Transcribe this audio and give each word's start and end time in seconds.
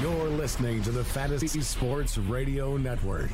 You're 0.00 0.28
listening 0.28 0.82
to 0.82 0.90
the 0.90 1.04
Fantasy 1.04 1.60
Sports 1.60 2.18
Radio 2.18 2.76
Network. 2.76 3.30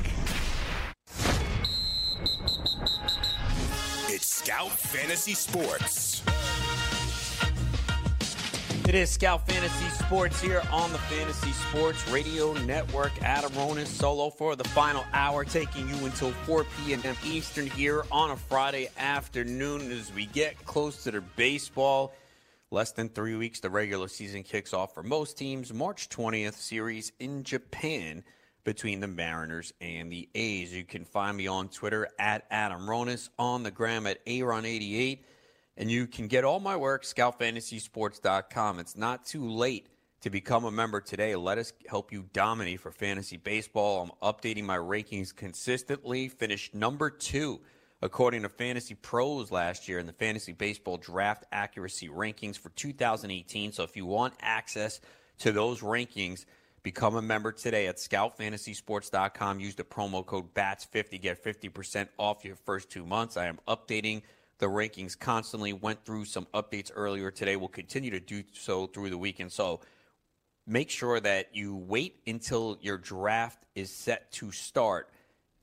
It's 4.07 4.27
Scout 4.27 4.69
Fantasy 4.69 5.33
Sports. 5.33 6.21
It 8.87 8.93
is 8.93 9.09
Scout 9.09 9.47
Fantasy 9.47 9.89
Sports 9.89 10.39
here 10.39 10.61
on 10.71 10.91
the 10.91 10.99
Fantasy 10.99 11.51
Sports 11.51 12.07
Radio 12.11 12.53
Network. 12.53 13.11
Adam 13.23 13.51
Ronis 13.53 13.87
solo 13.87 14.29
for 14.29 14.55
the 14.55 14.63
final 14.65 15.03
hour, 15.13 15.43
taking 15.43 15.89
you 15.89 16.05
until 16.05 16.29
4 16.31 16.65
p.m. 16.85 17.15
Eastern 17.25 17.65
here 17.65 18.03
on 18.11 18.29
a 18.29 18.37
Friday 18.37 18.89
afternoon 18.99 19.91
as 19.91 20.13
we 20.13 20.27
get 20.27 20.63
close 20.65 21.03
to 21.05 21.11
the 21.11 21.21
baseball. 21.21 22.13
Less 22.73 22.93
than 22.93 23.09
three 23.09 23.35
weeks, 23.35 23.59
the 23.59 23.69
regular 23.69 24.07
season 24.07 24.43
kicks 24.43 24.73
off 24.73 24.93
for 24.93 25.03
most 25.03 25.37
teams. 25.37 25.73
March 25.73 26.07
20th 26.07 26.53
series 26.53 27.11
in 27.19 27.43
Japan 27.43 28.23
between 28.63 29.01
the 29.01 29.09
Mariners 29.09 29.73
and 29.81 30.09
the 30.09 30.29
A's. 30.33 30.73
You 30.73 30.85
can 30.85 31.03
find 31.03 31.35
me 31.35 31.47
on 31.47 31.67
Twitter 31.67 32.07
at 32.17 32.45
Adam 32.49 32.83
Ronis, 32.83 33.27
on 33.37 33.63
the 33.63 33.71
gram 33.71 34.07
at 34.07 34.25
Aaron88. 34.25 35.19
And 35.75 35.91
you 35.91 36.07
can 36.07 36.27
get 36.27 36.45
all 36.45 36.61
my 36.61 36.77
work, 36.77 37.03
scoutfantasysports.com. 37.03 38.79
It's 38.79 38.95
not 38.95 39.25
too 39.25 39.49
late 39.49 39.87
to 40.21 40.29
become 40.29 40.63
a 40.63 40.71
member 40.71 41.01
today. 41.01 41.35
Let 41.35 41.57
us 41.57 41.73
help 41.89 42.13
you 42.13 42.23
dominate 42.31 42.79
for 42.79 42.91
fantasy 42.91 43.35
baseball. 43.35 44.01
I'm 44.01 44.33
updating 44.33 44.63
my 44.63 44.77
rankings 44.77 45.35
consistently. 45.35 46.29
Finished 46.29 46.73
number 46.73 47.09
two, 47.09 47.59
according 48.01 48.41
to 48.41 48.49
Fantasy 48.49 48.95
Pros 48.95 49.51
last 49.51 49.87
year 49.87 49.99
in 49.99 50.07
the 50.07 50.13
Fantasy 50.13 50.53
Baseball 50.53 50.97
Draft 50.97 51.45
Accuracy 51.51 52.09
Rankings 52.09 52.57
for 52.57 52.69
2018. 52.69 53.73
So 53.73 53.83
if 53.83 53.95
you 53.95 54.05
want 54.05 54.33
access 54.41 54.99
to 55.39 55.51
those 55.51 55.81
rankings, 55.81 56.45
become 56.83 57.15
a 57.15 57.21
member 57.21 57.51
today 57.51 57.87
at 57.87 57.97
scoutfantasysports.com. 57.97 59.59
Use 59.59 59.75
the 59.75 59.83
promo 59.83 60.25
code 60.25 60.53
BATS50. 60.53 61.21
Get 61.21 61.43
50% 61.43 62.07
off 62.17 62.43
your 62.43 62.55
first 62.55 62.89
two 62.89 63.05
months. 63.05 63.37
I 63.37 63.45
am 63.45 63.59
updating 63.67 64.23
the 64.57 64.65
rankings 64.65 65.17
constantly. 65.17 65.73
Went 65.73 66.03
through 66.03 66.25
some 66.25 66.47
updates 66.53 66.91
earlier 66.93 67.29
today. 67.29 67.55
We'll 67.55 67.67
continue 67.67 68.11
to 68.11 68.19
do 68.19 68.43
so 68.53 68.87
through 68.87 69.11
the 69.11 69.17
weekend. 69.17 69.51
So 69.51 69.81
make 70.65 70.89
sure 70.89 71.19
that 71.19 71.55
you 71.55 71.75
wait 71.75 72.15
until 72.25 72.79
your 72.81 72.97
draft 72.97 73.63
is 73.75 73.91
set 73.91 74.31
to 74.33 74.51
start 74.51 75.10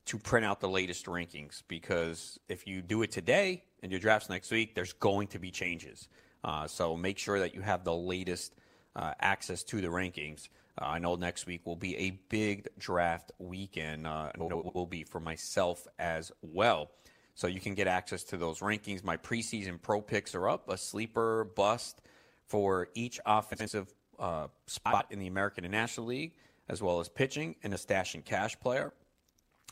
to 0.09 0.17
print 0.17 0.43
out 0.43 0.59
the 0.59 0.67
latest 0.67 1.05
rankings 1.05 1.61
because 1.67 2.39
if 2.49 2.65
you 2.65 2.81
do 2.81 3.03
it 3.03 3.11
today 3.11 3.63
and 3.83 3.91
your 3.91 4.01
draft's 4.01 4.27
next 4.27 4.49
week, 4.49 4.73
there's 4.73 4.93
going 4.93 5.27
to 5.27 5.37
be 5.37 5.51
changes. 5.51 6.07
Uh, 6.43 6.65
so 6.65 6.97
make 6.97 7.19
sure 7.19 7.37
that 7.37 7.53
you 7.53 7.61
have 7.61 7.83
the 7.83 7.93
latest 7.93 8.55
uh, 8.95 9.13
access 9.19 9.61
to 9.61 9.81
the 9.81 9.87
rankings. 9.87 10.49
Uh, 10.81 10.85
I 10.85 10.97
know 10.97 11.13
next 11.13 11.45
week 11.45 11.63
will 11.63 11.75
be 11.75 11.95
a 11.95 12.09
big 12.29 12.67
draft 12.79 13.31
weekend. 13.37 14.07
Uh, 14.07 14.31
it 14.33 14.73
will 14.73 14.87
be 14.87 15.03
for 15.03 15.19
myself 15.19 15.85
as 15.99 16.31
well. 16.41 16.89
So 17.35 17.45
you 17.45 17.59
can 17.59 17.75
get 17.75 17.85
access 17.85 18.23
to 18.25 18.37
those 18.37 18.61
rankings. 18.61 19.03
My 19.03 19.15
preseason 19.15 19.79
pro 19.79 20.01
picks 20.01 20.33
are 20.33 20.49
up, 20.49 20.69
a 20.69 20.77
sleeper 20.77 21.43
bust 21.55 22.01
for 22.47 22.87
each 22.95 23.19
offensive 23.27 23.93
uh, 24.17 24.47
spot 24.65 25.05
in 25.11 25.19
the 25.19 25.27
American 25.27 25.65
and 25.65 25.71
National 25.71 26.07
League, 26.07 26.33
as 26.67 26.81
well 26.81 26.99
as 26.99 27.07
pitching 27.07 27.57
and 27.61 27.75
a 27.75 27.77
stash 27.77 28.15
and 28.15 28.25
cash 28.25 28.59
player. 28.59 28.91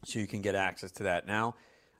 So 0.05 0.19
you 0.19 0.27
can 0.27 0.41
get 0.41 0.55
access 0.55 0.91
to 0.93 1.03
that 1.03 1.27
now. 1.27 1.55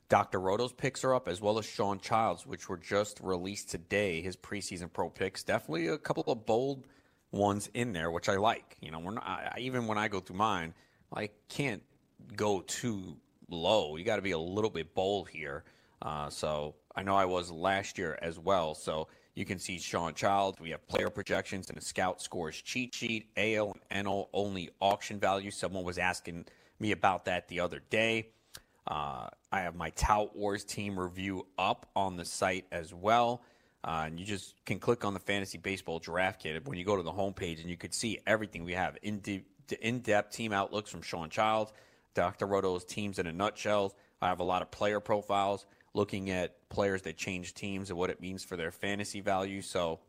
Dr. 0.10 0.40
Roto's 0.40 0.72
picks 0.72 1.04
are 1.04 1.14
up, 1.14 1.28
as 1.28 1.42
well 1.42 1.60
as 1.60 1.66
Sean 1.66 2.00
Childs, 2.00 2.46
which 2.46 2.70
were 2.70 2.78
just 2.78 3.20
released 3.22 3.70
today. 3.70 4.22
His 4.22 4.38
preseason 4.38 4.92
pro 4.92 5.10
picks, 5.10 5.44
definitely 5.44 5.88
a 5.88 5.98
couple 5.98 6.24
of 6.28 6.46
bold 6.46 6.86
ones 7.32 7.70
in 7.74 7.92
there, 7.92 8.10
which 8.10 8.30
I 8.30 8.38
like. 8.38 8.78
You 8.80 8.92
know, 8.92 9.00
we're 9.00 9.16
not, 9.16 9.26
I, 9.28 9.58
even 9.60 9.86
when 9.86 9.98
I 9.98 10.08
go 10.08 10.22
through 10.22 10.38
mine, 10.38 10.74
I 11.14 11.30
can't 11.50 11.84
go 12.36 12.62
too 12.62 13.18
low. 13.50 13.98
You 13.98 14.06
got 14.06 14.16
to 14.18 14.22
be 14.22 14.32
a 14.32 14.40
little 14.40 14.70
bit 14.70 14.94
bold 14.94 15.28
here. 15.28 15.66
Uh, 16.02 16.30
so 16.30 16.76
I 16.96 17.04
know 17.04 17.16
I 17.16 17.26
was 17.26 17.52
last 17.52 17.98
year 17.98 18.18
as 18.22 18.40
well. 18.40 18.76
So 18.76 19.10
you 19.36 19.46
can 19.46 19.60
see 19.60 19.78
Sean 19.78 20.14
Childs. 20.14 20.60
We 20.60 20.70
have 20.70 20.88
player 20.88 21.10
projections 21.10 21.70
and 21.70 21.78
a 21.78 21.82
scout 21.82 22.22
scores 22.22 22.62
cheat 22.62 22.96
sheet, 22.96 23.28
AL 23.36 23.76
and 23.92 24.06
NL 24.06 24.28
only 24.34 24.70
auction 24.80 25.20
value. 25.20 25.52
Someone 25.52 25.84
was 25.84 25.98
asking 25.98 26.46
me 26.80 26.92
about 26.92 27.26
that 27.26 27.48
the 27.48 27.60
other 27.62 27.82
day. 27.90 28.30
Uh, 28.86 29.28
I 29.52 29.62
have 29.62 29.76
my 29.76 29.90
Tout 29.92 30.36
Wars 30.36 30.64
team 30.64 30.98
review 30.98 31.46
up 31.58 31.90
on 31.96 32.16
the 32.16 32.26
site 32.26 32.66
as 32.72 32.94
well. 32.94 33.42
Uh, 33.84 34.04
and 34.06 34.20
you 34.20 34.26
just 34.26 34.54
can 34.66 34.80
click 34.80 35.06
on 35.06 35.14
the 35.14 35.20
fantasy 35.20 35.58
baseball 35.58 36.00
draft 36.00 36.42
kit 36.42 36.66
when 36.68 36.78
you 36.78 36.84
go 36.84 36.98
to 36.98 37.04
the 37.04 37.12
homepage, 37.12 37.62
and 37.62 37.70
you 37.70 37.78
could 37.78 37.94
see 37.94 38.20
everything 38.26 38.64
we 38.64 38.74
have 38.74 38.98
in, 39.02 39.20
de- 39.20 39.46
in 39.82 40.00
depth 40.00 40.36
team 40.36 40.52
outlooks 40.52 40.90
from 40.90 41.02
Sean 41.02 41.30
Child, 41.30 41.72
Dr. 42.14 42.48
Roto's 42.48 42.84
teams 42.84 43.20
in 43.20 43.28
a 43.28 43.32
nutshell. 43.34 43.96
I 44.22 44.28
have 44.30 44.40
a 44.40 44.44
lot 44.44 44.62
of 44.62 44.72
player 44.72 45.00
profiles 45.00 45.66
looking 45.94 46.30
at 46.32 46.70
players 46.70 47.04
that 47.04 47.18
change 47.18 47.54
teams 47.54 47.90
and 47.90 47.98
what 47.98 48.10
it 48.10 48.20
means 48.20 48.44
for 48.44 48.58
their 48.58 48.72
fantasy 48.72 49.22
value. 49.22 49.62
So 49.62 50.00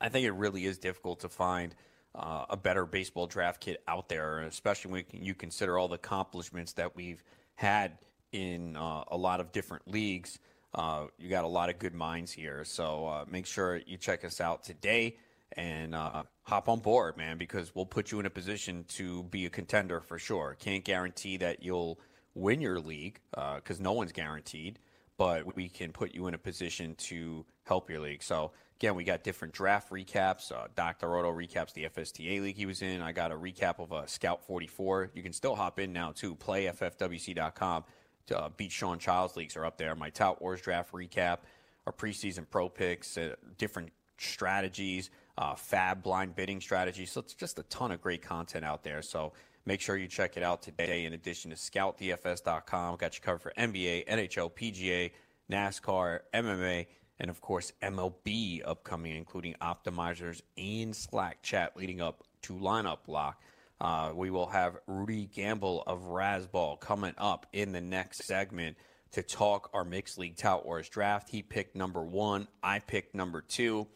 I 0.00 0.08
think 0.08 0.26
it 0.26 0.32
really 0.32 0.64
is 0.64 0.78
difficult 0.78 1.20
to 1.20 1.28
find 1.28 1.74
uh, 2.14 2.46
a 2.50 2.56
better 2.56 2.86
baseball 2.86 3.26
draft 3.26 3.60
kit 3.60 3.82
out 3.88 4.08
there, 4.08 4.40
especially 4.40 4.92
when 4.92 5.04
you 5.12 5.34
consider 5.34 5.78
all 5.78 5.88
the 5.88 5.96
accomplishments 5.96 6.72
that 6.74 6.94
we've 6.94 7.22
had 7.56 7.98
in 8.32 8.76
uh, 8.76 9.04
a 9.08 9.16
lot 9.16 9.40
of 9.40 9.52
different 9.52 9.86
leagues. 9.90 10.38
Uh, 10.74 11.06
you 11.18 11.28
got 11.28 11.44
a 11.44 11.48
lot 11.48 11.70
of 11.70 11.78
good 11.78 11.94
minds 11.94 12.32
here. 12.32 12.64
So 12.64 13.06
uh, 13.06 13.24
make 13.28 13.46
sure 13.46 13.80
you 13.86 13.96
check 13.96 14.24
us 14.24 14.40
out 14.40 14.64
today 14.64 15.16
and 15.56 15.94
uh, 15.94 16.24
hop 16.42 16.68
on 16.68 16.80
board, 16.80 17.16
man, 17.16 17.38
because 17.38 17.74
we'll 17.74 17.86
put 17.86 18.10
you 18.10 18.18
in 18.18 18.26
a 18.26 18.30
position 18.30 18.84
to 18.88 19.22
be 19.24 19.46
a 19.46 19.50
contender 19.50 20.00
for 20.00 20.18
sure. 20.18 20.56
Can't 20.58 20.84
guarantee 20.84 21.36
that 21.38 21.62
you'll 21.62 22.00
win 22.34 22.60
your 22.60 22.80
league 22.80 23.20
because 23.30 23.78
no 23.80 23.92
one's 23.92 24.10
guaranteed, 24.10 24.80
but 25.16 25.54
we 25.54 25.68
can 25.68 25.92
put 25.92 26.12
you 26.12 26.26
in 26.26 26.34
a 26.34 26.38
position 26.38 26.96
to 26.96 27.44
help 27.62 27.88
your 27.88 28.00
league. 28.00 28.22
So 28.22 28.50
again, 28.78 28.94
we 28.94 29.04
got 29.04 29.22
different 29.22 29.54
draft 29.54 29.90
recaps. 29.90 30.52
Uh, 30.52 30.66
Dr. 30.74 31.08
Roto 31.08 31.32
recaps 31.32 31.72
the 31.72 31.84
FSTA 31.84 32.42
league 32.42 32.56
he 32.56 32.66
was 32.66 32.82
in. 32.82 33.00
I 33.02 33.12
got 33.12 33.32
a 33.32 33.34
recap 33.34 33.78
of 33.78 33.92
a 33.92 34.06
Scout 34.08 34.44
44. 34.46 35.10
You 35.14 35.22
can 35.22 35.32
still 35.32 35.54
hop 35.54 35.78
in 35.78 35.92
now 35.92 36.12
too. 36.12 36.34
PlayFFWC.com. 36.34 37.84
To, 38.26 38.38
uh, 38.38 38.48
beat 38.56 38.72
Sean 38.72 38.98
Childs 38.98 39.36
leagues 39.36 39.54
are 39.56 39.66
up 39.66 39.76
there. 39.76 39.94
My 39.94 40.08
Tout 40.08 40.40
Wars 40.40 40.62
draft 40.62 40.92
recap, 40.92 41.40
our 41.86 41.92
preseason 41.92 42.46
pro 42.48 42.70
picks, 42.70 43.18
uh, 43.18 43.34
different 43.58 43.92
strategies, 44.16 45.10
uh, 45.36 45.54
fab 45.54 46.02
blind 46.02 46.34
bidding 46.34 46.60
strategies. 46.60 47.12
So 47.12 47.20
it's 47.20 47.34
just 47.34 47.58
a 47.58 47.64
ton 47.64 47.92
of 47.92 48.00
great 48.00 48.22
content 48.22 48.64
out 48.64 48.82
there. 48.82 49.02
So 49.02 49.34
make 49.66 49.80
sure 49.80 49.96
you 49.96 50.08
check 50.08 50.36
it 50.36 50.42
out 50.42 50.62
today. 50.62 51.04
In 51.04 51.12
addition 51.12 51.50
to 51.50 51.56
ScoutDFS.com, 51.56 52.96
got 52.96 53.14
you 53.14 53.20
covered 53.20 53.42
for 53.42 53.52
NBA, 53.58 54.08
NHL, 54.08 54.50
PGA, 54.52 55.10
NASCAR, 55.50 56.20
MMA, 56.32 56.86
and 57.18 57.30
of 57.30 57.40
course 57.40 57.72
MLB 57.82 58.62
upcoming, 58.64 59.16
including 59.16 59.54
optimizers 59.60 60.42
and 60.56 60.94
Slack 60.94 61.42
chat 61.42 61.76
leading 61.76 62.00
up 62.00 62.24
to 62.42 62.54
lineup 62.54 62.98
lock. 63.06 63.40
Uh, 63.80 64.12
we 64.14 64.30
will 64.30 64.46
have 64.46 64.76
Rudy 64.86 65.26
Gamble 65.26 65.82
of 65.86 66.02
Razzball 66.02 66.80
coming 66.80 67.14
up 67.18 67.46
in 67.52 67.72
the 67.72 67.80
next 67.80 68.24
segment 68.24 68.76
to 69.12 69.22
talk 69.22 69.70
our 69.72 69.84
mixed 69.84 70.18
league 70.18 70.36
tout 70.36 70.64
wars 70.64 70.88
draft. 70.88 71.28
He 71.28 71.42
picked 71.42 71.76
number 71.76 72.02
one. 72.02 72.48
I 72.62 72.78
picked 72.78 73.14
number 73.14 73.40
two. 73.40 73.86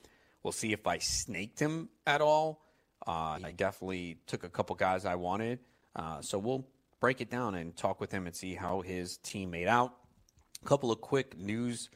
We'll 0.42 0.52
see 0.52 0.72
if 0.72 0.86
I 0.86 0.98
snaked 0.98 1.58
him 1.58 1.88
at 2.06 2.20
all. 2.20 2.62
Uh, 3.06 3.38
I 3.42 3.52
definitely 3.56 4.18
took 4.26 4.44
a 4.44 4.48
couple 4.48 4.76
guys 4.76 5.04
I 5.04 5.14
wanted. 5.14 5.60
Uh, 5.96 6.20
so 6.20 6.38
we'll 6.38 6.66
break 7.00 7.20
it 7.20 7.30
down 7.30 7.54
and 7.54 7.76
talk 7.76 8.00
with 8.00 8.12
him 8.12 8.26
and 8.26 8.34
see 8.34 8.54
how 8.54 8.80
his 8.80 9.16
team 9.18 9.50
made 9.50 9.66
out. 9.66 9.94
A 10.62 10.66
couple 10.66 10.90
of 10.90 11.00
quick 11.00 11.36
news 11.38 11.88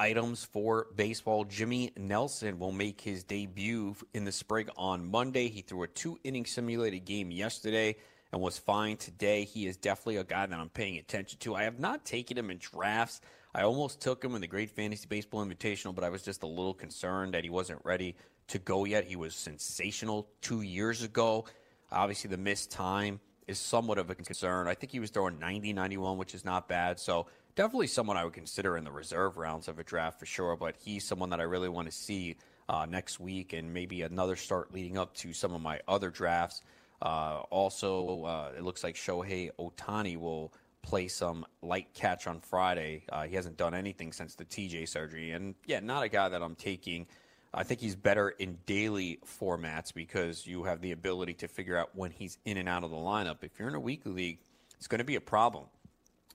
items 0.00 0.42
for 0.42 0.86
baseball. 0.96 1.44
Jimmy 1.44 1.92
Nelson 1.94 2.58
will 2.58 2.72
make 2.72 3.02
his 3.02 3.22
debut 3.22 3.94
in 4.14 4.24
the 4.24 4.32
spring 4.32 4.70
on 4.78 5.04
Monday. 5.04 5.48
He 5.48 5.60
threw 5.60 5.82
a 5.82 5.88
two 5.88 6.18
inning 6.24 6.46
simulated 6.46 7.04
game 7.04 7.30
yesterday 7.30 7.96
and 8.32 8.40
was 8.40 8.56
fine 8.56 8.96
today. 8.96 9.44
He 9.44 9.66
is 9.66 9.76
definitely 9.76 10.16
a 10.16 10.24
guy 10.24 10.46
that 10.46 10.58
I'm 10.58 10.70
paying 10.70 10.96
attention 10.96 11.38
to. 11.40 11.54
I 11.54 11.64
have 11.64 11.78
not 11.78 12.06
taken 12.06 12.38
him 12.38 12.50
in 12.50 12.56
drafts. 12.56 13.20
I 13.54 13.62
almost 13.62 14.00
took 14.00 14.24
him 14.24 14.34
in 14.34 14.40
the 14.40 14.46
Great 14.46 14.70
Fantasy 14.70 15.06
Baseball 15.06 15.44
Invitational, 15.44 15.94
but 15.94 16.02
I 16.02 16.08
was 16.08 16.22
just 16.22 16.44
a 16.44 16.46
little 16.46 16.72
concerned 16.72 17.34
that 17.34 17.44
he 17.44 17.50
wasn't 17.50 17.82
ready 17.84 18.16
to 18.48 18.58
go 18.58 18.86
yet. 18.86 19.04
He 19.04 19.16
was 19.16 19.34
sensational 19.34 20.30
two 20.40 20.62
years 20.62 21.02
ago. 21.02 21.44
Obviously, 21.92 22.30
the 22.30 22.38
missed 22.38 22.70
time 22.70 23.20
is 23.46 23.58
somewhat 23.58 23.98
of 23.98 24.08
a 24.08 24.14
concern. 24.14 24.66
I 24.66 24.74
think 24.74 24.92
he 24.92 25.00
was 25.00 25.10
throwing 25.10 25.38
90, 25.38 25.74
91, 25.74 26.16
which 26.16 26.34
is 26.34 26.44
not 26.44 26.68
bad. 26.68 26.98
So 26.98 27.26
definitely 27.54 27.86
someone 27.86 28.16
I 28.16 28.24
would 28.24 28.32
consider 28.32 28.76
in 28.76 28.84
the 28.84 28.90
reserve 28.90 29.36
rounds 29.36 29.68
of 29.68 29.78
a 29.78 29.84
draft 29.84 30.18
for 30.18 30.26
sure. 30.26 30.56
But 30.56 30.76
he's 30.82 31.04
someone 31.04 31.30
that 31.30 31.40
I 31.40 31.44
really 31.44 31.68
want 31.68 31.90
to 31.90 31.96
see 31.96 32.36
uh, 32.68 32.86
next 32.88 33.20
week 33.20 33.52
and 33.52 33.72
maybe 33.72 34.02
another 34.02 34.36
start 34.36 34.72
leading 34.72 34.98
up 34.98 35.14
to 35.16 35.32
some 35.32 35.52
of 35.54 35.60
my 35.60 35.80
other 35.88 36.10
drafts. 36.10 36.62
Uh, 37.02 37.40
also, 37.50 38.24
uh, 38.24 38.52
it 38.56 38.62
looks 38.62 38.84
like 38.84 38.94
Shohei 38.94 39.50
Ohtani 39.58 40.16
will 40.16 40.52
play 40.82 41.08
some 41.08 41.46
light 41.62 41.92
catch 41.94 42.26
on 42.26 42.40
Friday. 42.40 43.04
Uh, 43.10 43.24
he 43.24 43.36
hasn't 43.36 43.56
done 43.56 43.74
anything 43.74 44.12
since 44.12 44.34
the 44.34 44.44
TJ 44.44 44.88
surgery. 44.88 45.32
And 45.32 45.54
yeah, 45.66 45.80
not 45.80 46.02
a 46.02 46.08
guy 46.08 46.28
that 46.28 46.42
I'm 46.42 46.54
taking 46.54 47.06
I 47.52 47.64
think 47.64 47.80
he's 47.80 47.96
better 47.96 48.28
in 48.28 48.58
daily 48.64 49.18
formats 49.40 49.92
because 49.92 50.46
you 50.46 50.64
have 50.64 50.80
the 50.80 50.92
ability 50.92 51.34
to 51.34 51.48
figure 51.48 51.76
out 51.76 51.90
when 51.94 52.12
he's 52.12 52.38
in 52.44 52.56
and 52.56 52.68
out 52.68 52.84
of 52.84 52.90
the 52.90 52.96
lineup. 52.96 53.42
If 53.42 53.58
you're 53.58 53.68
in 53.68 53.74
a 53.74 53.80
weekly 53.80 54.12
league, 54.12 54.38
it's 54.78 54.86
going 54.86 55.00
to 55.00 55.04
be 55.04 55.16
a 55.16 55.20
problem. 55.20 55.66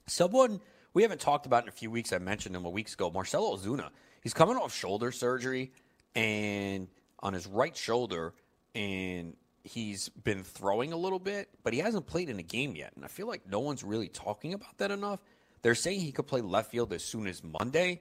Someone 0.06 0.60
we 0.96 1.02
haven't 1.02 1.20
talked 1.20 1.44
about 1.44 1.62
in 1.62 1.68
a 1.68 1.72
few 1.72 1.90
weeks, 1.90 2.10
I 2.14 2.16
mentioned 2.16 2.56
him 2.56 2.64
a 2.64 2.70
week 2.70 2.90
ago, 2.90 3.10
Marcelo 3.10 3.54
Ozuna. 3.54 3.90
He's 4.22 4.32
coming 4.32 4.56
off 4.56 4.74
shoulder 4.74 5.12
surgery 5.12 5.72
and 6.14 6.88
on 7.20 7.34
his 7.34 7.46
right 7.46 7.76
shoulder, 7.76 8.32
and 8.74 9.36
he's 9.62 10.08
been 10.08 10.42
throwing 10.42 10.94
a 10.94 10.96
little 10.96 11.18
bit, 11.18 11.50
but 11.62 11.74
he 11.74 11.80
hasn't 11.80 12.06
played 12.06 12.30
in 12.30 12.38
a 12.38 12.42
game 12.42 12.74
yet. 12.74 12.94
And 12.96 13.04
I 13.04 13.08
feel 13.08 13.28
like 13.28 13.42
no 13.46 13.60
one's 13.60 13.84
really 13.84 14.08
talking 14.08 14.54
about 14.54 14.78
that 14.78 14.90
enough. 14.90 15.20
They're 15.60 15.74
saying 15.74 16.00
he 16.00 16.12
could 16.12 16.26
play 16.26 16.40
left 16.40 16.70
field 16.70 16.94
as 16.94 17.04
soon 17.04 17.26
as 17.26 17.44
Monday. 17.44 18.00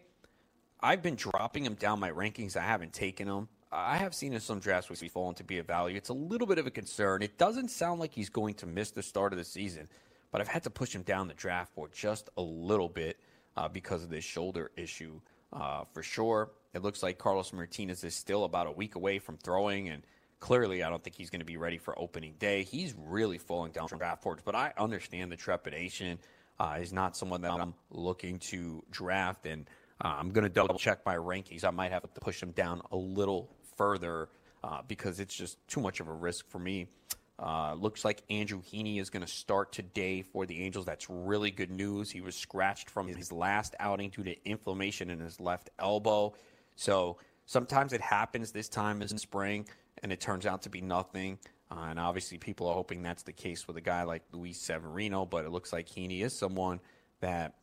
I've 0.79 1.01
been 1.01 1.15
dropping 1.15 1.65
him 1.65 1.73
down 1.73 1.99
my 1.99 2.11
rankings. 2.11 2.55
I 2.55 2.61
haven't 2.61 2.93
taken 2.93 3.27
him. 3.27 3.49
I 3.73 3.97
have 3.97 4.15
seen 4.15 4.31
in 4.31 4.39
some 4.39 4.59
drafts 4.59 4.89
where 4.89 4.95
he's 4.95 5.11
fallen 5.11 5.35
to 5.35 5.43
be 5.43 5.57
a 5.57 5.63
value. 5.63 5.97
It's 5.97 6.07
a 6.07 6.13
little 6.13 6.47
bit 6.47 6.59
of 6.59 6.65
a 6.65 6.71
concern. 6.71 7.23
It 7.23 7.37
doesn't 7.37 7.71
sound 7.71 7.99
like 7.99 8.13
he's 8.13 8.29
going 8.29 8.53
to 8.53 8.65
miss 8.65 8.91
the 8.91 9.03
start 9.03 9.33
of 9.33 9.37
the 9.37 9.43
season, 9.43 9.89
but 10.35 10.41
I've 10.41 10.49
had 10.49 10.63
to 10.63 10.69
push 10.69 10.93
him 10.93 11.03
down 11.03 11.29
the 11.29 11.33
draft 11.33 11.73
board 11.75 11.93
just 11.93 12.29
a 12.35 12.41
little 12.41 12.89
bit 12.89 13.17
uh, 13.55 13.69
because 13.69 14.03
of 14.03 14.09
this 14.09 14.25
shoulder 14.25 14.69
issue. 14.75 15.21
Uh, 15.53 15.85
for 15.93 16.03
sure, 16.03 16.51
it 16.73 16.81
looks 16.81 17.01
like 17.01 17.17
Carlos 17.17 17.53
Martinez 17.53 18.03
is 18.03 18.13
still 18.13 18.43
about 18.43 18.67
a 18.67 18.71
week 18.71 18.95
away 18.95 19.17
from 19.17 19.37
throwing, 19.37 19.87
and 19.87 20.03
clearly, 20.41 20.83
I 20.83 20.89
don't 20.89 21.01
think 21.01 21.15
he's 21.15 21.29
going 21.29 21.39
to 21.39 21.45
be 21.45 21.55
ready 21.55 21.77
for 21.77 21.97
opening 21.97 22.33
day. 22.37 22.63
He's 22.63 22.93
really 22.97 23.37
falling 23.37 23.71
down 23.71 23.87
from 23.87 23.99
draft 23.99 24.23
boards, 24.23 24.41
but 24.43 24.55
I 24.55 24.73
understand 24.77 25.31
the 25.31 25.37
trepidation. 25.37 26.19
Uh, 26.59 26.79
he's 26.79 26.91
not 26.91 27.15
someone 27.15 27.39
that 27.43 27.51
I'm 27.51 27.73
looking 27.89 28.39
to 28.39 28.83
draft, 28.91 29.45
and 29.45 29.69
uh, 30.03 30.15
I'm 30.19 30.31
going 30.31 30.43
to 30.43 30.49
double 30.49 30.77
check 30.77 31.05
my 31.05 31.15
rankings. 31.15 31.63
I 31.63 31.69
might 31.69 31.93
have 31.93 32.01
to 32.01 32.19
push 32.19 32.43
him 32.43 32.51
down 32.51 32.81
a 32.91 32.97
little 32.97 33.55
further 33.77 34.27
uh, 34.65 34.81
because 34.85 35.21
it's 35.21 35.33
just 35.33 35.65
too 35.69 35.79
much 35.79 36.01
of 36.01 36.09
a 36.09 36.13
risk 36.13 36.49
for 36.49 36.59
me. 36.59 36.89
Uh, 37.37 37.73
looks 37.73 38.05
like 38.05 38.23
Andrew 38.29 38.61
Heaney 38.61 38.99
is 38.99 39.09
going 39.09 39.25
to 39.25 39.31
start 39.31 39.73
today 39.73 40.21
for 40.21 40.45
the 40.45 40.63
Angels. 40.63 40.85
That's 40.85 41.09
really 41.09 41.51
good 41.51 41.69
news. 41.69 42.09
He 42.09 42.21
was 42.21 42.35
scratched 42.35 42.89
from 42.89 43.07
his 43.07 43.31
last 43.31 43.75
outing 43.79 44.09
due 44.09 44.23
to 44.23 44.49
inflammation 44.49 45.09
in 45.09 45.19
his 45.19 45.39
left 45.41 45.69
elbow. 45.77 46.33
So 46.77 47.17
sometimes 47.45 47.91
it 47.91 47.99
happens 47.99 48.51
this 48.51 48.69
time 48.69 49.01
in 49.01 49.17
spring, 49.17 49.67
and 50.01 50.13
it 50.13 50.21
turns 50.21 50.45
out 50.45 50.61
to 50.61 50.69
be 50.69 50.79
nothing. 50.79 51.37
Uh, 51.69 51.87
and 51.89 51.99
obviously, 51.99 52.37
people 52.37 52.67
are 52.67 52.73
hoping 52.73 53.03
that's 53.03 53.23
the 53.23 53.33
case 53.33 53.67
with 53.67 53.75
a 53.75 53.81
guy 53.81 54.03
like 54.03 54.23
Luis 54.31 54.57
Severino, 54.57 55.25
but 55.25 55.43
it 55.43 55.51
looks 55.51 55.73
like 55.73 55.89
Heaney 55.89 56.21
is 56.21 56.37
someone 56.37 56.79
that 57.19 57.55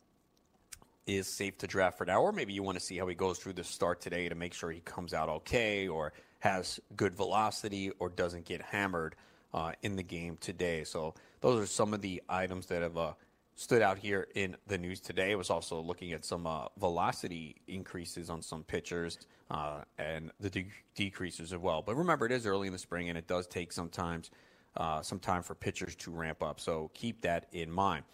is 1.07 1.27
safe 1.27 1.57
to 1.57 1.67
draft 1.67 1.97
for 1.97 2.05
now, 2.05 2.21
or 2.21 2.31
maybe 2.31 2.53
you 2.53 2.61
want 2.63 2.77
to 2.77 2.83
see 2.83 2.97
how 2.97 3.07
he 3.07 3.15
goes 3.15 3.39
through 3.39 3.53
the 3.53 3.63
start 3.63 4.01
today 4.01 4.29
to 4.29 4.35
make 4.35 4.53
sure 4.53 4.71
he 4.71 4.81
comes 4.81 5.13
out 5.13 5.29
okay 5.29 5.87
or 5.87 6.13
has 6.39 6.79
good 6.95 7.15
velocity 7.15 7.91
or 7.99 8.09
doesn't 8.09 8.45
get 8.45 8.61
hammered 8.61 9.15
uh, 9.53 9.73
in 9.81 9.95
the 9.95 10.03
game 10.03 10.37
today. 10.39 10.83
So 10.83 11.13
those 11.41 11.61
are 11.61 11.67
some 11.67 11.93
of 11.93 12.01
the 12.01 12.23
items 12.27 12.65
that 12.67 12.81
have 12.81 12.97
uh, 12.97 13.13
stood 13.55 13.81
out 13.81 13.97
here 13.97 14.27
in 14.33 14.55
the 14.67 14.77
news 14.77 14.99
today. 14.99 15.31
I 15.31 15.35
was 15.35 15.49
also 15.49 15.79
looking 15.79 16.11
at 16.11 16.25
some 16.25 16.47
uh, 16.47 16.65
velocity 16.79 17.57
increases 17.67 18.29
on 18.29 18.41
some 18.41 18.63
pitchers 18.63 19.19
uh, 19.51 19.81
and 19.97 20.31
the 20.39 20.49
de- 20.49 20.71
decreases 20.95 21.53
as 21.53 21.59
well. 21.59 21.81
But 21.81 21.95
remember, 21.95 22.25
it 22.25 22.31
is 22.31 22.47
early 22.47 22.67
in 22.67 22.73
the 22.73 22.79
spring, 22.79 23.09
and 23.09 23.17
it 23.17 23.27
does 23.27 23.45
take 23.45 23.71
sometimes 23.71 24.31
uh, 24.75 25.03
some 25.03 25.19
time 25.19 25.43
for 25.43 25.53
pitchers 25.53 25.95
to 25.97 26.11
ramp 26.11 26.41
up. 26.41 26.59
So 26.59 26.89
keep 26.95 27.21
that 27.21 27.45
in 27.51 27.69
mind. 27.71 28.05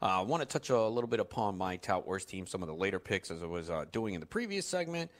Uh, 0.00 0.20
I 0.20 0.22
want 0.22 0.42
to 0.42 0.46
touch 0.46 0.70
a 0.70 0.80
little 0.80 1.08
bit 1.08 1.20
upon 1.20 1.58
my 1.58 1.76
Tout 1.76 2.06
Wars 2.06 2.24
team, 2.24 2.46
some 2.46 2.62
of 2.62 2.68
the 2.68 2.74
later 2.74 2.98
picks 2.98 3.30
as 3.30 3.42
I 3.42 3.46
was 3.46 3.70
doing 3.92 4.14
in 4.14 4.20
the 4.20 4.26
previous 4.26 4.66
segment, 4.66 5.10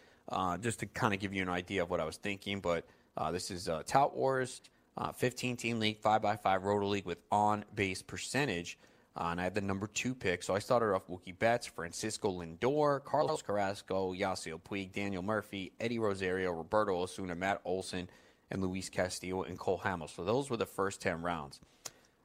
just 0.60 0.80
to 0.80 0.86
kind 0.86 1.14
of 1.14 1.20
give 1.20 1.34
you 1.34 1.42
an 1.42 1.48
idea 1.48 1.82
of 1.82 1.90
what 1.90 1.98
I 1.98 2.04
was 2.04 2.16
thinking. 2.16 2.60
But 2.60 2.86
this 3.32 3.50
is 3.50 3.70
Tout 3.86 4.14
Wars, 4.14 4.60
uh, 4.98 5.12
15 5.12 5.56
team 5.56 5.78
league, 5.78 6.00
5x5 6.00 6.62
Roto 6.62 6.86
League 6.86 7.06
with 7.06 7.18
on 7.30 7.64
base 7.74 8.02
percentage. 8.02 8.78
and 9.16 9.40
I 9.40 9.44
had 9.44 9.54
the 9.54 9.60
number 9.60 9.86
two 9.86 10.14
pick. 10.14 10.42
So 10.42 10.54
I 10.54 10.58
started 10.58 10.94
off 10.94 11.06
Mookie 11.08 11.38
Betts, 11.38 11.66
Francisco 11.66 12.30
Lindor, 12.30 13.04
Carlos 13.04 13.42
Carrasco, 13.42 14.12
Yasiel 14.14 14.60
Puig, 14.60 14.92
Daniel 14.92 15.22
Murphy, 15.22 15.72
Eddie 15.80 15.98
Rosario, 15.98 16.52
Roberto 16.52 16.96
Osuna, 17.02 17.34
Matt 17.34 17.60
Olson, 17.64 18.08
and 18.50 18.62
Luis 18.62 18.88
Castillo 18.88 19.42
and 19.42 19.58
Cole 19.58 19.80
Hamels. 19.84 20.14
So 20.14 20.24
those 20.24 20.50
were 20.50 20.56
the 20.56 20.66
first 20.66 21.00
10 21.02 21.22
rounds. 21.22 21.60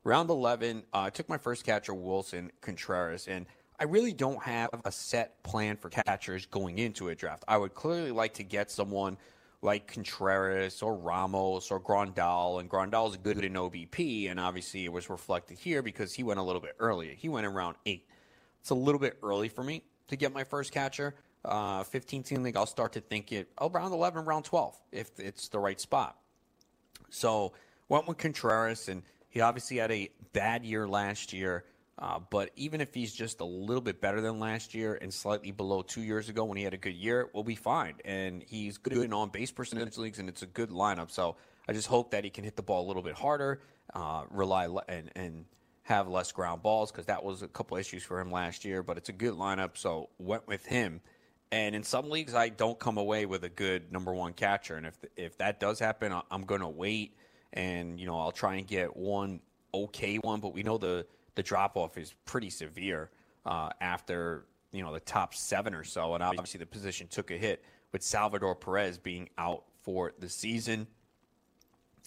Round 0.03 0.29
11, 0.29 0.83
uh, 0.93 0.99
I 0.99 1.09
took 1.11 1.29
my 1.29 1.37
first 1.37 1.63
catcher, 1.63 1.93
Willson 1.93 2.49
Contreras, 2.61 3.27
and 3.27 3.45
I 3.79 3.83
really 3.83 4.13
don't 4.13 4.41
have 4.41 4.69
a 4.83 4.91
set 4.91 5.43
plan 5.43 5.77
for 5.77 5.89
catchers 5.89 6.45
going 6.47 6.79
into 6.79 7.09
a 7.09 7.15
draft. 7.15 7.43
I 7.47 7.57
would 7.57 7.73
clearly 7.73 8.11
like 8.11 8.33
to 8.35 8.43
get 8.43 8.71
someone 8.71 9.17
like 9.61 9.87
Contreras 9.87 10.81
or 10.81 10.95
Ramos 10.95 11.69
or 11.69 11.79
Grandal, 11.79 12.59
and 12.59 12.69
Grandal 12.69 13.09
is 13.09 13.17
good 13.17 13.43
in 13.43 13.53
OBP, 13.53 14.29
and 14.31 14.39
obviously 14.39 14.85
it 14.85 14.91
was 14.91 15.09
reflected 15.09 15.59
here 15.59 15.81
because 15.81 16.13
he 16.13 16.23
went 16.23 16.39
a 16.39 16.43
little 16.43 16.61
bit 16.61 16.75
earlier. 16.79 17.13
He 17.13 17.29
went 17.29 17.45
in 17.45 17.53
round 17.53 17.75
eight. 17.85 18.07
It's 18.59 18.71
a 18.71 18.75
little 18.75 18.99
bit 18.99 19.17
early 19.21 19.49
for 19.49 19.63
me 19.63 19.83
to 20.07 20.15
get 20.15 20.33
my 20.33 20.43
first 20.43 20.71
catcher. 20.71 21.15
Uh, 21.43 21.83
15 21.83 22.23
team 22.23 22.43
league, 22.43 22.55
I'll 22.55 22.67
start 22.67 22.93
to 22.93 23.01
think 23.01 23.31
it 23.31 23.49
oh, 23.57 23.69
round 23.69 23.93
11, 23.93 24.25
round 24.25 24.45
12, 24.45 24.79
if 24.91 25.19
it's 25.19 25.47
the 25.47 25.57
right 25.57 25.79
spot. 25.79 26.17
So 27.09 27.53
went 27.89 28.07
with 28.07 28.17
Contreras, 28.17 28.89
and 28.89 29.03
he 29.29 29.41
obviously 29.41 29.77
had 29.77 29.91
a 29.91 30.09
bad 30.33 30.63
year 30.65 30.87
last 30.87 31.33
year, 31.33 31.65
uh, 32.01 32.19
but 32.31 32.49
even 32.55 32.81
if 32.81 32.95
he's 32.95 33.13
just 33.13 33.41
a 33.41 33.45
little 33.45 33.81
bit 33.81 34.01
better 34.01 34.21
than 34.21 34.39
last 34.39 34.73
year 34.73 34.97
and 34.99 35.13
slightly 35.13 35.51
below 35.51 35.83
two 35.83 36.01
years 36.01 36.29
ago 36.29 36.43
when 36.43 36.57
he 36.57 36.63
had 36.63 36.73
a 36.73 36.77
good 36.77 36.95
year, 36.95 37.29
we'll 37.31 37.43
be 37.43 37.55
fine. 37.55 37.93
And 38.03 38.41
he's 38.41 38.79
good 38.79 38.97
in 38.97 39.13
on 39.13 39.29
base 39.29 39.51
percentage 39.51 39.97
leagues, 39.99 40.17
and 40.17 40.27
it's 40.27 40.41
a 40.41 40.47
good 40.47 40.71
lineup. 40.71 41.11
So 41.11 41.35
I 41.69 41.73
just 41.73 41.87
hope 41.87 42.09
that 42.11 42.23
he 42.23 42.31
can 42.31 42.43
hit 42.43 42.55
the 42.55 42.63
ball 42.63 42.83
a 42.83 42.87
little 42.87 43.03
bit 43.03 43.13
harder, 43.13 43.61
uh, 43.93 44.23
rely 44.31 44.65
le- 44.65 44.83
and 44.87 45.11
and 45.15 45.45
have 45.83 46.07
less 46.07 46.31
ground 46.31 46.63
balls 46.63 46.91
because 46.91 47.05
that 47.05 47.23
was 47.23 47.43
a 47.43 47.47
couple 47.47 47.77
issues 47.77 48.01
for 48.01 48.19
him 48.19 48.31
last 48.31 48.65
year. 48.65 48.81
But 48.81 48.97
it's 48.97 49.09
a 49.09 49.13
good 49.13 49.35
lineup, 49.35 49.77
so 49.77 50.09
went 50.17 50.47
with 50.47 50.65
him. 50.65 51.01
And 51.51 51.75
in 51.75 51.83
some 51.83 52.09
leagues, 52.09 52.33
I 52.33 52.49
don't 52.49 52.79
come 52.79 52.97
away 52.97 53.27
with 53.27 53.43
a 53.43 53.49
good 53.49 53.91
number 53.91 54.11
one 54.11 54.33
catcher. 54.33 54.75
And 54.75 54.87
if 54.87 54.95
if 55.15 55.37
that 55.37 55.59
does 55.59 55.77
happen, 55.77 56.11
I'm 56.31 56.45
going 56.45 56.61
to 56.61 56.69
wait 56.69 57.15
and 57.53 57.99
you 57.99 58.07
know 58.07 58.17
I'll 58.17 58.31
try 58.31 58.55
and 58.55 58.65
get 58.65 58.97
one 58.97 59.39
okay 59.71 60.15
one, 60.17 60.39
but 60.39 60.53
we 60.55 60.63
know 60.63 60.79
the 60.79 61.05
the 61.35 61.43
drop 61.43 61.77
off 61.77 61.97
is 61.97 62.13
pretty 62.25 62.49
severe 62.49 63.09
uh, 63.45 63.69
after 63.79 64.45
you 64.71 64.81
know 64.81 64.93
the 64.93 64.99
top 64.99 65.33
seven 65.33 65.73
or 65.73 65.83
so, 65.83 66.13
and 66.13 66.23
obviously 66.23 66.59
the 66.59 66.65
position 66.65 67.07
took 67.07 67.31
a 67.31 67.37
hit 67.37 67.63
with 67.91 68.01
Salvador 68.03 68.55
Perez 68.55 68.97
being 68.97 69.29
out 69.37 69.63
for 69.83 70.13
the 70.19 70.29
season. 70.29 70.87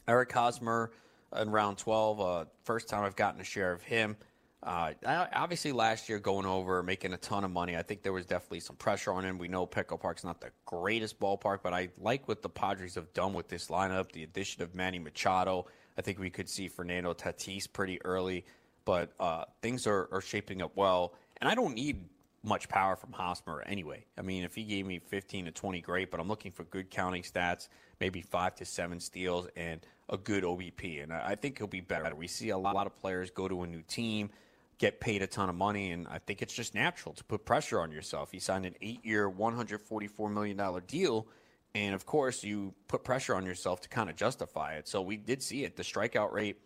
Eric 0.06 0.32
Hosmer 0.32 0.92
in 1.40 1.50
round 1.50 1.78
12, 1.78 2.20
uh, 2.20 2.44
first 2.62 2.88
time 2.88 3.04
I've 3.04 3.16
gotten 3.16 3.40
a 3.40 3.44
share 3.44 3.72
of 3.72 3.82
him. 3.82 4.16
Uh, 4.62 4.92
obviously, 5.04 5.72
last 5.72 6.08
year 6.08 6.18
going 6.18 6.46
over, 6.46 6.82
making 6.82 7.12
a 7.12 7.18
ton 7.18 7.44
of 7.44 7.50
money. 7.50 7.76
I 7.76 7.82
think 7.82 8.02
there 8.02 8.14
was 8.14 8.24
definitely 8.24 8.60
some 8.60 8.76
pressure 8.76 9.12
on 9.12 9.22
him. 9.22 9.36
We 9.36 9.46
know 9.46 9.66
Petco 9.66 10.00
Park's 10.00 10.24
not 10.24 10.40
the 10.40 10.52
greatest 10.64 11.20
ballpark, 11.20 11.58
but 11.62 11.74
I 11.74 11.90
like 12.00 12.26
what 12.28 12.40
the 12.40 12.48
Padres 12.48 12.94
have 12.94 13.12
done 13.12 13.34
with 13.34 13.48
this 13.48 13.68
lineup. 13.68 14.12
The 14.12 14.22
addition 14.22 14.62
of 14.62 14.74
Manny 14.74 14.98
Machado. 14.98 15.66
I 15.98 16.02
think 16.02 16.18
we 16.18 16.30
could 16.30 16.48
see 16.48 16.68
Fernando 16.68 17.12
Tatis 17.12 17.70
pretty 17.70 18.02
early, 18.06 18.46
but 18.84 19.12
uh, 19.20 19.44
things 19.62 19.86
are, 19.86 20.08
are 20.12 20.20
shaping 20.20 20.62
up 20.62 20.72
well. 20.74 21.14
And 21.38 21.48
I 21.48 21.54
don't 21.54 21.74
need 21.74 22.04
much 22.42 22.68
power 22.68 22.96
from 22.96 23.12
Hosmer 23.12 23.62
anyway. 23.66 24.04
I 24.18 24.22
mean, 24.22 24.44
if 24.44 24.54
he 24.54 24.64
gave 24.64 24.86
me 24.86 24.98
15 24.98 25.46
to 25.46 25.50
20, 25.50 25.80
great, 25.80 26.10
but 26.10 26.20
I'm 26.20 26.28
looking 26.28 26.52
for 26.52 26.64
good 26.64 26.90
counting 26.90 27.22
stats, 27.22 27.68
maybe 28.00 28.20
five 28.20 28.54
to 28.56 28.64
seven 28.64 29.00
steals, 29.00 29.48
and 29.56 29.80
a 30.10 30.18
good 30.18 30.44
OBP. 30.44 31.02
And 31.02 31.12
I 31.12 31.34
think 31.34 31.58
he'll 31.58 31.66
be 31.66 31.80
better. 31.80 32.14
We 32.14 32.26
see 32.26 32.50
a 32.50 32.58
lot 32.58 32.86
of 32.86 32.94
players 32.96 33.30
go 33.30 33.48
to 33.48 33.62
a 33.62 33.66
new 33.66 33.82
team 33.82 34.30
get 34.78 35.00
paid 35.00 35.22
a 35.22 35.26
ton 35.26 35.48
of 35.48 35.54
money, 35.54 35.92
and 35.92 36.06
I 36.08 36.18
think 36.18 36.42
it's 36.42 36.52
just 36.52 36.74
natural 36.74 37.14
to 37.14 37.24
put 37.24 37.44
pressure 37.44 37.80
on 37.80 37.92
yourself. 37.92 38.30
He 38.32 38.38
signed 38.38 38.66
an 38.66 38.74
eight-year, 38.80 39.30
$144 39.30 40.32
million 40.32 40.82
deal, 40.86 41.26
and 41.74 41.94
of 41.94 42.06
course, 42.06 42.44
you 42.44 42.74
put 42.88 43.04
pressure 43.04 43.34
on 43.34 43.44
yourself 43.46 43.80
to 43.82 43.88
kind 43.88 44.08
of 44.08 44.16
justify 44.16 44.74
it. 44.74 44.88
So 44.88 45.02
we 45.02 45.16
did 45.16 45.42
see 45.42 45.64
it. 45.64 45.76
The 45.76 45.82
strikeout 45.82 46.32
rate 46.32 46.60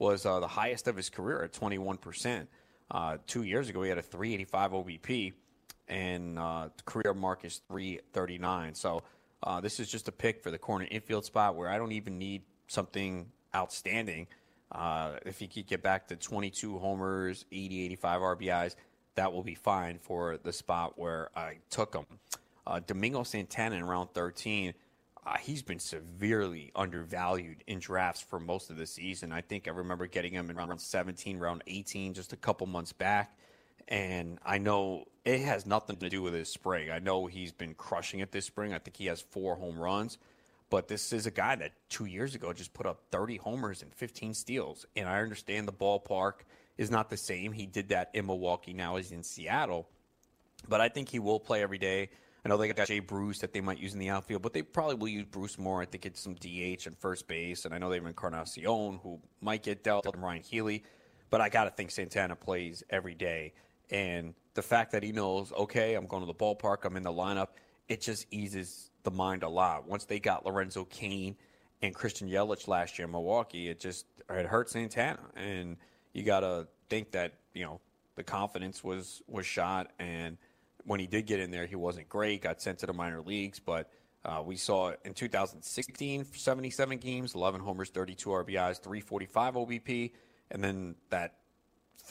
was 0.00 0.26
uh, 0.26 0.40
the 0.40 0.48
highest 0.48 0.88
of 0.88 0.96
his 0.96 1.08
career 1.08 1.44
at 1.44 1.52
21%. 1.52 2.48
Uh, 2.90 3.18
two 3.28 3.44
years 3.44 3.68
ago, 3.68 3.82
he 3.82 3.88
had 3.88 3.98
a 3.98 4.02
385 4.02 4.72
OBP, 4.72 5.32
and 5.86 6.36
uh, 6.36 6.70
career 6.84 7.14
mark 7.14 7.44
is 7.44 7.60
339. 7.68 8.74
So 8.74 9.04
uh, 9.44 9.60
this 9.60 9.78
is 9.78 9.88
just 9.88 10.08
a 10.08 10.12
pick 10.12 10.42
for 10.42 10.50
the 10.50 10.58
corner 10.58 10.88
infield 10.90 11.24
spot 11.24 11.54
where 11.54 11.68
I 11.68 11.78
don't 11.78 11.92
even 11.92 12.18
need 12.18 12.42
something 12.66 13.26
outstanding– 13.54 14.26
uh, 14.72 15.12
if 15.26 15.38
he 15.38 15.48
could 15.48 15.66
get 15.66 15.82
back 15.82 16.08
to 16.08 16.16
22 16.16 16.78
homers, 16.78 17.44
80, 17.50 17.84
85 17.86 18.20
RBIs, 18.20 18.76
that 19.16 19.32
will 19.32 19.42
be 19.42 19.54
fine 19.54 19.98
for 19.98 20.38
the 20.42 20.52
spot 20.52 20.98
where 20.98 21.30
I 21.34 21.58
took 21.70 21.94
him. 21.94 22.06
Uh, 22.66 22.80
Domingo 22.86 23.24
Santana 23.24 23.76
in 23.76 23.84
round 23.84 24.10
13, 24.14 24.74
uh, 25.26 25.36
he's 25.36 25.62
been 25.62 25.78
severely 25.78 26.72
undervalued 26.74 27.62
in 27.66 27.78
drafts 27.78 28.22
for 28.22 28.40
most 28.40 28.70
of 28.70 28.76
the 28.76 28.86
season. 28.86 29.32
I 29.32 29.42
think 29.42 29.68
I 29.68 29.70
remember 29.70 30.06
getting 30.06 30.32
him 30.32 30.48
in 30.48 30.56
round 30.56 30.80
17, 30.80 31.38
round 31.38 31.62
18, 31.66 32.14
just 32.14 32.32
a 32.32 32.36
couple 32.36 32.66
months 32.66 32.92
back. 32.92 33.36
And 33.88 34.38
I 34.44 34.58
know 34.58 35.04
it 35.24 35.40
has 35.40 35.66
nothing 35.66 35.96
to 35.96 36.08
do 36.08 36.22
with 36.22 36.32
his 36.32 36.48
spring. 36.48 36.90
I 36.90 37.00
know 37.00 37.26
he's 37.26 37.52
been 37.52 37.74
crushing 37.74 38.20
it 38.20 38.32
this 38.32 38.46
spring. 38.46 38.72
I 38.72 38.78
think 38.78 38.96
he 38.96 39.06
has 39.06 39.20
four 39.20 39.56
home 39.56 39.78
runs. 39.78 40.16
But 40.70 40.86
this 40.86 41.12
is 41.12 41.26
a 41.26 41.32
guy 41.32 41.56
that 41.56 41.72
two 41.88 42.04
years 42.06 42.34
ago 42.36 42.52
just 42.52 42.72
put 42.72 42.86
up 42.86 43.00
30 43.10 43.36
homers 43.38 43.82
and 43.82 43.92
15 43.92 44.34
steals. 44.34 44.86
And 44.94 45.08
I 45.08 45.20
understand 45.20 45.66
the 45.66 45.72
ballpark 45.72 46.44
is 46.78 46.90
not 46.90 47.10
the 47.10 47.16
same. 47.16 47.52
He 47.52 47.66
did 47.66 47.88
that 47.88 48.10
in 48.14 48.26
Milwaukee. 48.26 48.72
Now 48.72 48.96
he's 48.96 49.10
in 49.10 49.24
Seattle. 49.24 49.88
But 50.68 50.80
I 50.80 50.88
think 50.88 51.08
he 51.08 51.18
will 51.18 51.40
play 51.40 51.62
every 51.62 51.78
day. 51.78 52.10
I 52.44 52.48
know 52.48 52.56
they 52.56 52.72
got 52.72 52.86
Jay 52.86 53.00
Bruce 53.00 53.38
that 53.40 53.52
they 53.52 53.60
might 53.60 53.78
use 53.78 53.92
in 53.92 53.98
the 53.98 54.08
outfield, 54.08 54.42
but 54.42 54.52
they 54.52 54.62
probably 54.62 54.94
will 54.94 55.08
use 55.08 55.26
Bruce 55.30 55.58
more. 55.58 55.82
I 55.82 55.84
think 55.84 56.06
it's 56.06 56.20
some 56.20 56.34
DH 56.34 56.86
and 56.86 56.96
first 56.98 57.28
base. 57.28 57.64
And 57.64 57.74
I 57.74 57.78
know 57.78 57.90
they 57.90 57.96
have 57.96 58.06
Encarnacion, 58.06 59.00
who 59.02 59.20
might 59.40 59.62
get 59.62 59.84
dealt, 59.84 60.06
and 60.06 60.22
Ryon 60.22 60.42
Healy. 60.42 60.82
But 61.28 61.40
I 61.40 61.48
got 61.48 61.64
to 61.64 61.70
think 61.70 61.90
Santana 61.90 62.36
plays 62.36 62.82
every 62.88 63.14
day. 63.14 63.52
And 63.90 64.34
the 64.54 64.62
fact 64.62 64.92
that 64.92 65.02
he 65.02 65.12
knows, 65.12 65.52
okay, 65.52 65.94
I'm 65.94 66.06
going 66.06 66.22
to 66.22 66.26
the 66.26 66.34
ballpark, 66.34 66.84
I'm 66.84 66.96
in 66.96 67.02
the 67.02 67.12
lineup, 67.12 67.48
it 67.88 68.00
just 68.00 68.26
eases 68.30 68.90
the 69.02 69.10
mind 69.10 69.42
a 69.42 69.48
lot. 69.48 69.86
Once 69.86 70.04
they 70.04 70.18
got 70.18 70.46
Lorenzo 70.46 70.84
Cain 70.84 71.36
and 71.82 71.94
Christian 71.94 72.28
Yelich 72.28 72.68
last 72.68 72.98
year 72.98 73.06
in 73.06 73.12
Milwaukee, 73.12 73.68
it 73.68 73.80
just 73.80 74.06
it 74.28 74.46
hurt 74.46 74.70
Santana. 74.70 75.20
And 75.36 75.76
you 76.12 76.22
got 76.22 76.40
to 76.40 76.68
think 76.88 77.10
that, 77.12 77.34
you 77.52 77.64
know, 77.64 77.80
the 78.16 78.22
confidence 78.22 78.84
was 78.84 79.22
was 79.26 79.46
shot 79.46 79.92
and 79.98 80.36
when 80.84 81.00
he 81.00 81.06
did 81.06 81.26
get 81.26 81.40
in 81.40 81.50
there, 81.50 81.66
he 81.66 81.76
wasn't 81.76 82.08
great. 82.08 82.42
Got 82.42 82.60
sent 82.60 82.78
to 82.80 82.86
the 82.86 82.92
minor 82.92 83.20
leagues, 83.20 83.58
but 83.58 83.90
uh, 84.24 84.42
we 84.44 84.56
saw 84.56 84.92
in 85.04 85.14
2016 85.14 86.26
77 86.32 86.98
games, 86.98 87.34
11 87.34 87.60
homers, 87.60 87.90
32 87.90 88.28
RBIs, 88.28 88.82
345 88.82 89.54
OBP, 89.54 90.12
and 90.50 90.62
then 90.62 90.94
that 91.10 91.36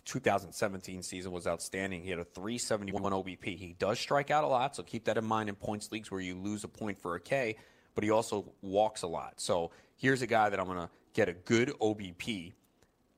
2017 0.05 1.03
season 1.03 1.31
was 1.31 1.45
outstanding. 1.45 2.01
He 2.01 2.09
had 2.09 2.19
a 2.19 2.25
371 2.25 3.11
OBP. 3.11 3.57
He 3.57 3.75
does 3.77 3.99
strike 3.99 4.31
out 4.31 4.43
a 4.43 4.47
lot, 4.47 4.75
so 4.75 4.83
keep 4.83 5.05
that 5.05 5.17
in 5.17 5.25
mind 5.25 5.49
in 5.49 5.55
points 5.55 5.91
leagues 5.91 6.09
where 6.09 6.21
you 6.21 6.35
lose 6.35 6.63
a 6.63 6.67
point 6.67 6.97
for 6.97 7.15
a 7.15 7.19
K, 7.19 7.57
but 7.95 8.03
he 8.03 8.09
also 8.09 8.51
walks 8.61 9.03
a 9.03 9.07
lot. 9.07 9.33
So 9.38 9.71
here's 9.97 10.21
a 10.21 10.27
guy 10.27 10.49
that 10.49 10.59
I'm 10.59 10.65
going 10.65 10.79
to 10.79 10.89
get 11.13 11.29
a 11.29 11.33
good 11.33 11.69
OBP 11.79 12.53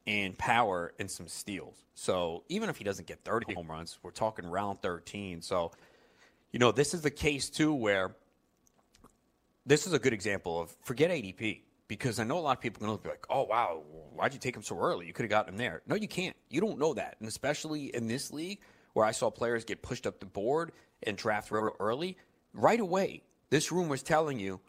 and 0.07 0.37
power 0.37 0.93
and 0.99 1.09
some 1.09 1.27
steals. 1.27 1.77
So 1.93 2.43
even 2.49 2.69
if 2.69 2.77
he 2.77 2.83
doesn't 2.83 3.07
get 3.07 3.23
30 3.23 3.53
home 3.53 3.67
runs, 3.67 3.99
we're 4.01 4.11
talking 4.11 4.45
round 4.45 4.81
13. 4.81 5.41
So, 5.41 5.71
you 6.51 6.59
know, 6.59 6.71
this 6.71 6.93
is 6.93 7.01
the 7.01 7.11
case 7.11 7.49
too 7.49 7.73
where 7.73 8.15
this 9.65 9.85
is 9.85 9.93
a 9.93 9.99
good 9.99 10.13
example 10.13 10.59
of 10.59 10.75
forget 10.83 11.11
ADP 11.11 11.61
because 11.87 12.19
I 12.19 12.23
know 12.23 12.37
a 12.37 12.39
lot 12.39 12.57
of 12.57 12.61
people 12.61 12.83
are 12.83 12.87
going 12.87 12.97
to 12.97 13.03
be 13.03 13.09
like, 13.09 13.25
oh, 13.29 13.43
wow, 13.43 13.83
why'd 14.13 14.33
you 14.33 14.39
take 14.39 14.55
him 14.55 14.63
so 14.63 14.79
early? 14.79 15.07
You 15.07 15.13
could 15.13 15.23
have 15.23 15.29
gotten 15.29 15.53
him 15.53 15.57
there. 15.57 15.81
No, 15.85 15.95
you 15.95 16.07
can't. 16.07 16.35
You 16.49 16.61
don't 16.61 16.79
know 16.79 16.93
that. 16.93 17.17
And 17.19 17.27
especially 17.27 17.93
in 17.93 18.07
this 18.07 18.31
league 18.31 18.59
where 18.93 19.05
I 19.05 19.11
saw 19.11 19.29
players 19.29 19.65
get 19.65 19.81
pushed 19.81 20.07
up 20.07 20.19
the 20.19 20.25
board 20.25 20.71
and 21.03 21.17
draft 21.17 21.51
real 21.51 21.75
early, 21.79 22.17
right 22.53 22.79
away, 22.79 23.23
this 23.49 23.71
room 23.71 23.89
was 23.89 24.03
telling 24.03 24.39
you, 24.39 24.61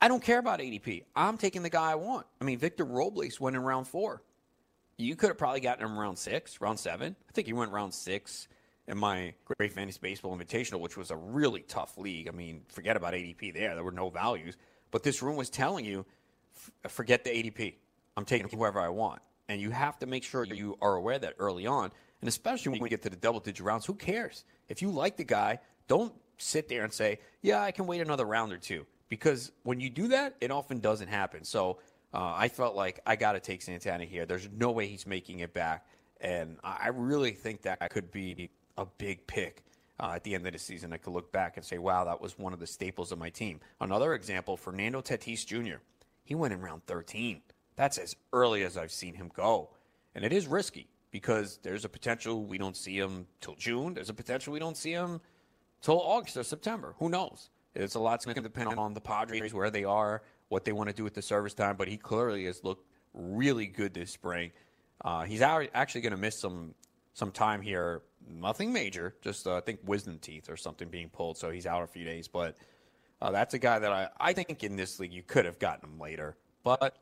I 0.00 0.08
don't 0.08 0.22
care 0.22 0.38
about 0.38 0.60
ADP. 0.60 1.02
I'm 1.16 1.36
taking 1.36 1.62
the 1.62 1.70
guy 1.70 1.90
I 1.90 1.96
want. 1.96 2.26
I 2.40 2.44
mean, 2.44 2.58
Victor 2.58 2.84
Robles 2.84 3.40
went 3.40 3.56
in 3.56 3.62
round 3.62 3.88
four. 3.88 4.22
You 4.98 5.14
could 5.14 5.28
have 5.28 5.38
probably 5.38 5.60
gotten 5.60 5.84
him 5.84 5.96
round 5.96 6.18
six, 6.18 6.60
round 6.60 6.78
seven. 6.78 7.14
I 7.28 7.32
think 7.32 7.46
he 7.46 7.52
went 7.52 7.70
round 7.70 7.94
six 7.94 8.48
in 8.88 8.98
my 8.98 9.32
Great 9.44 9.72
Fantasy 9.72 10.00
Baseball 10.02 10.36
Invitational, 10.36 10.80
which 10.80 10.96
was 10.96 11.12
a 11.12 11.16
really 11.16 11.60
tough 11.60 11.96
league. 11.96 12.26
I 12.26 12.32
mean, 12.32 12.62
forget 12.68 12.96
about 12.96 13.14
ADP 13.14 13.54
there. 13.54 13.76
There 13.76 13.84
were 13.84 13.92
no 13.92 14.10
values. 14.10 14.56
But 14.90 15.04
this 15.04 15.22
room 15.22 15.36
was 15.36 15.50
telling 15.50 15.84
you, 15.84 16.04
forget 16.88 17.22
the 17.22 17.30
ADP. 17.30 17.74
I'm 18.16 18.24
taking 18.24 18.48
whoever 18.48 18.80
I 18.80 18.88
want. 18.88 19.22
And 19.48 19.60
you 19.60 19.70
have 19.70 20.00
to 20.00 20.06
make 20.06 20.24
sure 20.24 20.44
you 20.44 20.76
are 20.82 20.96
aware 20.96 21.14
of 21.14 21.20
that 21.20 21.34
early 21.38 21.66
on. 21.66 21.92
And 22.20 22.28
especially 22.28 22.72
when 22.72 22.80
we 22.80 22.88
get 22.88 23.02
to 23.02 23.10
the 23.10 23.16
double 23.16 23.38
digit 23.38 23.64
rounds, 23.64 23.86
who 23.86 23.94
cares? 23.94 24.44
If 24.68 24.82
you 24.82 24.90
like 24.90 25.16
the 25.16 25.24
guy, 25.24 25.60
don't 25.86 26.12
sit 26.38 26.68
there 26.68 26.82
and 26.82 26.92
say, 26.92 27.20
yeah, 27.40 27.62
I 27.62 27.70
can 27.70 27.86
wait 27.86 28.00
another 28.00 28.24
round 28.24 28.52
or 28.52 28.58
two. 28.58 28.84
Because 29.08 29.52
when 29.62 29.78
you 29.78 29.90
do 29.90 30.08
that, 30.08 30.34
it 30.40 30.50
often 30.50 30.80
doesn't 30.80 31.08
happen. 31.08 31.44
So 31.44 31.78
uh, 32.12 32.34
I 32.36 32.48
felt 32.48 32.74
like 32.74 33.00
I 33.06 33.16
got 33.16 33.32
to 33.32 33.40
take 33.40 33.62
Santana 33.62 34.04
here. 34.04 34.24
There's 34.26 34.48
no 34.56 34.70
way 34.70 34.86
he's 34.86 35.06
making 35.06 35.40
it 35.40 35.52
back, 35.52 35.86
and 36.20 36.56
I 36.64 36.88
really 36.88 37.32
think 37.32 37.62
that 37.62 37.90
could 37.90 38.10
be 38.10 38.50
a 38.76 38.86
big 38.86 39.26
pick 39.26 39.64
uh, 40.00 40.12
at 40.14 40.24
the 40.24 40.34
end 40.34 40.46
of 40.46 40.52
the 40.52 40.58
season. 40.58 40.92
I 40.92 40.96
could 40.96 41.12
look 41.12 41.30
back 41.32 41.56
and 41.56 41.64
say, 41.64 41.78
"Wow, 41.78 42.04
that 42.04 42.20
was 42.20 42.38
one 42.38 42.52
of 42.52 42.60
the 42.60 42.66
staples 42.66 43.12
of 43.12 43.18
my 43.18 43.28
team." 43.28 43.60
Another 43.80 44.14
example: 44.14 44.56
Fernando 44.56 45.02
Tatis 45.02 45.44
Jr. 45.44 45.78
He 46.24 46.34
went 46.34 46.54
in 46.54 46.60
round 46.60 46.86
13. 46.86 47.42
That's 47.76 47.98
as 47.98 48.16
early 48.32 48.62
as 48.64 48.76
I've 48.76 48.92
seen 48.92 49.14
him 49.14 49.30
go, 49.34 49.70
and 50.14 50.24
it 50.24 50.32
is 50.32 50.46
risky 50.46 50.88
because 51.10 51.58
there's 51.62 51.84
a 51.84 51.88
potential 51.88 52.44
we 52.44 52.58
don't 52.58 52.76
see 52.76 52.98
him 52.98 53.26
till 53.40 53.54
June. 53.54 53.94
There's 53.94 54.10
a 54.10 54.14
potential 54.14 54.52
we 54.52 54.58
don't 54.58 54.76
see 54.76 54.92
him 54.92 55.20
till 55.82 56.00
August 56.00 56.36
or 56.36 56.42
September. 56.42 56.94
Who 56.98 57.08
knows? 57.08 57.50
It's 57.74 57.94
a 57.94 58.00
lot's 58.00 58.24
going 58.24 58.34
to 58.34 58.40
depend 58.40 58.74
on 58.74 58.94
the 58.94 59.00
Padres 59.00 59.54
where 59.54 59.70
they 59.70 59.84
are 59.84 60.22
what 60.48 60.64
they 60.64 60.72
want 60.72 60.88
to 60.88 60.94
do 60.94 61.04
with 61.04 61.14
the 61.14 61.22
service 61.22 61.54
time, 61.54 61.76
but 61.76 61.88
he 61.88 61.96
clearly 61.96 62.44
has 62.44 62.64
looked 62.64 62.86
really 63.14 63.66
good 63.66 63.94
this 63.94 64.10
spring. 64.10 64.50
Uh, 65.04 65.24
he's 65.24 65.42
actually 65.42 66.00
going 66.00 66.12
to 66.12 66.18
miss 66.18 66.38
some 66.38 66.74
some 67.14 67.30
time 67.32 67.60
here. 67.60 68.02
Nothing 68.30 68.72
major, 68.72 69.14
just 69.22 69.46
uh, 69.46 69.56
I 69.56 69.60
think 69.60 69.80
wisdom 69.84 70.18
teeth 70.20 70.50
or 70.50 70.56
something 70.56 70.88
being 70.88 71.08
pulled, 71.08 71.38
so 71.38 71.50
he's 71.50 71.66
out 71.66 71.82
a 71.82 71.86
few 71.86 72.04
days. 72.04 72.28
But 72.28 72.56
uh, 73.20 73.30
that's 73.30 73.54
a 73.54 73.58
guy 73.58 73.78
that 73.78 73.90
I, 73.90 74.08
I 74.20 74.32
think 74.32 74.62
in 74.62 74.76
this 74.76 75.00
league 75.00 75.12
you 75.12 75.22
could 75.22 75.44
have 75.44 75.58
gotten 75.58 75.88
him 75.88 75.98
later. 75.98 76.36
But 76.62 76.96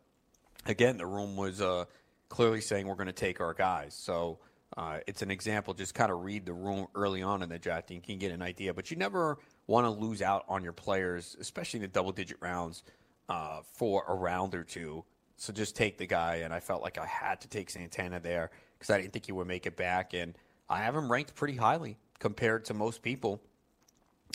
again, 0.66 0.98
the 0.98 1.06
room 1.06 1.36
was 1.36 1.60
uh, 1.60 1.86
clearly 2.28 2.60
saying 2.60 2.86
we're 2.86 2.94
going 2.94 3.06
to 3.06 3.12
take 3.12 3.40
our 3.40 3.54
guys. 3.54 3.94
So 3.94 4.38
uh, 4.76 4.98
it's 5.06 5.22
an 5.22 5.30
example. 5.30 5.74
Just 5.74 5.94
kind 5.94 6.12
of 6.12 6.22
read 6.22 6.46
the 6.46 6.52
room 6.52 6.86
early 6.94 7.22
on 7.22 7.42
in 7.42 7.48
the 7.48 7.58
draft, 7.58 7.90
and 7.90 7.96
you 7.96 8.02
can 8.02 8.18
get 8.18 8.30
an 8.32 8.42
idea. 8.42 8.72
But 8.72 8.90
you 8.90 8.96
never 8.96 9.38
want 9.66 9.86
to 9.86 9.90
lose 9.90 10.22
out 10.22 10.44
on 10.48 10.62
your 10.62 10.72
players, 10.72 11.36
especially 11.40 11.78
in 11.78 11.82
the 11.82 11.88
double 11.88 12.12
digit 12.12 12.38
rounds 12.40 12.82
uh, 13.28 13.60
for 13.74 14.04
a 14.08 14.14
round 14.14 14.54
or 14.54 14.64
two. 14.64 15.04
So 15.36 15.52
just 15.52 15.76
take 15.76 15.98
the 15.98 16.06
guy, 16.06 16.36
and 16.36 16.52
I 16.52 16.60
felt 16.60 16.82
like 16.82 16.98
I 16.98 17.06
had 17.06 17.40
to 17.42 17.48
take 17.48 17.68
Santana 17.70 18.20
there 18.20 18.50
because 18.78 18.90
I 18.90 19.00
didn't 19.00 19.12
think 19.12 19.26
he 19.26 19.32
would 19.32 19.46
make 19.46 19.66
it 19.66 19.76
back, 19.76 20.14
and 20.14 20.34
I 20.68 20.78
have 20.78 20.96
him 20.96 21.10
ranked 21.10 21.34
pretty 21.34 21.56
highly 21.56 21.98
compared 22.18 22.64
to 22.66 22.74
most 22.74 23.02
people. 23.02 23.42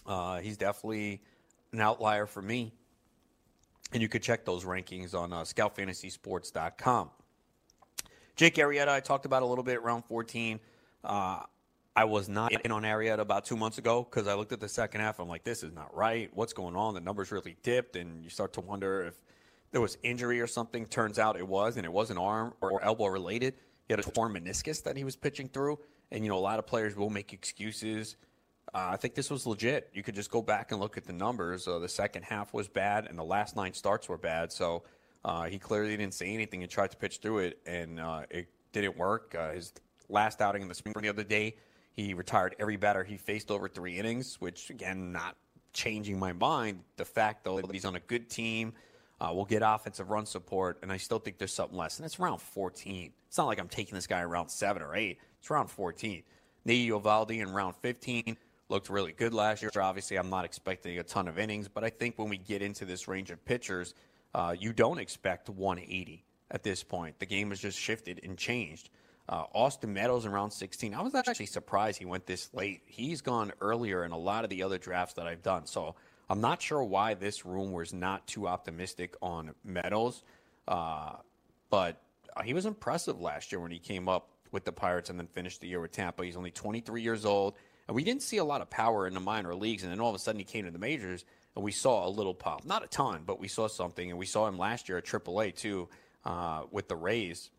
Uh, 0.05 0.39
he's 0.39 0.57
definitely 0.57 1.21
an 1.71 1.81
outlier 1.81 2.25
for 2.25 2.41
me, 2.41 2.73
and 3.93 4.01
you 4.01 4.09
could 4.09 4.21
check 4.21 4.45
those 4.45 4.63
rankings 4.63 5.15
on 5.15 5.33
uh, 5.33 5.41
ScoutFantasySports.com. 5.41 7.09
Jake 8.35 8.55
Arrieta, 8.55 8.89
I 8.89 8.99
talked 8.99 9.25
about 9.25 9.43
a 9.43 9.45
little 9.45 9.63
bit 9.63 9.77
around 9.77 10.03
14. 10.05 10.59
Uh, 11.03 11.41
I 11.95 12.05
was 12.05 12.29
not 12.29 12.53
in 12.53 12.71
on 12.71 12.83
Arrieta 12.83 13.19
about 13.19 13.43
two 13.43 13.57
months 13.57 13.77
ago 13.77 14.07
because 14.09 14.27
I 14.27 14.33
looked 14.33 14.53
at 14.53 14.61
the 14.61 14.69
second 14.69 15.01
half. 15.01 15.19
I'm 15.19 15.27
like, 15.27 15.43
this 15.43 15.61
is 15.61 15.73
not 15.73 15.95
right. 15.95 16.29
What's 16.33 16.53
going 16.53 16.75
on? 16.75 16.93
The 16.93 17.01
numbers 17.01 17.31
really 17.31 17.57
dipped, 17.63 17.97
and 17.97 18.23
you 18.23 18.29
start 18.29 18.53
to 18.53 18.61
wonder 18.61 19.03
if 19.03 19.15
there 19.71 19.81
was 19.81 19.97
injury 20.01 20.39
or 20.39 20.47
something. 20.47 20.85
Turns 20.85 21.19
out 21.19 21.37
it 21.37 21.47
was, 21.47 21.75
and 21.75 21.85
it 21.85 21.91
wasn't 21.91 22.19
arm 22.19 22.53
or 22.61 22.81
elbow 22.81 23.07
related. 23.07 23.55
He 23.87 23.93
had 23.93 23.99
a 23.99 24.03
torn 24.03 24.33
meniscus 24.33 24.81
that 24.83 24.95
he 24.95 25.03
was 25.03 25.17
pitching 25.17 25.49
through, 25.49 25.79
and 26.11 26.23
you 26.23 26.29
know 26.29 26.37
a 26.37 26.39
lot 26.39 26.59
of 26.59 26.65
players 26.65 26.95
will 26.95 27.09
make 27.09 27.33
excuses. 27.33 28.15
Uh, 28.73 28.91
I 28.91 28.95
think 28.95 29.13
this 29.13 29.29
was 29.29 29.45
legit. 29.45 29.89
You 29.93 30.01
could 30.01 30.15
just 30.15 30.31
go 30.31 30.41
back 30.41 30.71
and 30.71 30.79
look 30.79 30.95
at 30.95 31.03
the 31.03 31.13
numbers. 31.13 31.67
Uh, 31.67 31.79
the 31.79 31.89
second 31.89 32.23
half 32.23 32.53
was 32.53 32.69
bad, 32.69 33.07
and 33.07 33.19
the 33.19 33.23
last 33.23 33.57
nine 33.57 33.73
starts 33.73 34.07
were 34.07 34.17
bad. 34.17 34.53
So 34.53 34.83
uh, 35.25 35.43
he 35.43 35.59
clearly 35.59 35.97
didn't 35.97 36.13
say 36.13 36.33
anything 36.33 36.61
and 36.63 36.71
tried 36.71 36.91
to 36.91 36.97
pitch 36.97 37.17
through 37.17 37.39
it, 37.39 37.59
and 37.65 37.99
uh, 37.99 38.21
it 38.29 38.47
didn't 38.71 38.97
work. 38.97 39.35
Uh, 39.37 39.51
his 39.51 39.73
last 40.07 40.41
outing 40.41 40.61
in 40.61 40.69
the 40.69 40.75
spring 40.75 40.95
the 41.01 41.09
other 41.09 41.25
day 41.25 41.55
he 41.93 42.13
retired 42.13 42.55
every 42.59 42.77
batter 42.77 43.03
he 43.03 43.17
faced 43.17 43.51
over 43.51 43.67
three 43.67 43.97
innings, 43.97 44.37
which, 44.39 44.69
again, 44.69 45.11
not 45.11 45.35
changing 45.73 46.17
my 46.17 46.33
mind. 46.33 46.81
The 46.97 47.05
fact, 47.05 47.43
though, 47.43 47.61
that 47.61 47.71
he's 47.71 47.85
on 47.85 47.95
a 47.95 47.99
good 47.99 48.29
team, 48.29 48.73
uh, 49.19 49.31
will 49.33 49.45
get 49.45 49.61
offensive 49.63 50.09
run 50.09 50.25
support, 50.25 50.79
and 50.81 50.91
I 50.91 50.97
still 50.97 51.19
think 51.19 51.37
there's 51.37 51.53
something 51.53 51.77
less. 51.77 51.99
And 51.99 52.05
it's 52.05 52.19
round 52.19 52.41
14. 52.41 53.11
It's 53.27 53.37
not 53.37 53.45
like 53.45 53.59
I'm 53.59 53.67
taking 53.67 53.95
this 53.95 54.07
guy 54.07 54.21
around 54.21 54.49
7 54.49 54.81
or 54.81 54.95
8. 54.95 55.19
It's 55.39 55.49
round 55.49 55.69
14. 55.69 56.23
Nate 56.65 56.89
Eovaldi 56.89 57.41
in 57.41 57.53
round 57.53 57.75
15 57.77 58.37
looked 58.69 58.89
really 58.89 59.11
good 59.11 59.33
last 59.33 59.61
year. 59.61 59.71
Obviously, 59.79 60.17
I'm 60.17 60.29
not 60.29 60.45
expecting 60.45 60.97
a 60.97 61.03
ton 61.03 61.27
of 61.27 61.37
innings, 61.37 61.67
but 61.67 61.83
I 61.83 61.89
think 61.89 62.17
when 62.17 62.29
we 62.29 62.37
get 62.37 62.61
into 62.61 62.85
this 62.85 63.07
range 63.07 63.29
of 63.29 63.43
pitchers, 63.45 63.93
uh, 64.33 64.55
you 64.57 64.73
don't 64.73 64.99
expect 64.99 65.49
180 65.49 66.25
at 66.49 66.63
this 66.63 66.83
point. 66.83 67.19
The 67.19 67.25
game 67.25 67.49
has 67.49 67.59
just 67.59 67.77
shifted 67.77 68.21
and 68.23 68.37
changed. 68.37 68.89
Uh, 69.31 69.45
Austin 69.53 69.93
Meadows 69.93 70.25
in 70.25 70.31
round 70.33 70.51
16. 70.51 70.93
I 70.93 71.01
was 71.01 71.15
actually 71.15 71.45
surprised 71.45 71.97
he 71.97 72.03
went 72.03 72.25
this 72.25 72.53
late. 72.53 72.81
He's 72.85 73.21
gone 73.21 73.53
earlier 73.61 74.03
in 74.03 74.11
a 74.11 74.17
lot 74.17 74.43
of 74.43 74.49
the 74.49 74.61
other 74.61 74.77
drafts 74.77 75.13
that 75.13 75.25
I've 75.25 75.41
done. 75.41 75.65
So 75.65 75.95
I'm 76.29 76.41
not 76.41 76.61
sure 76.61 76.83
why 76.83 77.13
this 77.13 77.45
room 77.45 77.71
was 77.71 77.93
not 77.93 78.27
too 78.27 78.45
optimistic 78.45 79.15
on 79.21 79.55
Meadows. 79.63 80.23
Uh, 80.67 81.13
but 81.69 82.01
he 82.43 82.53
was 82.53 82.65
impressive 82.65 83.21
last 83.21 83.53
year 83.53 83.61
when 83.61 83.71
he 83.71 83.79
came 83.79 84.09
up 84.09 84.31
with 84.51 84.65
the 84.65 84.71
Pirates 84.73 85.09
and 85.09 85.17
then 85.17 85.27
finished 85.27 85.61
the 85.61 85.67
year 85.67 85.79
with 85.79 85.93
Tampa. 85.93 86.25
He's 86.25 86.35
only 86.35 86.51
23 86.51 87.01
years 87.01 87.23
old. 87.23 87.55
And 87.87 87.95
we 87.95 88.03
didn't 88.03 88.23
see 88.23 88.37
a 88.37 88.43
lot 88.43 88.59
of 88.59 88.69
power 88.69 89.07
in 89.07 89.13
the 89.13 89.21
minor 89.21 89.55
leagues. 89.55 89.83
And 89.83 89.93
then 89.93 90.01
all 90.01 90.09
of 90.09 90.15
a 90.15 90.19
sudden 90.19 90.39
he 90.39 90.45
came 90.45 90.65
to 90.65 90.71
the 90.71 90.77
majors 90.77 91.23
and 91.55 91.63
we 91.63 91.71
saw 91.71 92.05
a 92.05 92.09
little 92.09 92.33
pop. 92.33 92.65
Not 92.65 92.83
a 92.83 92.87
ton, 92.87 93.23
but 93.25 93.39
we 93.39 93.47
saw 93.47 93.69
something. 93.69 94.09
And 94.09 94.19
we 94.19 94.25
saw 94.25 94.45
him 94.45 94.57
last 94.57 94.89
year 94.89 94.97
at 94.97 95.05
AAA 95.05 95.55
too 95.55 95.87
uh, 96.25 96.63
with 96.69 96.89
the 96.89 96.97
Rays 96.97 97.49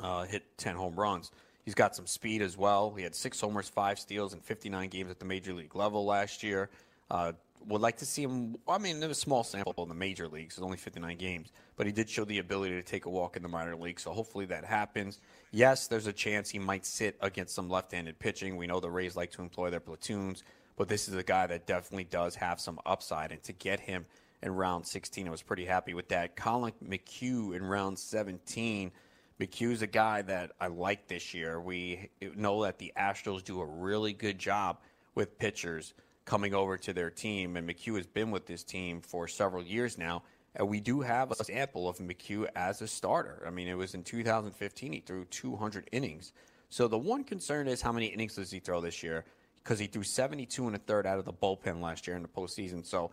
uh, 0.00 0.24
hit 0.24 0.44
10 0.58 0.76
home 0.76 0.94
runs. 0.94 1.30
He's 1.64 1.74
got 1.74 1.94
some 1.94 2.06
speed 2.06 2.42
as 2.42 2.56
well. 2.56 2.92
He 2.96 3.02
had 3.02 3.14
six 3.14 3.40
homers, 3.40 3.68
five 3.68 3.98
steals, 3.98 4.32
and 4.32 4.42
59 4.42 4.88
games 4.88 5.10
at 5.10 5.18
the 5.18 5.24
major 5.24 5.52
league 5.52 5.76
level 5.76 6.04
last 6.04 6.42
year. 6.42 6.70
Uh, 7.10 7.32
would 7.66 7.80
like 7.80 7.96
to 7.98 8.06
see 8.06 8.22
him. 8.22 8.56
I 8.68 8.78
mean, 8.78 9.02
it 9.02 9.06
was 9.06 9.18
a 9.18 9.20
small 9.20 9.44
sample 9.44 9.82
in 9.82 9.88
the 9.88 9.94
major 9.94 10.28
leagues. 10.28 10.54
It's 10.54 10.62
only 10.62 10.76
59 10.76 11.16
games, 11.16 11.52
but 11.76 11.86
he 11.86 11.92
did 11.92 12.08
show 12.08 12.24
the 12.24 12.38
ability 12.38 12.74
to 12.74 12.82
take 12.82 13.06
a 13.06 13.10
walk 13.10 13.36
in 13.36 13.42
the 13.42 13.48
minor 13.48 13.76
league. 13.76 14.00
So 14.00 14.12
hopefully 14.12 14.46
that 14.46 14.64
happens. 14.64 15.20
Yes, 15.52 15.86
there's 15.86 16.06
a 16.06 16.12
chance 16.12 16.50
he 16.50 16.58
might 16.58 16.84
sit 16.84 17.16
against 17.20 17.54
some 17.54 17.68
left-handed 17.68 18.18
pitching. 18.18 18.56
We 18.56 18.66
know 18.66 18.80
the 18.80 18.90
Rays 18.90 19.16
like 19.16 19.30
to 19.32 19.42
employ 19.42 19.70
their 19.70 19.80
platoons, 19.80 20.42
but 20.76 20.88
this 20.88 21.08
is 21.08 21.14
a 21.14 21.22
guy 21.22 21.46
that 21.46 21.66
definitely 21.66 22.04
does 22.04 22.34
have 22.36 22.60
some 22.60 22.80
upside. 22.86 23.32
And 23.32 23.42
to 23.44 23.52
get 23.52 23.80
him 23.80 24.06
in 24.42 24.54
round 24.54 24.86
16, 24.86 25.28
I 25.28 25.30
was 25.30 25.42
pretty 25.42 25.64
happy 25.64 25.94
with 25.94 26.08
that. 26.08 26.36
Collin 26.36 26.72
McHugh 26.84 27.54
in 27.54 27.64
round 27.64 27.98
17. 27.98 28.90
McHugh's 29.40 29.82
a 29.82 29.86
guy 29.86 30.22
that 30.22 30.52
I 30.60 30.68
like 30.68 31.08
this 31.08 31.34
year. 31.34 31.60
We 31.60 32.10
know 32.36 32.62
that 32.62 32.78
the 32.78 32.92
Astros 32.96 33.42
do 33.42 33.60
a 33.60 33.66
really 33.66 34.12
good 34.12 34.38
job 34.38 34.78
with 35.14 35.38
pitchers 35.38 35.94
coming 36.24 36.54
over 36.54 36.76
to 36.78 36.92
their 36.92 37.10
team, 37.10 37.56
and 37.56 37.68
McHugh 37.68 37.96
has 37.96 38.06
been 38.06 38.30
with 38.30 38.46
this 38.46 38.62
team 38.62 39.00
for 39.00 39.26
several 39.26 39.62
years 39.62 39.98
now. 39.98 40.22
And 40.54 40.68
we 40.68 40.80
do 40.80 41.00
have 41.00 41.30
a 41.30 41.44
sample 41.44 41.88
of 41.88 41.98
McHugh 41.98 42.46
as 42.54 42.82
a 42.82 42.86
starter. 42.86 43.42
I 43.46 43.50
mean, 43.50 43.68
it 43.68 43.76
was 43.76 43.94
in 43.94 44.02
2015 44.02 44.92
he 44.92 45.00
threw 45.00 45.24
200 45.24 45.88
innings. 45.92 46.32
So 46.68 46.88
the 46.88 46.98
one 46.98 47.24
concern 47.24 47.68
is 47.68 47.80
how 47.80 47.92
many 47.92 48.06
innings 48.06 48.36
does 48.36 48.50
he 48.50 48.60
throw 48.60 48.80
this 48.80 49.02
year? 49.02 49.24
Because 49.62 49.78
he 49.78 49.86
threw 49.86 50.02
72 50.02 50.66
and 50.66 50.76
a 50.76 50.78
third 50.78 51.06
out 51.06 51.18
of 51.18 51.24
the 51.24 51.32
bullpen 51.32 51.80
last 51.80 52.06
year 52.06 52.16
in 52.16 52.22
the 52.22 52.28
postseason. 52.28 52.84
So 52.84 53.10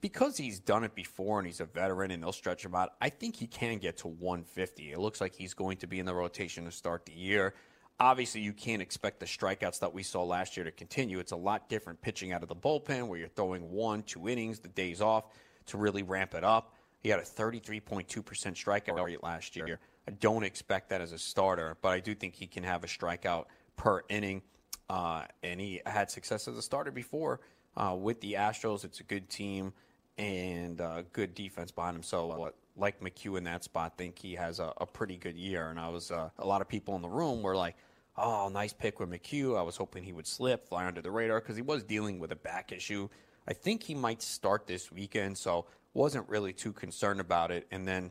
because 0.00 0.36
he's 0.36 0.60
done 0.60 0.84
it 0.84 0.94
before 0.94 1.38
and 1.38 1.46
he's 1.46 1.60
a 1.60 1.64
veteran 1.64 2.10
and 2.10 2.22
they'll 2.22 2.32
stretch 2.32 2.64
him 2.64 2.74
out, 2.74 2.90
I 3.00 3.08
think 3.08 3.36
he 3.36 3.46
can 3.46 3.78
get 3.78 3.98
to 3.98 4.08
150. 4.08 4.92
It 4.92 4.98
looks 4.98 5.20
like 5.20 5.34
he's 5.34 5.54
going 5.54 5.78
to 5.78 5.86
be 5.86 5.98
in 5.98 6.06
the 6.06 6.14
rotation 6.14 6.64
to 6.64 6.70
start 6.70 7.06
the 7.06 7.12
year. 7.12 7.54
Obviously, 7.98 8.42
you 8.42 8.52
can't 8.52 8.82
expect 8.82 9.20
the 9.20 9.26
strikeouts 9.26 9.80
that 9.80 9.92
we 9.92 10.02
saw 10.02 10.22
last 10.22 10.56
year 10.56 10.64
to 10.64 10.70
continue. 10.70 11.18
It's 11.18 11.32
a 11.32 11.36
lot 11.36 11.68
different 11.68 12.00
pitching 12.02 12.32
out 12.32 12.42
of 12.42 12.48
the 12.48 12.56
bullpen 12.56 13.08
where 13.08 13.18
you're 13.18 13.28
throwing 13.28 13.70
one, 13.70 14.02
two 14.02 14.28
innings, 14.28 14.58
the 14.58 14.68
days 14.68 15.00
off 15.00 15.24
to 15.66 15.78
really 15.78 16.02
ramp 16.02 16.34
it 16.34 16.44
up. 16.44 16.74
He 17.00 17.08
had 17.08 17.18
a 17.18 17.22
33.2% 17.22 18.06
strikeout 18.06 19.02
rate 19.02 19.22
last 19.22 19.56
year. 19.56 19.78
I 20.08 20.10
don't 20.12 20.44
expect 20.44 20.90
that 20.90 21.00
as 21.00 21.12
a 21.12 21.18
starter, 21.18 21.76
but 21.80 21.90
I 21.90 22.00
do 22.00 22.14
think 22.14 22.34
he 22.34 22.46
can 22.46 22.64
have 22.64 22.84
a 22.84 22.86
strikeout 22.86 23.46
per 23.76 24.02
inning. 24.08 24.42
Uh, 24.88 25.24
and 25.42 25.60
he 25.60 25.80
had 25.86 26.10
success 26.10 26.46
as 26.46 26.56
a 26.56 26.62
starter 26.62 26.90
before 26.90 27.40
uh, 27.76 27.94
with 27.98 28.20
the 28.20 28.34
Astros. 28.34 28.84
It's 28.84 29.00
a 29.00 29.04
good 29.04 29.28
team 29.28 29.72
and 30.18 30.80
uh, 30.80 31.02
good 31.12 31.34
defense 31.34 31.70
behind 31.70 31.96
him. 31.96 32.02
So, 32.02 32.52
like 32.76 33.00
McHugh 33.00 33.38
in 33.38 33.44
that 33.44 33.64
spot, 33.64 33.96
think 33.96 34.18
he 34.18 34.34
has 34.34 34.58
a, 34.60 34.72
a 34.78 34.86
pretty 34.86 35.16
good 35.16 35.36
year. 35.36 35.68
And 35.68 35.78
I 35.78 35.88
was 35.88 36.10
uh, 36.10 36.30
a 36.38 36.46
lot 36.46 36.60
of 36.60 36.68
people 36.68 36.96
in 36.96 37.02
the 37.02 37.08
room 37.08 37.42
were 37.42 37.56
like, 37.56 37.76
"Oh, 38.16 38.48
nice 38.48 38.72
pick 38.72 39.00
with 39.00 39.10
McHugh." 39.10 39.58
I 39.58 39.62
was 39.62 39.76
hoping 39.76 40.04
he 40.04 40.12
would 40.12 40.26
slip, 40.26 40.68
fly 40.68 40.86
under 40.86 41.02
the 41.02 41.10
radar 41.10 41.40
because 41.40 41.56
he 41.56 41.62
was 41.62 41.84
dealing 41.84 42.18
with 42.18 42.32
a 42.32 42.36
back 42.36 42.72
issue. 42.72 43.08
I 43.48 43.52
think 43.52 43.82
he 43.82 43.94
might 43.94 44.22
start 44.22 44.66
this 44.66 44.90
weekend, 44.90 45.38
so 45.38 45.66
wasn't 45.94 46.28
really 46.28 46.52
too 46.52 46.72
concerned 46.72 47.20
about 47.20 47.50
it. 47.50 47.66
And 47.70 47.86
then 47.86 48.10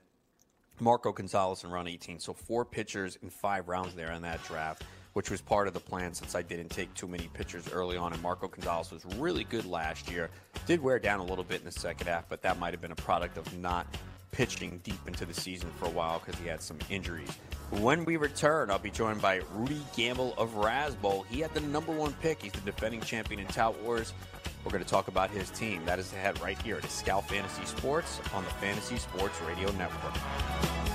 Marco 0.79 1.11
Gonzalez 1.11 1.63
in 1.63 1.69
round 1.69 1.87
18. 1.87 2.19
So 2.19 2.33
four 2.33 2.65
pitchers 2.65 3.17
in 3.21 3.29
five 3.29 3.67
rounds 3.67 3.93
there 3.95 4.11
in 4.11 4.21
that 4.23 4.43
draft, 4.43 4.83
which 5.15 5.31
was 5.31 5.39
part 5.39 5.65
of 5.65 5.73
the 5.73 5.79
plan 5.79 6.13
since 6.13 6.35
I 6.35 6.41
didn't 6.41 6.67
take 6.69 6.93
too 6.93 7.07
many 7.07 7.29
pitchers 7.33 7.71
early 7.71 7.95
on. 7.95 8.11
And 8.11 8.21
Marco 8.21 8.49
Gonzalez 8.49 8.91
was 8.91 9.05
really 9.15 9.45
good 9.45 9.65
last 9.65 10.11
year. 10.11 10.29
Did 10.67 10.81
wear 10.81 10.99
down 10.99 11.21
a 11.21 11.23
little 11.23 11.45
bit 11.45 11.59
in 11.59 11.65
the 11.65 11.71
second 11.71 12.07
half, 12.07 12.27
but 12.27 12.41
that 12.41 12.59
might 12.59 12.73
have 12.73 12.81
been 12.81 12.91
a 12.91 12.95
product 12.95 13.37
of 13.37 13.57
not 13.57 13.87
pitching 14.31 14.81
deep 14.83 14.99
into 15.07 15.25
the 15.25 15.33
season 15.33 15.69
for 15.79 15.85
a 15.85 15.89
while 15.89 16.19
because 16.19 16.37
he 16.41 16.49
had 16.49 16.61
some 16.61 16.77
injuries. 16.89 17.29
When 17.71 18.03
we 18.03 18.17
return, 18.17 18.69
I'll 18.69 18.77
be 18.77 18.91
joined 18.91 19.21
by 19.21 19.39
Rudy 19.53 19.81
Gamble 19.95 20.33
of 20.37 20.53
Razzball. 20.55 21.25
He 21.27 21.39
had 21.39 21.53
the 21.53 21.61
number 21.61 21.93
one 21.93 22.11
pick. 22.21 22.41
He's 22.41 22.51
the 22.51 22.59
defending 22.59 22.99
champion 22.99 23.39
in 23.39 23.47
Tout 23.47 23.81
Wars. 23.83 24.11
We're 24.65 24.71
going 24.71 24.83
to 24.83 24.89
talk 24.89 25.07
about 25.07 25.29
his 25.31 25.49
team. 25.51 25.85
That 25.85 25.97
is 25.97 26.11
ahead 26.11 26.41
right 26.41 26.61
here 26.61 26.75
at 26.75 26.91
Scout 26.91 27.29
Fantasy 27.29 27.63
Sports 27.63 28.19
on 28.33 28.43
the 28.43 28.49
Fantasy 28.49 28.97
Sports 28.97 29.39
Radio 29.47 29.71
Network. 29.71 30.94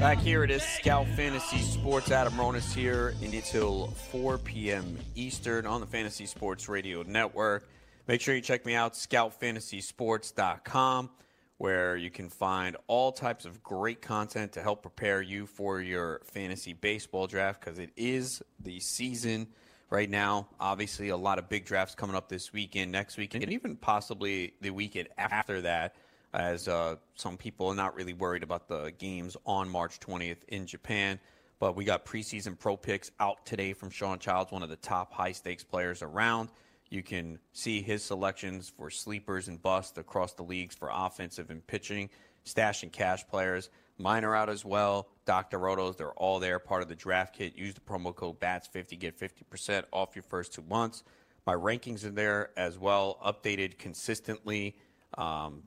Back 0.00 0.18
here 0.20 0.42
it 0.44 0.50
is 0.50 0.62
Scout 0.62 1.06
Fantasy 1.08 1.58
Sports. 1.58 2.10
Adam 2.10 2.32
Ronis 2.32 2.72
here 2.72 3.14
until 3.20 3.88
4 4.10 4.38
p.m. 4.38 4.96
Eastern 5.14 5.66
on 5.66 5.82
the 5.82 5.86
Fantasy 5.86 6.24
Sports 6.24 6.70
Radio 6.70 7.02
Network. 7.02 7.68
Make 8.08 8.22
sure 8.22 8.34
you 8.34 8.40
check 8.40 8.64
me 8.64 8.74
out, 8.74 8.94
scoutfantasysports.com, 8.94 11.10
where 11.58 11.98
you 11.98 12.10
can 12.10 12.30
find 12.30 12.78
all 12.86 13.12
types 13.12 13.44
of 13.44 13.62
great 13.62 14.00
content 14.00 14.52
to 14.52 14.62
help 14.62 14.80
prepare 14.80 15.20
you 15.20 15.44
for 15.44 15.82
your 15.82 16.22
fantasy 16.24 16.72
baseball 16.72 17.26
draft 17.26 17.60
because 17.60 17.78
it 17.78 17.90
is 17.94 18.42
the 18.58 18.80
season 18.80 19.48
right 19.90 20.08
now. 20.08 20.48
Obviously, 20.58 21.10
a 21.10 21.16
lot 21.18 21.38
of 21.38 21.50
big 21.50 21.66
drafts 21.66 21.94
coming 21.94 22.16
up 22.16 22.30
this 22.30 22.54
weekend, 22.54 22.90
next 22.90 23.18
weekend, 23.18 23.44
and 23.44 23.52
even 23.52 23.76
possibly 23.76 24.54
the 24.62 24.70
weekend 24.70 25.08
after 25.18 25.60
that 25.60 25.94
as 26.32 26.68
uh, 26.68 26.96
some 27.14 27.36
people 27.36 27.68
are 27.68 27.74
not 27.74 27.94
really 27.94 28.12
worried 28.12 28.42
about 28.42 28.68
the 28.68 28.92
games 28.98 29.36
on 29.46 29.68
March 29.68 29.98
20th 30.00 30.44
in 30.48 30.66
Japan. 30.66 31.18
But 31.58 31.76
we 31.76 31.84
got 31.84 32.06
preseason 32.06 32.58
pro 32.58 32.76
picks 32.76 33.10
out 33.20 33.44
today 33.44 33.74
from 33.74 33.90
Sean 33.90 34.18
Childs, 34.18 34.50
one 34.50 34.62
of 34.62 34.70
the 34.70 34.76
top 34.76 35.12
high 35.12 35.32
stakes 35.32 35.62
players 35.62 36.02
around. 36.02 36.48
You 36.88 37.02
can 37.02 37.38
see 37.52 37.82
his 37.82 38.02
selections 38.02 38.72
for 38.76 38.90
sleepers 38.90 39.48
and 39.48 39.62
busts 39.62 39.98
across 39.98 40.32
the 40.32 40.42
leagues 40.42 40.74
for 40.74 40.90
offensive 40.92 41.50
and 41.50 41.64
pitching, 41.66 42.10
stash 42.44 42.82
and 42.82 42.90
cash 42.90 43.26
players. 43.28 43.68
Mine 43.98 44.24
are 44.24 44.34
out 44.34 44.48
as 44.48 44.64
well. 44.64 45.08
Dr. 45.26 45.58
Rotos, 45.58 45.98
they're 45.98 46.12
all 46.12 46.40
there, 46.40 46.58
part 46.58 46.82
of 46.82 46.88
the 46.88 46.96
draft 46.96 47.36
kit. 47.36 47.56
Use 47.56 47.74
the 47.74 47.80
promo 47.80 48.14
code 48.14 48.40
BATS50, 48.40 48.98
get 48.98 49.18
50% 49.18 49.84
off 49.92 50.16
your 50.16 50.22
first 50.22 50.54
two 50.54 50.64
months. 50.68 51.04
My 51.46 51.54
rankings 51.54 52.04
are 52.04 52.10
there 52.10 52.50
as 52.56 52.78
well, 52.78 53.18
updated 53.24 53.76
consistently. 53.76 54.76
Um, 55.18 55.64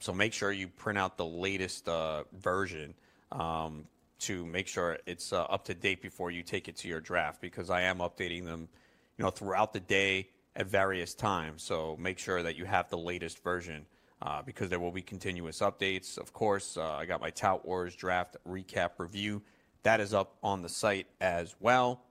so 0.00 0.12
make 0.12 0.32
sure 0.32 0.50
you 0.50 0.68
print 0.68 0.98
out 0.98 1.16
the 1.16 1.24
latest 1.24 1.88
uh, 1.88 2.24
version 2.38 2.94
um, 3.32 3.84
to 4.20 4.44
make 4.46 4.66
sure 4.66 4.98
it's 5.06 5.32
uh, 5.32 5.42
up 5.42 5.64
to 5.66 5.74
date 5.74 6.02
before 6.02 6.30
you 6.30 6.42
take 6.42 6.68
it 6.68 6.76
to 6.76 6.88
your 6.88 7.00
draft 7.00 7.40
because 7.40 7.70
I 7.70 7.82
am 7.82 7.98
updating 7.98 8.44
them, 8.44 8.68
you 9.16 9.24
know, 9.24 9.30
throughout 9.30 9.72
the 9.72 9.80
day 9.80 10.28
at 10.56 10.66
various 10.66 11.14
times. 11.14 11.62
So 11.62 11.96
make 12.00 12.18
sure 12.18 12.42
that 12.42 12.56
you 12.56 12.64
have 12.64 12.90
the 12.90 12.98
latest 12.98 13.42
version 13.42 13.86
uh, 14.22 14.42
because 14.42 14.68
there 14.68 14.80
will 14.80 14.90
be 14.90 15.02
continuous 15.02 15.60
updates. 15.60 16.18
Of 16.18 16.32
course, 16.32 16.76
uh, 16.76 16.92
I 16.92 17.06
got 17.06 17.20
my 17.20 17.30
Tout 17.30 17.64
Wars 17.64 17.94
draft 17.94 18.36
recap 18.48 18.90
review 18.98 19.42
that 19.82 20.00
is 20.00 20.12
up 20.12 20.36
on 20.42 20.62
the 20.62 20.68
site 20.68 21.06
as 21.20 21.54
well. 21.60 22.02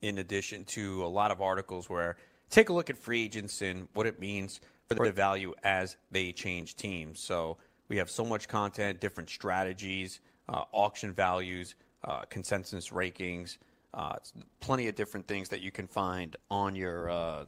In 0.00 0.18
addition 0.18 0.64
to 0.66 1.04
a 1.04 1.06
lot 1.06 1.30
of 1.30 1.40
articles 1.40 1.88
where 1.88 2.16
take 2.50 2.68
a 2.68 2.72
look 2.72 2.90
at 2.90 2.98
free 2.98 3.24
agents 3.24 3.62
and 3.62 3.88
what 3.94 4.06
it 4.06 4.18
means 4.18 4.60
for 4.88 5.06
the 5.06 5.12
value 5.12 5.54
as 5.62 5.96
they 6.10 6.32
change 6.32 6.76
teams. 6.76 7.20
So 7.20 7.56
we 7.88 7.96
have 7.96 8.10
so 8.10 8.24
much 8.24 8.48
content, 8.48 9.00
different 9.00 9.30
strategies, 9.30 10.20
uh, 10.48 10.64
auction 10.72 11.12
values, 11.12 11.74
uh, 12.04 12.22
consensus 12.28 12.90
rankings, 12.90 13.58
uh, 13.94 14.16
plenty 14.60 14.88
of 14.88 14.94
different 14.94 15.26
things 15.26 15.48
that 15.50 15.60
you 15.60 15.70
can 15.70 15.86
find 15.86 16.36
on 16.50 16.74
your 16.74 17.10
uh, 17.10 17.44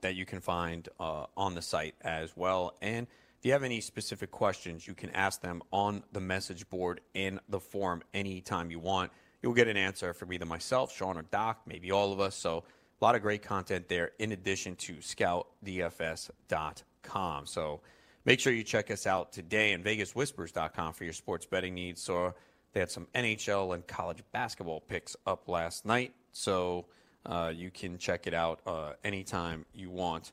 that 0.00 0.14
you 0.14 0.24
can 0.24 0.40
find 0.40 0.88
uh, 1.00 1.26
on 1.36 1.54
the 1.54 1.62
site 1.62 1.94
as 2.02 2.36
well. 2.36 2.76
And 2.80 3.06
if 3.38 3.44
you 3.44 3.52
have 3.52 3.64
any 3.64 3.80
specific 3.80 4.30
questions, 4.30 4.86
you 4.86 4.94
can 4.94 5.10
ask 5.10 5.40
them 5.40 5.62
on 5.72 6.04
the 6.12 6.20
message 6.20 6.68
board 6.70 7.00
in 7.14 7.40
the 7.48 7.60
forum 7.60 8.02
anytime 8.14 8.70
you 8.70 8.78
want. 8.78 9.10
You'll 9.42 9.54
get 9.54 9.68
an 9.68 9.76
answer 9.76 10.14
from 10.14 10.32
either 10.32 10.46
myself, 10.46 10.94
Sean, 10.94 11.18
or 11.18 11.22
Doc, 11.22 11.62
maybe 11.66 11.90
all 11.90 12.12
of 12.12 12.20
us. 12.20 12.34
So 12.34 12.64
a 13.00 13.04
lot 13.04 13.14
of 13.14 13.22
great 13.22 13.42
content 13.42 13.88
there 13.88 14.10
in 14.18 14.32
addition 14.32 14.74
to 14.76 14.94
scoutdfs.com. 14.96 17.46
So 17.46 17.80
make 18.24 18.40
sure 18.40 18.52
you 18.52 18.64
check 18.64 18.90
us 18.90 19.06
out 19.06 19.32
today 19.32 19.72
and 19.72 19.84
vegaswhispers.com 19.84 20.92
for 20.94 21.04
your 21.04 21.12
sports 21.12 21.46
betting 21.46 21.74
needs. 21.74 22.02
So 22.02 22.34
they 22.72 22.80
had 22.80 22.90
some 22.90 23.06
NHL 23.14 23.74
and 23.74 23.86
college 23.86 24.22
basketball 24.32 24.80
picks 24.80 25.14
up 25.26 25.48
last 25.48 25.84
night. 25.86 26.12
So 26.32 26.86
uh, 27.24 27.52
you 27.54 27.70
can 27.70 27.98
check 27.98 28.26
it 28.26 28.34
out 28.34 28.60
uh, 28.66 28.92
anytime 29.04 29.64
you 29.74 29.90
want. 29.90 30.32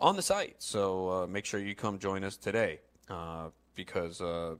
on 0.00 0.16
the 0.16 0.22
site. 0.22 0.56
So 0.58 1.10
uh, 1.10 1.26
make 1.26 1.44
sure 1.46 1.60
you 1.60 1.74
come 1.74 1.98
join 1.98 2.24
us 2.24 2.36
today 2.36 2.80
uh, 3.08 3.48
because 3.74 4.20
uh, 4.20 4.56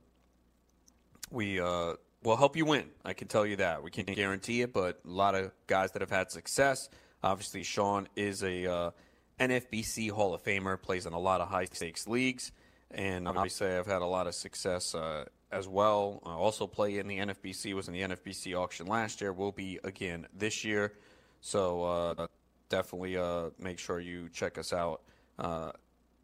we 1.30 1.60
uh, 1.60 1.94
will 2.22 2.36
help 2.36 2.56
you 2.56 2.64
win. 2.64 2.84
I 3.04 3.12
can 3.12 3.28
tell 3.28 3.44
you 3.44 3.56
that. 3.56 3.82
We 3.82 3.90
can't 3.90 4.06
guarantee 4.14 4.62
it, 4.62 4.72
but 4.72 5.00
a 5.04 5.10
lot 5.10 5.34
of 5.34 5.50
guys 5.66 5.92
that 5.92 6.00
have 6.00 6.10
had 6.10 6.30
success. 6.30 6.88
Obviously, 7.22 7.62
Sean 7.62 8.08
is 8.16 8.42
a 8.42 8.66
uh, 8.66 8.90
NFBC 9.38 10.10
Hall 10.10 10.34
of 10.34 10.42
Famer, 10.42 10.80
plays 10.80 11.06
in 11.06 11.12
a 11.12 11.18
lot 11.18 11.40
of 11.40 11.48
high 11.48 11.66
stakes 11.66 12.06
leagues, 12.06 12.52
and 12.90 13.26
obviously 13.26 13.68
I've 13.68 13.86
had 13.86 14.02
a 14.02 14.06
lot 14.06 14.26
of 14.26 14.34
success 14.34 14.94
uh, 14.94 15.24
as 15.50 15.68
well. 15.68 16.20
I 16.26 16.32
also 16.32 16.66
play 16.66 16.98
in 16.98 17.06
the 17.06 17.18
NFBC. 17.18 17.74
Was 17.74 17.88
in 17.88 17.94
the 17.94 18.02
NFBC 18.02 18.54
auction 18.54 18.86
last 18.86 19.20
year. 19.20 19.32
Will 19.32 19.52
be 19.52 19.78
again 19.84 20.26
this 20.36 20.64
year. 20.64 20.94
So 21.40 22.28
definitely 22.68 23.18
make 23.58 23.78
sure 23.78 24.00
you 24.00 24.28
check 24.32 24.58
us 24.58 24.72
out 24.72 25.02
uh, 25.38 25.72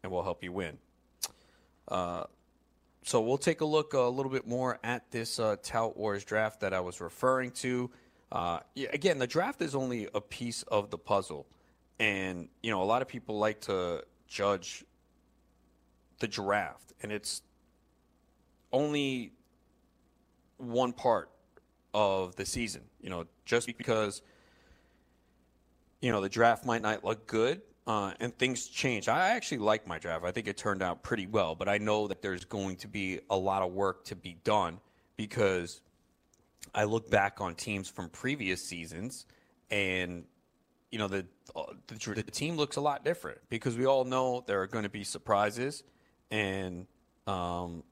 and 0.03 0.11
we'll 0.11 0.23
help 0.23 0.43
you 0.43 0.51
win. 0.51 0.77
Uh, 1.87 2.23
so 3.03 3.21
we'll 3.21 3.37
take 3.37 3.61
a 3.61 3.65
look 3.65 3.93
a 3.93 4.01
little 4.01 4.31
bit 4.31 4.47
more 4.47 4.79
at 4.83 5.09
this 5.11 5.39
uh, 5.39 5.55
Tout 5.63 5.97
Wars 5.97 6.23
draft 6.23 6.59
that 6.61 6.73
I 6.73 6.79
was 6.79 7.01
referring 7.01 7.51
to. 7.51 7.89
Uh, 8.31 8.59
again, 8.91 9.17
the 9.17 9.27
draft 9.27 9.61
is 9.61 9.73
only 9.73 10.07
a 10.13 10.21
piece 10.21 10.63
of 10.63 10.89
the 10.91 10.97
puzzle, 10.97 11.47
and 11.99 12.47
you 12.61 12.69
know 12.69 12.81
a 12.81 12.85
lot 12.85 13.01
of 13.01 13.07
people 13.07 13.37
like 13.39 13.61
to 13.61 14.03
judge 14.27 14.85
the 16.19 16.27
draft, 16.27 16.93
and 17.01 17.11
it's 17.11 17.41
only 18.71 19.33
one 20.57 20.93
part 20.93 21.29
of 21.93 22.35
the 22.35 22.45
season. 22.45 22.83
You 23.01 23.09
know, 23.09 23.25
just 23.45 23.65
because 23.65 24.21
you 26.01 26.11
know 26.11 26.21
the 26.21 26.29
draft 26.29 26.65
might 26.65 26.83
not 26.83 27.03
look 27.03 27.25
good 27.25 27.61
uh, 27.89 28.13
and 28.19 28.37
things 28.37 28.67
change. 28.67 29.07
I 29.07 29.29
actually 29.29 29.57
like 29.57 29.87
my 29.87 29.97
draft. 29.97 30.23
I 30.23 30.31
think 30.31 30.47
it 30.47 30.57
turned 30.57 30.83
out 30.83 31.01
pretty 31.01 31.25
well, 31.25 31.55
but 31.55 31.67
I 31.67 31.79
know 31.79 32.07
that 32.07 32.21
there's 32.21 32.45
going 32.45 32.75
to 32.77 32.87
be 32.87 33.19
a 33.31 33.35
lot 33.35 33.63
of 33.63 33.71
work 33.71 34.05
to 34.05 34.15
be 34.15 34.37
done 34.43 34.79
because 35.17 35.81
I 36.73 36.83
look 36.83 37.09
back 37.09 37.41
on 37.41 37.55
teams 37.55 37.89
from 37.89 38.09
previous 38.09 38.63
seasons, 38.63 39.25
and 39.71 40.25
you 40.91 40.99
know 40.99 41.07
the 41.07 41.25
the, 41.87 42.13
the 42.13 42.23
team 42.23 42.57
looks 42.57 42.75
a 42.75 42.81
lot 42.81 43.03
different 43.03 43.39
because 43.49 43.77
we 43.77 43.85
all 43.85 44.05
know 44.05 44.43
there 44.47 44.61
are 44.61 44.67
going 44.67 44.83
to 44.83 44.89
be 44.89 45.03
surprises, 45.03 45.83
and 46.31 46.85
um, 47.27 47.83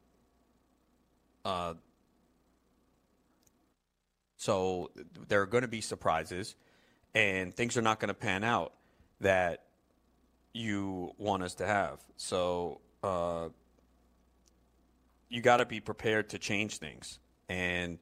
uh, 1.46 1.74
so 4.38 4.92
there 5.28 5.42
are 5.42 5.48
going 5.48 5.64
to 5.64 5.68
be 5.68 5.82
surprises, 5.82 6.56
and 7.16 7.56
things 7.56 7.78
are 7.78 7.82
not 7.82 8.00
going 8.00 8.10
to 8.10 8.14
pan 8.14 8.44
out 8.44 8.74
that 9.22 9.64
you 10.54 11.12
want 11.18 11.44
us 11.44 11.56
to 11.56 11.66
have. 11.66 12.00
So 12.18 12.82
uh, 13.04 13.50
you 15.30 15.42
got 15.42 15.58
to 15.58 15.66
be 15.66 15.80
prepared 15.80 16.30
to 16.30 16.40
change 16.40 16.78
things. 16.78 17.20
And 17.50 18.00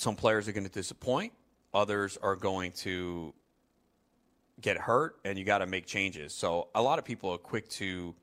some 0.00 0.16
players 0.16 0.48
are 0.48 0.52
going 0.52 0.66
to 0.66 0.72
disappoint, 0.72 1.32
others 1.72 2.18
are 2.22 2.36
going 2.36 2.72
to 2.72 3.34
get 4.60 4.76
hurt, 4.76 5.16
and 5.24 5.38
you 5.38 5.44
got 5.44 5.58
to 5.58 5.66
make 5.66 5.86
changes. 5.86 6.34
So 6.34 6.68
a 6.74 6.82
lot 6.82 6.98
of 6.98 7.04
people 7.04 7.30
are 7.30 7.38
quick 7.38 7.68
to 7.70 8.14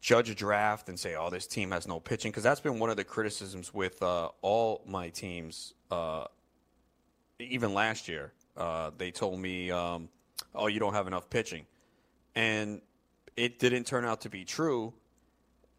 judge 0.00 0.30
a 0.30 0.34
draft 0.34 0.88
and 0.88 0.98
say, 0.98 1.14
"Oh, 1.14 1.30
this 1.30 1.46
team 1.46 1.70
has 1.70 1.86
no 1.86 2.00
pitching," 2.00 2.30
because 2.30 2.42
that's 2.42 2.60
been 2.60 2.78
one 2.78 2.90
of 2.90 2.96
the 2.96 3.04
criticisms 3.04 3.72
with 3.72 4.02
uh, 4.02 4.30
all 4.42 4.82
my 4.86 5.08
teams. 5.10 5.74
Uh, 5.90 6.24
even 7.38 7.74
last 7.74 8.08
year, 8.08 8.32
uh, 8.56 8.90
they 8.96 9.10
told 9.10 9.38
me, 9.38 9.70
um, 9.70 10.08
oh, 10.54 10.66
you 10.66 10.80
don't 10.80 10.94
have 10.94 11.06
enough 11.06 11.28
pitching. 11.28 11.66
And 12.34 12.80
it 13.36 13.58
didn't 13.58 13.84
turn 13.84 14.04
out 14.04 14.22
to 14.22 14.30
be 14.30 14.44
true. 14.44 14.94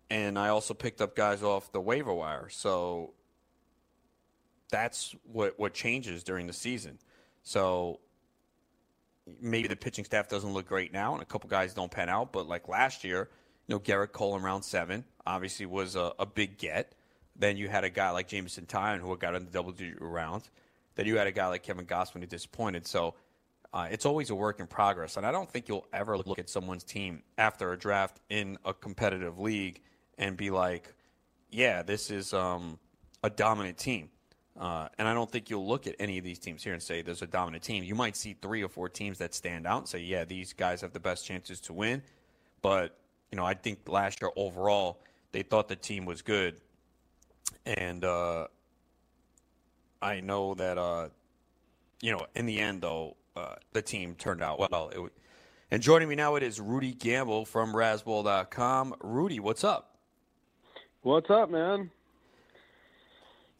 And 0.09 0.37
I 0.37 0.49
also 0.49 0.73
picked 0.73 1.01
up 1.01 1.15
guys 1.15 1.43
off 1.43 1.71
the 1.71 1.81
waiver 1.81 2.13
wire. 2.13 2.49
So 2.49 3.13
that's 4.69 5.15
what, 5.31 5.57
what 5.59 5.73
changes 5.73 6.23
during 6.23 6.47
the 6.47 6.53
season. 6.53 6.99
So 7.43 7.99
maybe 9.41 9.67
the 9.67 9.75
pitching 9.75 10.05
staff 10.05 10.27
doesn't 10.27 10.53
look 10.53 10.67
great 10.67 10.93
now, 10.93 11.13
and 11.13 11.21
a 11.21 11.25
couple 11.25 11.49
guys 11.49 11.73
don't 11.73 11.91
pan 11.91 12.09
out. 12.09 12.31
But 12.31 12.47
like 12.47 12.67
last 12.67 13.03
year, 13.03 13.29
you 13.67 13.75
know, 13.75 13.79
Gerrit 13.79 14.11
Cole 14.11 14.35
in 14.35 14.43
round 14.43 14.63
seven 14.63 15.03
obviously 15.25 15.65
was 15.65 15.95
a, 15.95 16.13
a 16.19 16.25
big 16.25 16.57
get. 16.57 16.93
Then 17.35 17.57
you 17.57 17.69
had 17.69 17.83
a 17.83 17.89
guy 17.89 18.09
like 18.11 18.27
Jameson 18.27 18.65
Taillon 18.65 18.99
who 18.99 19.15
got 19.17 19.35
in 19.35 19.45
the 19.45 19.51
double 19.51 19.71
digit 19.71 19.97
rounds. 19.99 20.49
Then 20.95 21.05
you 21.05 21.17
had 21.17 21.27
a 21.27 21.31
guy 21.31 21.47
like 21.47 21.63
Kevin 21.63 21.85
Gausman 21.85 22.21
who 22.21 22.25
disappointed. 22.25 22.87
So 22.87 23.13
uh, 23.73 23.87
it's 23.91 24.05
always 24.05 24.29
a 24.31 24.35
work 24.35 24.59
in 24.59 24.65
progress. 24.65 25.17
And 25.17 25.25
I 25.25 25.31
don't 25.31 25.49
think 25.49 25.67
you'll 25.67 25.85
ever 25.93 26.17
look 26.17 26.39
at 26.39 26.49
someone's 26.49 26.83
team 26.83 27.21
after 27.37 27.71
a 27.73 27.77
draft 27.77 28.19
in 28.29 28.57
a 28.65 28.73
competitive 28.73 29.37
league 29.37 29.81
and 30.17 30.35
be 30.35 30.49
like, 30.49 30.93
yeah, 31.51 31.83
this 31.83 32.09
is 32.09 32.33
um, 32.33 32.79
a 33.23 33.29
dominant 33.29 33.77
team. 33.77 34.09
Uh, 34.59 34.87
and 34.97 35.07
I 35.07 35.13
don't 35.13 35.31
think 35.31 35.49
you'll 35.49 35.67
look 35.67 35.85
at 35.85 35.95
any 35.99 36.17
of 36.17 36.23
these 36.23 36.39
teams 36.39 36.63
here 36.63 36.73
and 36.73 36.81
say 36.81 37.01
there's 37.01 37.21
a 37.21 37.27
dominant 37.27 37.63
team. 37.63 37.83
You 37.83 37.93
might 37.93 38.15
see 38.15 38.35
three 38.41 38.63
or 38.63 38.69
four 38.69 38.89
teams 38.89 39.19
that 39.19 39.35
stand 39.35 39.67
out 39.67 39.79
and 39.79 39.87
say, 39.87 39.99
yeah, 39.99 40.25
these 40.25 40.53
guys 40.53 40.81
have 40.81 40.93
the 40.93 40.99
best 40.99 41.25
chances 41.25 41.59
to 41.61 41.73
win. 41.73 42.01
But, 42.61 42.97
you 43.31 43.35
know, 43.35 43.45
I 43.45 43.53
think 43.53 43.87
last 43.87 44.21
year 44.21 44.31
overall, 44.35 44.99
they 45.31 45.43
thought 45.43 45.67
the 45.67 45.75
team 45.75 46.05
was 46.05 46.23
good. 46.23 46.55
And 47.65 48.03
uh, 48.03 48.47
I 50.01 50.21
know 50.21 50.55
that, 50.55 50.79
uh, 50.79 51.09
you 52.01 52.11
know, 52.11 52.25
in 52.33 52.47
the 52.47 52.59
end, 52.59 52.81
though, 52.81 53.15
uh, 53.35 53.55
the 53.73 53.83
team 53.83 54.15
turned 54.15 54.41
out 54.41 54.59
well. 54.59 54.89
It, 54.91 55.11
and 55.69 55.83
joining 55.83 56.07
me 56.07 56.15
now 56.15 56.35
it 56.35 56.43
is 56.43 56.59
Rudy 56.59 56.93
Gamble 56.93 57.45
from 57.45 57.73
Razzball.com. 57.73 58.95
Rudy, 59.01 59.39
what's 59.39 59.63
up? 59.63 59.97
What's 61.01 61.29
up, 61.29 61.51
man? 61.51 61.91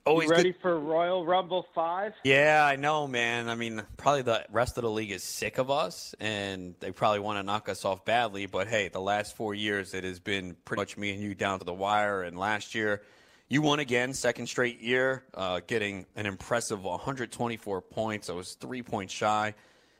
Always 0.08 0.30
you 0.30 0.36
ready 0.36 0.52
good. 0.52 0.62
for 0.62 0.80
Royal 0.80 1.26
Rumble 1.26 1.66
Five? 1.76 2.14
Yeah, 2.24 2.66
I 2.66 2.78
know, 2.78 3.08
man. 3.08 3.50
I 3.50 3.56
mean, 3.56 3.84
probably 3.98 4.22
the 4.22 4.46
rest 4.52 4.78
of 4.78 4.84
the 4.84 4.90
league 4.90 5.12
is 5.12 5.24
sick 5.24 5.58
of 5.58 5.70
us, 5.70 6.16
and 6.20 6.76
they 6.80 6.92
probably 6.92 7.20
want 7.20 7.40
to 7.40 7.44
knock 7.44 7.68
us 7.68 7.84
off 7.84 8.06
badly. 8.06 8.46
But 8.46 8.68
hey, 8.68 8.88
the 8.88 9.02
last 9.02 9.36
four 9.36 9.54
years, 9.54 9.94
it 9.94 10.04
has 10.04 10.20
been 10.20 10.56
pretty 10.64 10.82
much 10.82 10.98
me 10.98 11.12
and 11.12 11.22
you 11.22 11.36
down 11.36 11.60
to 11.60 11.66
the 11.66 11.74
wire. 11.74 12.24
And 12.24 12.38
last 12.38 12.74
year, 12.74 13.02
you 13.50 13.62
won 13.62 13.80
again, 13.80 14.14
second 14.14 14.48
straight 14.48 14.82
year, 14.82 15.24
uh, 15.34 15.60
getting 15.68 16.06
an 16.16 16.26
impressive 16.26 16.84
124 16.84 17.82
points. 17.82 18.30
I 18.30 18.34
was 18.34 18.54
three 18.54 18.84
points 18.84 19.14
shy. 19.14 19.56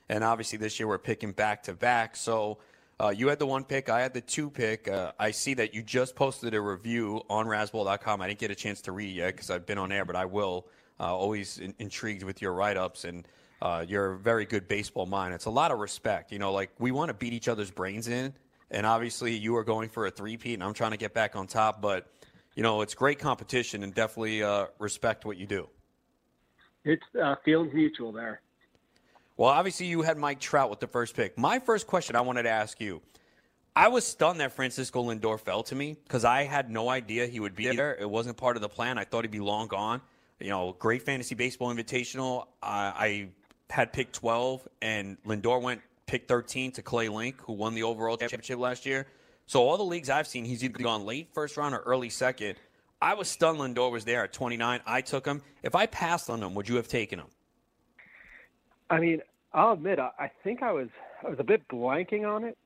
And 0.08 0.24
obviously, 0.24 0.58
this 0.58 0.80
year 0.80 0.88
we're 0.88 0.98
picking 0.98 1.32
back 1.32 1.64
to 1.64 1.74
back. 1.74 2.16
So 2.16 2.58
uh, 3.00 3.10
you 3.10 3.28
had 3.28 3.38
the 3.38 3.46
one 3.46 3.64
pick, 3.64 3.88
I 3.88 4.00
had 4.00 4.12
the 4.12 4.20
two 4.20 4.50
pick. 4.50 4.88
Uh, 4.88 5.12
I 5.18 5.30
see 5.30 5.54
that 5.54 5.74
you 5.74 5.82
just 5.82 6.16
posted 6.16 6.54
a 6.54 6.60
review 6.60 7.22
on 7.30 7.46
Razzball.com. 7.46 8.20
I 8.20 8.28
didn't 8.28 8.40
get 8.40 8.50
a 8.50 8.56
chance 8.56 8.80
to 8.82 8.92
read 8.92 9.14
yet 9.14 9.34
because 9.34 9.50
I've 9.50 9.66
been 9.66 9.78
on 9.78 9.92
air, 9.92 10.04
but 10.04 10.16
I 10.16 10.24
will. 10.24 10.66
Uh, 11.00 11.14
always 11.14 11.58
in- 11.58 11.74
intrigued 11.78 12.24
with 12.24 12.42
your 12.42 12.52
write 12.52 12.76
ups 12.76 13.04
and 13.04 13.26
uh, 13.62 13.84
your 13.86 14.14
very 14.14 14.44
good 14.44 14.66
baseball 14.66 15.06
mind. 15.06 15.32
It's 15.32 15.44
a 15.44 15.50
lot 15.50 15.70
of 15.70 15.78
respect. 15.78 16.32
You 16.32 16.40
know, 16.40 16.52
like 16.52 16.70
we 16.80 16.90
want 16.90 17.10
to 17.10 17.14
beat 17.14 17.32
each 17.32 17.46
other's 17.46 17.70
brains 17.70 18.08
in. 18.08 18.34
And 18.70 18.84
obviously, 18.84 19.34
you 19.34 19.56
are 19.56 19.64
going 19.64 19.88
for 19.88 20.06
a 20.06 20.10
three-peat, 20.10 20.54
and 20.54 20.62
I'm 20.62 20.74
trying 20.74 20.90
to 20.90 20.98
get 20.98 21.14
back 21.14 21.36
on 21.36 21.46
top. 21.46 21.80
But 21.80 22.10
you 22.54 22.62
know, 22.64 22.82
it's 22.82 22.94
great 22.94 23.20
competition 23.20 23.84
and 23.84 23.94
definitely 23.94 24.42
uh, 24.42 24.66
respect 24.80 25.24
what 25.24 25.36
you 25.36 25.46
do. 25.46 25.68
It's 26.84 27.04
uh, 27.22 27.36
feelings 27.44 27.72
mutual 27.72 28.10
there. 28.10 28.40
Well, 29.38 29.50
obviously, 29.50 29.86
you 29.86 30.02
had 30.02 30.18
Mike 30.18 30.40
Trout 30.40 30.68
with 30.68 30.80
the 30.80 30.88
first 30.88 31.14
pick. 31.14 31.38
My 31.38 31.60
first 31.60 31.86
question 31.86 32.16
I 32.16 32.20
wanted 32.22 32.42
to 32.42 32.50
ask 32.50 32.80
you 32.80 33.00
I 33.76 33.86
was 33.86 34.04
stunned 34.04 34.40
that 34.40 34.50
Francisco 34.50 35.04
Lindor 35.04 35.38
fell 35.38 35.62
to 35.62 35.76
me 35.76 35.96
because 36.02 36.24
I 36.24 36.42
had 36.42 36.68
no 36.68 36.88
idea 36.88 37.26
he 37.26 37.38
would 37.38 37.54
be 37.54 37.68
there. 37.74 37.96
It 37.98 38.10
wasn't 38.10 38.36
part 38.36 38.56
of 38.56 38.62
the 38.62 38.68
plan. 38.68 38.98
I 38.98 39.04
thought 39.04 39.22
he'd 39.22 39.30
be 39.30 39.38
long 39.38 39.68
gone. 39.68 40.00
You 40.40 40.50
know, 40.50 40.74
great 40.80 41.02
fantasy 41.02 41.36
baseball 41.36 41.72
invitational. 41.72 42.46
I 42.60 43.28
had 43.70 43.92
pick 43.92 44.10
12, 44.10 44.66
and 44.82 45.16
Lindor 45.22 45.62
went 45.62 45.82
pick 46.06 46.26
13 46.26 46.72
to 46.72 46.82
Clay 46.82 47.08
Link, 47.08 47.40
who 47.42 47.52
won 47.52 47.74
the 47.74 47.84
overall 47.84 48.16
championship 48.16 48.58
last 48.58 48.84
year. 48.84 49.06
So 49.46 49.62
all 49.62 49.76
the 49.76 49.84
leagues 49.84 50.10
I've 50.10 50.26
seen, 50.26 50.44
he's 50.44 50.64
either 50.64 50.82
gone 50.82 51.06
late 51.06 51.28
first 51.32 51.56
round 51.56 51.76
or 51.76 51.78
early 51.80 52.10
second. 52.10 52.56
I 53.00 53.14
was 53.14 53.28
stunned 53.28 53.60
Lindor 53.60 53.92
was 53.92 54.04
there 54.04 54.24
at 54.24 54.32
29. 54.32 54.80
I 54.84 55.00
took 55.00 55.24
him. 55.24 55.42
If 55.62 55.76
I 55.76 55.86
passed 55.86 56.28
on 56.28 56.42
him, 56.42 56.54
would 56.54 56.68
you 56.68 56.74
have 56.74 56.88
taken 56.88 57.20
him? 57.20 57.28
I 58.90 59.00
mean, 59.00 59.20
I'll 59.52 59.72
admit, 59.72 59.98
I, 59.98 60.10
I 60.18 60.30
think 60.44 60.62
I 60.62 60.72
was 60.72 60.88
I 61.24 61.30
was 61.30 61.38
a 61.40 61.44
bit 61.44 61.66
blanking 61.68 62.28
on 62.28 62.44
it. 62.44 62.56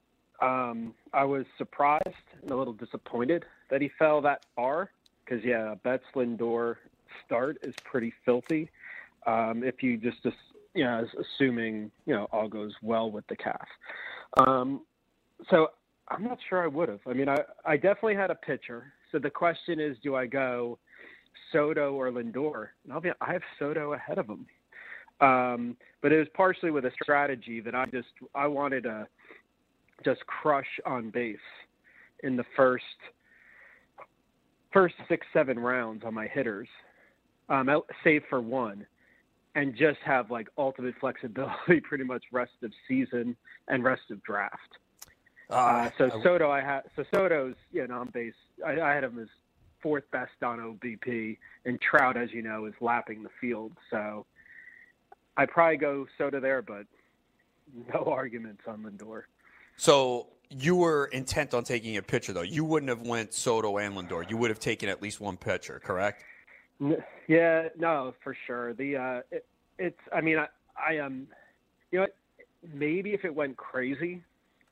Um, 0.41 0.95
I 1.13 1.25
was 1.25 1.47
surprised 1.57 2.09
and 2.43 2.51
a 2.51 2.57
little 2.57 2.73
disappointed 2.73 3.45
that 3.71 3.81
he 3.81 3.91
fell 3.99 4.21
that 4.23 4.45
far 4.57 4.91
because 5.25 5.45
yeah, 5.45 5.75
Betts 5.83 6.05
Lindor 6.15 6.77
start 7.25 7.59
is 7.63 7.75
pretty 7.85 8.13
filthy. 8.25 8.71
Um, 9.27 9.63
if 9.63 9.83
you 9.83 9.97
just, 9.97 10.23
just 10.23 10.37
you 10.75 10.85
know, 10.85 11.07
assuming 11.19 11.91
you 12.07 12.15
know 12.15 12.27
all 12.33 12.49
goes 12.49 12.75
well 12.83 13.11
with 13.11 13.27
the 13.29 13.37
calf. 13.37 13.69
Um, 14.37 14.83
so 15.51 15.69
I'm 16.09 16.25
not 16.25 16.39
sure 16.49 16.63
I 16.63 16.67
would 16.67 16.89
have. 16.89 17.01
I 17.07 17.13
mean, 17.13 17.29
I, 17.29 17.39
I 17.65 17.77
definitely 17.77 18.17
had 18.17 18.31
a 18.31 18.35
pitcher. 18.35 18.93
So 19.11 19.19
the 19.19 19.31
question 19.31 19.81
is, 19.81 19.97
do 20.03 20.17
I 20.17 20.27
go 20.27 20.79
Soto 21.53 21.95
or 21.95 22.11
Lindor? 22.11 22.69
And 22.85 22.93
I'll 22.93 23.01
be, 23.01 23.11
I 23.21 23.33
have 23.33 23.43
Soto 23.59 23.93
ahead 23.93 24.19
of 24.19 24.27
him. 24.27 24.47
Um, 25.23 25.77
but 26.03 26.13
it 26.13 26.19
was 26.19 26.27
partially 26.35 26.73
with 26.73 26.85
a 26.85 26.91
strategy 27.01 27.61
that 27.61 27.75
I 27.75 27.87
just 27.87 28.09
I 28.35 28.49
wanted 28.49 28.83
to 28.83 29.07
just 30.05 30.27
crush 30.27 30.81
on 30.85 31.11
base 31.11 31.37
in 32.25 32.37
the 32.37 32.45
first 32.57 32.85
first 34.73 34.97
six 35.09 35.25
seven 35.33 35.59
rounds 35.59 36.03
on 36.05 36.13
my 36.13 36.27
hitters, 36.27 36.69
um, 37.49 37.71
save 38.03 38.25
for 38.29 38.41
one, 38.41 38.85
and 39.55 39.77
just 39.77 40.01
have 40.05 40.31
like 40.31 40.49
ultimate 40.59 40.97
flexibility 41.01 41.81
pretty 41.81 42.05
much 42.05 42.25
rest 42.33 42.53
of 42.65 42.73
season 42.89 43.37
and 43.69 43.85
rest 43.85 44.11
of 44.11 44.21
draft. 44.25 44.79
Uh, 45.49 45.55
uh, 45.55 45.91
so 45.99 46.07
I, 46.07 46.23
Soto, 46.25 46.51
I 46.51 46.61
had 46.63 46.81
so 46.97 47.05
Soto's 47.15 47.55
you 47.71 47.87
know 47.87 48.01
on 48.01 48.09
base. 48.09 48.35
I, 48.67 48.81
I 48.81 48.93
had 48.93 49.05
him 49.05 49.21
as 49.21 49.29
fourth 49.81 50.11
best 50.11 50.43
on 50.43 50.59
OBP, 50.59 51.39
and 51.65 51.81
Trout, 51.81 52.17
as 52.17 52.33
you 52.33 52.43
know, 52.43 52.67
is 52.67 52.75
lapping 52.81 53.23
the 53.23 53.31
field. 53.41 53.73
So 53.91 54.27
I 55.37 55.47
probably 55.47 55.77
go 55.77 56.07
Soto 56.19 56.41
there, 56.41 56.63
but 56.63 56.87
no 57.93 58.05
arguments 58.07 58.63
on 58.67 58.83
Lindor. 58.83 59.23
So 59.77 60.29
you 60.51 60.77
were 60.77 61.07
intent 61.07 61.55
on 61.55 61.65
taking 61.65 61.97
a 61.97 62.03
pitcher, 62.03 62.33
though. 62.33 62.43
You 62.43 62.65
wouldn't 62.65 62.91
have 62.91 63.03
went 63.03 63.33
Soto 63.33 63.79
and 63.79 63.97
Lindor. 63.97 64.29
You 64.29 64.37
would 64.37 64.51
have 64.51 64.61
taken 64.61 64.89
at 64.89 65.01
least 65.03 65.21
one 65.21 65.37
pitcher, 65.37 65.81
correct? 65.83 66.25
Yeah, 67.29 67.69
no, 67.79 68.15
for 68.23 68.37
sure. 68.47 68.75
The 68.75 68.97
uh, 68.97 69.21
it, 69.31 69.47
it's. 69.79 70.01
I 70.13 70.21
mean, 70.21 70.39
I, 70.39 70.49
I 70.77 70.99
um, 70.99 71.29
you 71.91 72.01
know, 72.01 72.07
maybe 72.75 73.15
if 73.15 73.25
it 73.25 73.35
went 73.35 73.57
crazy, 73.57 74.21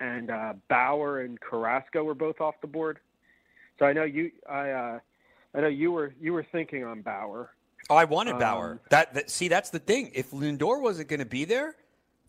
and 0.00 0.30
uh, 0.30 0.54
Bauer 0.68 1.20
and 1.20 1.40
Carrasco 1.40 2.02
were 2.02 2.14
both 2.14 2.40
off 2.40 2.54
the 2.60 2.66
board. 2.66 2.98
So 3.78 3.86
I 3.86 3.92
know 3.92 4.04
you. 4.04 4.32
I. 4.48 4.70
Uh, 4.70 4.98
I 5.54 5.60
know 5.60 5.68
you 5.68 5.92
were 5.92 6.14
you 6.20 6.32
were 6.32 6.46
thinking 6.52 6.84
on 6.84 7.02
Bauer. 7.02 7.50
Oh, 7.90 7.96
I 7.96 8.04
wanted 8.04 8.38
Bauer. 8.38 8.72
Um, 8.72 8.80
that, 8.90 9.14
that 9.14 9.30
see, 9.30 9.48
that's 9.48 9.70
the 9.70 9.80
thing. 9.80 10.12
If 10.14 10.30
Lindor 10.30 10.80
wasn't 10.80 11.08
going 11.08 11.18
to 11.20 11.26
be 11.26 11.44
there, 11.44 11.74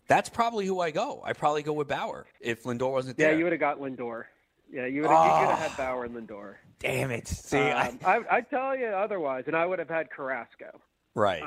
that's 0.08 0.28
probably 0.28 0.66
who 0.66 0.80
I 0.80 0.90
go. 0.90 1.22
I 1.24 1.32
probably 1.32 1.62
go 1.62 1.72
with 1.72 1.88
Bauer 1.88 2.26
if 2.40 2.64
Lindor 2.64 2.90
wasn't 2.90 3.18
yeah, 3.18 3.26
there. 3.26 3.32
Yeah, 3.32 3.38
you 3.38 3.44
would 3.44 3.52
have 3.52 3.60
got 3.60 3.78
Lindor. 3.78 4.24
Yeah, 4.70 4.86
you 4.86 5.02
would 5.02 5.10
have, 5.10 5.18
oh, 5.20 5.24
you 5.24 5.46
could 5.46 5.54
have 5.54 5.70
had 5.70 5.76
Bauer 5.76 6.04
and 6.04 6.14
Lindor. 6.16 6.54
Damn 6.80 7.10
it! 7.12 7.28
See, 7.28 7.58
um, 7.58 7.98
I, 8.04 8.16
I, 8.16 8.36
I 8.36 8.40
tell 8.40 8.76
you 8.76 8.86
otherwise, 8.86 9.44
and 9.46 9.54
I 9.54 9.64
would 9.64 9.78
have 9.78 9.88
had 9.88 10.10
Carrasco. 10.10 10.80
Right. 11.14 11.40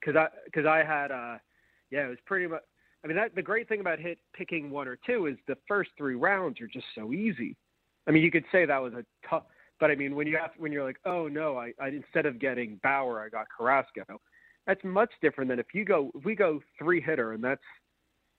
Because 0.00 0.16
um, 0.16 0.18
I 0.18 0.28
because 0.44 0.66
I 0.66 0.84
had 0.84 1.10
uh, 1.10 1.38
yeah, 1.90 2.06
it 2.06 2.08
was 2.08 2.18
pretty 2.26 2.46
much. 2.46 2.62
I 3.02 3.06
mean, 3.06 3.16
that 3.16 3.34
the 3.34 3.42
great 3.42 3.68
thing 3.68 3.80
about 3.80 3.98
hit 3.98 4.18
picking 4.34 4.70
one 4.70 4.88
or 4.88 4.98
two 5.06 5.26
is 5.26 5.36
the 5.46 5.56
first 5.68 5.90
three 5.96 6.16
rounds 6.16 6.60
are 6.60 6.66
just 6.66 6.86
so 6.94 7.12
easy. 7.12 7.56
I 8.06 8.10
mean, 8.10 8.22
you 8.22 8.30
could 8.30 8.44
say 8.50 8.66
that 8.66 8.82
was 8.82 8.92
a 8.92 9.04
tough, 9.28 9.44
but 9.80 9.90
I 9.90 9.94
mean, 9.94 10.14
when 10.14 10.26
you 10.26 10.36
have 10.36 10.50
when 10.56 10.72
you're 10.72 10.84
like, 10.84 10.98
oh 11.04 11.28
no, 11.28 11.56
I, 11.56 11.72
I 11.80 11.88
instead 11.88 12.26
of 12.26 12.38
getting 12.38 12.80
Bauer, 12.82 13.22
I 13.22 13.28
got 13.28 13.46
Carrasco. 13.56 14.04
That's 14.66 14.82
much 14.82 15.10
different 15.20 15.50
than 15.50 15.58
if 15.58 15.66
you 15.74 15.84
go 15.84 16.10
if 16.14 16.24
we 16.24 16.34
go 16.34 16.60
three 16.78 17.00
hitter, 17.00 17.32
and 17.32 17.42
that's 17.42 17.62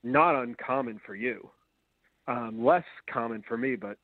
not 0.04 0.36
uncommon 0.36 1.00
for 1.06 1.15
you. 1.15 1.50
Um, 2.28 2.63
less 2.63 2.86
common 3.12 3.43
for 3.48 3.58
me, 3.58 3.76
but 3.76 3.98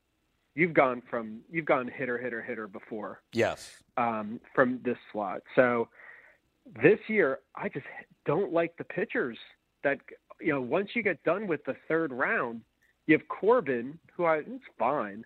you've 0.56 0.74
gone 0.74 1.02
from 1.10 1.40
you've 1.50 1.66
gone 1.66 1.88
hitter, 1.88 2.18
hitter, 2.18 2.42
hitter 2.42 2.68
before. 2.68 3.22
Yes. 3.34 3.82
Um, 3.98 4.40
from 4.54 4.80
this 4.84 4.98
slot, 5.12 5.42
so 5.56 5.88
this 6.82 7.00
year 7.08 7.40
I 7.56 7.70
just 7.70 7.86
don't 8.26 8.54
like 8.54 8.76
the 8.78 8.84
pitchers 8.84 9.38
that 9.84 10.00
you 10.40 10.54
know. 10.54 10.62
Once 10.62 10.90
you 10.94 11.02
get 11.02 11.24
done 11.24 11.48
with 11.48 11.64
the 11.66 11.76
third 11.88 12.12
round, 12.12 12.62
you 13.08 13.18
have 13.18 13.28
Corbin, 13.28 13.98
who 14.16 14.26
I 14.26 14.38
it's 14.38 14.64
fine, 14.78 15.24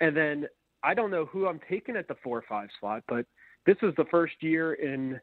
and 0.00 0.16
then 0.16 0.46
I 0.84 0.94
don't 0.94 1.10
know 1.10 1.24
who 1.26 1.48
I'm 1.48 1.60
taking 1.68 1.96
at 1.96 2.08
the 2.08 2.16
four 2.22 2.38
or 2.38 2.44
five 2.48 2.68
slot, 2.78 3.02
but 3.08 3.26
this 3.66 3.76
is 3.82 3.94
the 3.96 4.04
first 4.10 4.34
year 4.40 4.74
in 4.74 5.20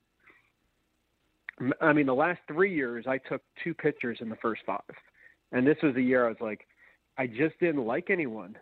I 1.80 1.94
mean, 1.94 2.08
the 2.08 2.16
last 2.16 2.40
three 2.48 2.74
years, 2.74 3.06
I 3.08 3.20
took 3.20 3.42
two 3.64 3.76
pitchers 3.76 4.18
in 4.22 4.30
the 4.30 4.36
first 4.38 4.62
five, 4.66 4.82
and 5.52 5.68
this 5.68 5.78
was 5.84 5.94
the 5.94 6.02
year 6.02 6.26
I 6.26 6.30
was 6.30 6.38
like, 6.42 6.66
I 7.20 7.28
just 7.28 7.60
didn't 7.60 7.86
like 7.86 8.10
anyone 8.10 8.58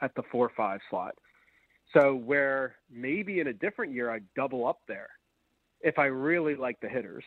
at 0.00 0.14
the 0.14 0.22
four 0.30 0.46
or 0.46 0.52
five 0.56 0.80
slot. 0.88 1.14
So 1.92 2.14
where 2.14 2.76
maybe 2.90 3.40
in 3.40 3.48
a 3.48 3.52
different 3.52 3.92
year 3.92 4.10
I'd 4.10 4.24
double 4.36 4.66
up 4.66 4.80
there 4.86 5.08
if 5.80 5.98
I 5.98 6.06
really 6.06 6.54
like 6.54 6.78
the 6.80 6.88
hitters. 6.88 7.24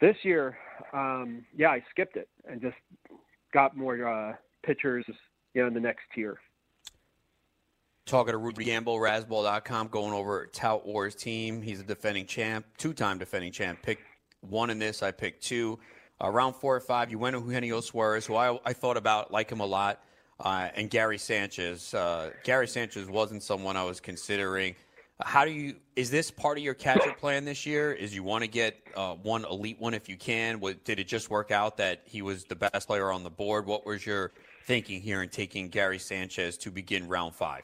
This 0.00 0.16
year, 0.22 0.56
um, 0.92 1.44
yeah, 1.56 1.70
I 1.70 1.82
skipped 1.90 2.16
it 2.16 2.28
and 2.48 2.60
just 2.60 2.76
got 3.52 3.76
more 3.76 4.06
uh, 4.06 4.34
pitchers, 4.64 5.04
you 5.54 5.62
know, 5.62 5.68
in 5.68 5.74
the 5.74 5.80
next 5.80 6.02
tier. 6.14 6.38
Talking 8.06 8.32
to 8.32 8.38
Rudy 8.38 8.64
Gamble, 8.64 8.98
Razzball.com, 8.98 9.88
going 9.88 10.12
over 10.12 10.44
Tout 10.52 10.86
Wars 10.86 11.14
team. 11.14 11.62
He's 11.62 11.80
a 11.80 11.84
defending 11.84 12.26
champ, 12.26 12.66
two 12.76 12.92
time 12.92 13.16
defending 13.16 13.50
champ. 13.50 13.80
Picked 13.80 14.02
one 14.42 14.68
in 14.68 14.78
this, 14.78 15.02
I 15.02 15.10
picked 15.10 15.42
two. 15.42 15.78
Uh, 16.22 16.28
round 16.28 16.54
four 16.54 16.76
or 16.76 16.80
five, 16.80 17.10
you 17.10 17.18
went 17.18 17.34
to 17.34 17.42
Eugenio 17.42 17.80
Suarez, 17.80 18.26
who 18.26 18.36
I, 18.36 18.58
I 18.62 18.74
thought 18.74 18.98
about, 18.98 19.32
like 19.32 19.50
him 19.50 19.60
a 19.60 19.66
lot, 19.66 20.02
uh, 20.38 20.68
and 20.74 20.90
Gary 20.90 21.16
Sanchez. 21.16 21.94
Uh, 21.94 22.30
Gary 22.44 22.68
Sanchez 22.68 23.08
wasn't 23.08 23.42
someone 23.42 23.74
I 23.74 23.84
was 23.84 24.00
considering. 24.00 24.74
How 25.22 25.46
do 25.46 25.50
you? 25.50 25.76
Is 25.96 26.10
this 26.10 26.30
part 26.30 26.58
of 26.58 26.64
your 26.64 26.74
catcher 26.74 27.12
plan 27.18 27.46
this 27.46 27.64
year? 27.64 27.90
Is 27.90 28.14
you 28.14 28.22
want 28.22 28.44
to 28.44 28.48
get 28.48 28.76
uh, 28.94 29.14
one 29.14 29.46
elite 29.46 29.80
one 29.80 29.94
if 29.94 30.10
you 30.10 30.18
can? 30.18 30.60
What, 30.60 30.84
did 30.84 30.98
it 30.98 31.08
just 31.08 31.30
work 31.30 31.50
out 31.50 31.78
that 31.78 32.02
he 32.04 32.20
was 32.20 32.44
the 32.44 32.56
best 32.56 32.86
player 32.86 33.10
on 33.10 33.22
the 33.22 33.30
board? 33.30 33.64
What 33.64 33.86
was 33.86 34.04
your 34.04 34.32
thinking 34.66 35.00
here 35.00 35.22
in 35.22 35.30
taking 35.30 35.70
Gary 35.70 35.98
Sanchez 35.98 36.58
to 36.58 36.70
begin 36.70 37.08
round 37.08 37.34
five? 37.34 37.62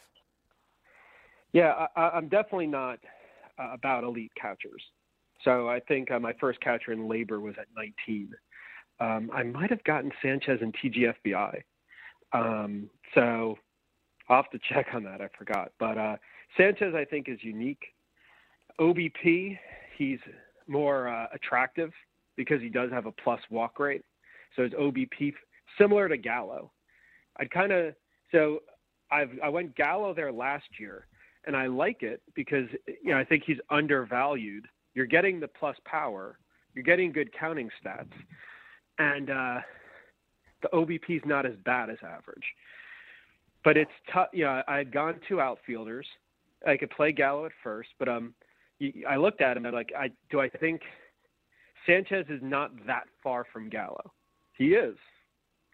Yeah, 1.53 1.87
I, 1.97 2.17
am 2.17 2.29
definitely 2.29 2.67
not 2.67 2.99
uh, 3.59 3.73
about 3.73 4.05
elite 4.05 4.33
catchers. 4.41 4.83
So 5.45 5.69
I 5.69 5.81
think 5.81 6.11
uh, 6.11 6.19
my 6.19 6.33
first 6.41 6.61
catcher 6.61 6.93
in 6.93 7.09
LABR 7.09 7.41
was 7.41 7.55
at 7.59 7.67
19. 7.77 8.31
Um, 9.01 9.31
I 9.35 9.43
might 9.43 9.71
have 9.71 9.83
gotten 9.85 10.13
Sanchez 10.23 10.61
and 10.61 10.75
TGFBI. 10.75 11.63
Um, 12.33 12.91
so 13.15 13.57
I'll 14.29 14.43
have 14.43 14.51
to 14.51 14.61
check 14.73 14.89
on 14.95 15.03
that. 15.05 15.21
I 15.21 15.29
forgot. 15.37 15.73
But 15.79 15.99
uh, 15.99 16.17
Sanchez, 16.57 16.95
I 16.95 17.05
think, 17.05 17.29
is 17.29 17.39
unique. 17.43 17.83
OBP, 18.79 19.59
he's 19.97 20.19
more 20.69 21.09
uh, 21.09 21.27
attractive 21.33 21.91
because 22.37 22.61
he 22.61 22.69
does 22.69 22.91
have 22.91 23.07
a 23.07 23.13
plus 23.13 23.41
walk 23.51 23.79
rate. 23.79 24.03
So 24.55 24.63
his 24.63 24.73
OBP 24.73 25.33
similar 25.79 26.09
to 26.09 26.17
Gallo. 26.17 26.71
I'd 27.39 27.51
kind 27.51 27.73
of 27.73 27.95
so 28.33 28.61
I've 29.11 29.31
I 29.43 29.49
went 29.49 29.75
Gallo 29.77 30.15
there 30.15 30.33
last 30.33 30.67
year, 30.79 31.07
and 31.47 31.57
I 31.57 31.67
like 31.67 32.03
it 32.03 32.23
because 32.35 32.67
you 32.87 33.13
know 33.13 33.19
I 33.19 33.25
think 33.25 33.45
he's 33.47 33.59
undervalued. 33.71 34.67
You're 34.95 35.07
getting 35.07 35.41
the 35.41 35.49
plus 35.49 35.77
power, 35.85 36.39
you're 36.75 36.85
getting 36.85 37.13
good 37.13 37.31
counting 37.39 37.71
stats, 37.83 38.13
and 38.99 39.31
uh, 39.31 39.61
the 40.63 40.69
OBP 40.73 41.17
is 41.17 41.23
not 41.25 41.47
as 41.47 41.55
bad 41.65 41.91
as 41.91 41.99
average. 42.03 42.45
But 43.65 43.77
it's 43.77 43.91
tough. 44.13 44.29
You 44.33 44.45
know, 44.45 44.63
I 44.67 44.79
had 44.79 44.93
gone 44.93 45.21
two 45.29 45.41
outfielders. 45.41 46.07
I 46.67 46.77
could 46.77 46.91
play 46.91 47.13
Gallo 47.13 47.47
at 47.47 47.53
first, 47.63 47.91
but 47.99 48.09
um, 48.09 48.35
I 49.09 49.17
looked 49.17 49.41
at 49.41 49.57
him 49.57 49.67
and 49.67 49.75
like, 49.75 49.91
I 49.99 50.11
do 50.31 50.41
I 50.41 50.49
think 50.49 50.83
Sanchez 51.87 52.27
is 52.29 52.41
not 52.43 52.71
that 52.87 53.05
far 53.23 53.47
from 53.53 53.69
Gallo. 53.69 54.13
He 54.57 54.69
is. 54.69 54.97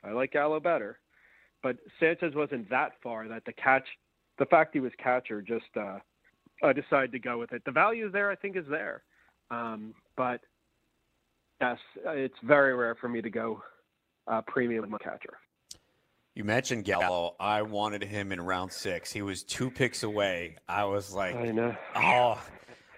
I 0.04 0.12
like 0.12 0.32
Gallo 0.32 0.60
better, 0.60 0.98
but 1.62 1.76
Sanchez 1.98 2.34
wasn't 2.34 2.68
that 2.70 2.92
far 3.02 3.26
that 3.28 3.44
the 3.44 3.52
catch 3.52 3.86
the 4.38 4.46
fact 4.46 4.74
he 4.74 4.80
was 4.80 4.92
catcher 5.02 5.42
just 5.42 5.64
uh, 5.76 5.98
I 6.62 6.72
decided 6.72 7.12
to 7.12 7.18
go 7.18 7.38
with 7.38 7.52
it. 7.52 7.62
The 7.64 7.70
value 7.70 8.10
there, 8.10 8.30
I 8.30 8.36
think, 8.36 8.56
is 8.56 8.66
there, 8.68 9.02
um, 9.50 9.94
but 10.16 10.40
yes, 11.60 11.78
it's 12.06 12.38
very 12.42 12.74
rare 12.74 12.94
for 12.94 13.08
me 13.08 13.22
to 13.22 13.30
go 13.30 13.62
uh, 14.26 14.42
premium 14.42 14.94
catcher. 15.02 15.38
You 16.34 16.44
mentioned 16.44 16.84
Gallo. 16.84 17.34
I 17.40 17.62
wanted 17.62 18.02
him 18.02 18.30
in 18.30 18.40
round 18.40 18.70
six. 18.70 19.10
He 19.10 19.22
was 19.22 19.42
two 19.42 19.70
picks 19.70 20.02
away. 20.02 20.56
I 20.68 20.84
was 20.84 21.14
like, 21.14 21.34
I 21.34 21.50
know. 21.50 21.74
oh, 21.94 22.42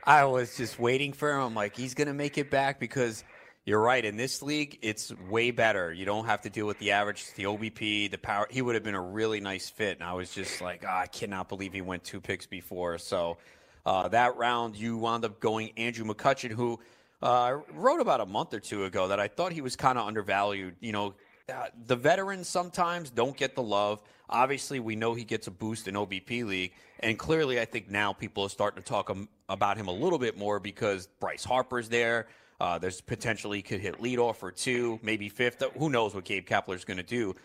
I 0.03 0.25
was 0.25 0.57
just 0.57 0.81
waiting 0.81 1.13
for 1.13 1.33
him. 1.33 1.43
I'm 1.43 1.55
like, 1.55 1.77
he's 1.77 1.95
gonna 1.95 2.15
make 2.15 2.37
it 2.37 2.51
back 2.51 2.81
because 2.81 3.23
you're 3.69 3.83
right. 3.83 4.03
In 4.03 4.17
this 4.17 4.41
league, 4.41 4.79
it's 4.81 5.13
way 5.29 5.51
better. 5.51 5.93
You 5.93 6.07
don't 6.07 6.25
have 6.25 6.41
to 6.41 6.49
deal 6.49 6.67
with 6.67 6.79
the 6.79 6.93
average, 6.93 7.35
the 7.35 7.43
OBP, 7.43 8.11
the 8.11 8.17
power. 8.17 8.47
He 8.49 8.63
would 8.63 8.75
have 8.75 8.83
been 8.83 8.95
a 8.95 9.01
really 9.01 9.41
nice 9.41 9.69
fit. 9.69 9.99
And 9.99 10.09
I 10.09 10.15
was 10.15 10.31
just 10.31 10.63
like, 10.63 10.87
oh, 10.89 10.91
I 10.91 11.07
cannot 11.07 11.51
believe 11.51 11.75
he 11.75 11.83
went 11.83 12.03
two 12.03 12.19
picks 12.19 12.47
before. 12.47 12.97
So 12.97 13.37
uh, 13.85 14.09
that 14.09 14.39
round, 14.39 14.75
you 14.75 14.97
wound 14.97 15.27
up 15.27 15.39
going 15.39 15.73
Andrew 15.77 16.07
McCutchen, 16.07 16.51
who 16.51 16.81
uh, 17.21 17.59
wrote 17.75 18.01
about 18.01 18.23
a 18.23 18.27
month 18.27 18.55
or 18.55 18.61
two 18.61 18.87
ago 18.87 19.09
that 19.09 19.21
I 19.21 19.29
thought 19.29 19.53
he 19.53 19.61
was 19.61 19.77
kind 19.77 19.99
of 19.99 20.07
undervalued. 20.07 20.77
You 20.81 20.93
know, 20.93 21.15
uh, 21.53 21.67
the 21.87 21.97
veterans 21.97 22.49
sometimes 22.49 23.11
don't 23.11 23.37
get 23.37 23.55
the 23.55 23.63
love. 23.63 24.01
Obviously, 24.31 24.81
we 24.81 24.97
know 24.97 25.13
he 25.13 25.25
gets 25.25 25.47
a 25.47 25.51
boost 25.51 25.89
in 25.89 25.95
OBP 25.95 26.47
league, 26.47 26.73
and 27.01 27.19
clearly, 27.19 27.61
I 27.61 27.67
think 27.67 27.91
now 27.91 28.15
people 28.15 28.45
are 28.45 28.49
starting 28.49 28.83
to 28.83 28.89
talk 28.89 29.15
about 29.47 29.77
him 29.77 29.89
a 29.89 29.93
little 29.93 30.19
bit 30.19 30.39
more 30.39 30.59
because 30.59 31.07
Bryce 31.21 31.45
Harper's 31.45 31.91
there. 31.91 32.29
Uh, 32.61 32.79
there's 32.79 33.01
potentially 33.01 33.63
could 33.63 33.81
hit 33.81 34.01
leadoff 34.01 34.43
or 34.43 34.51
two, 34.51 34.99
maybe 35.03 35.29
fifth. 35.29 35.63
Who 35.79 35.91
knows 35.91 36.15
what 36.15 36.25
Gabe 36.25 36.47
Kapler's 36.47 36.85
going 36.85 36.97
to 36.97 37.03
do? 37.03 37.37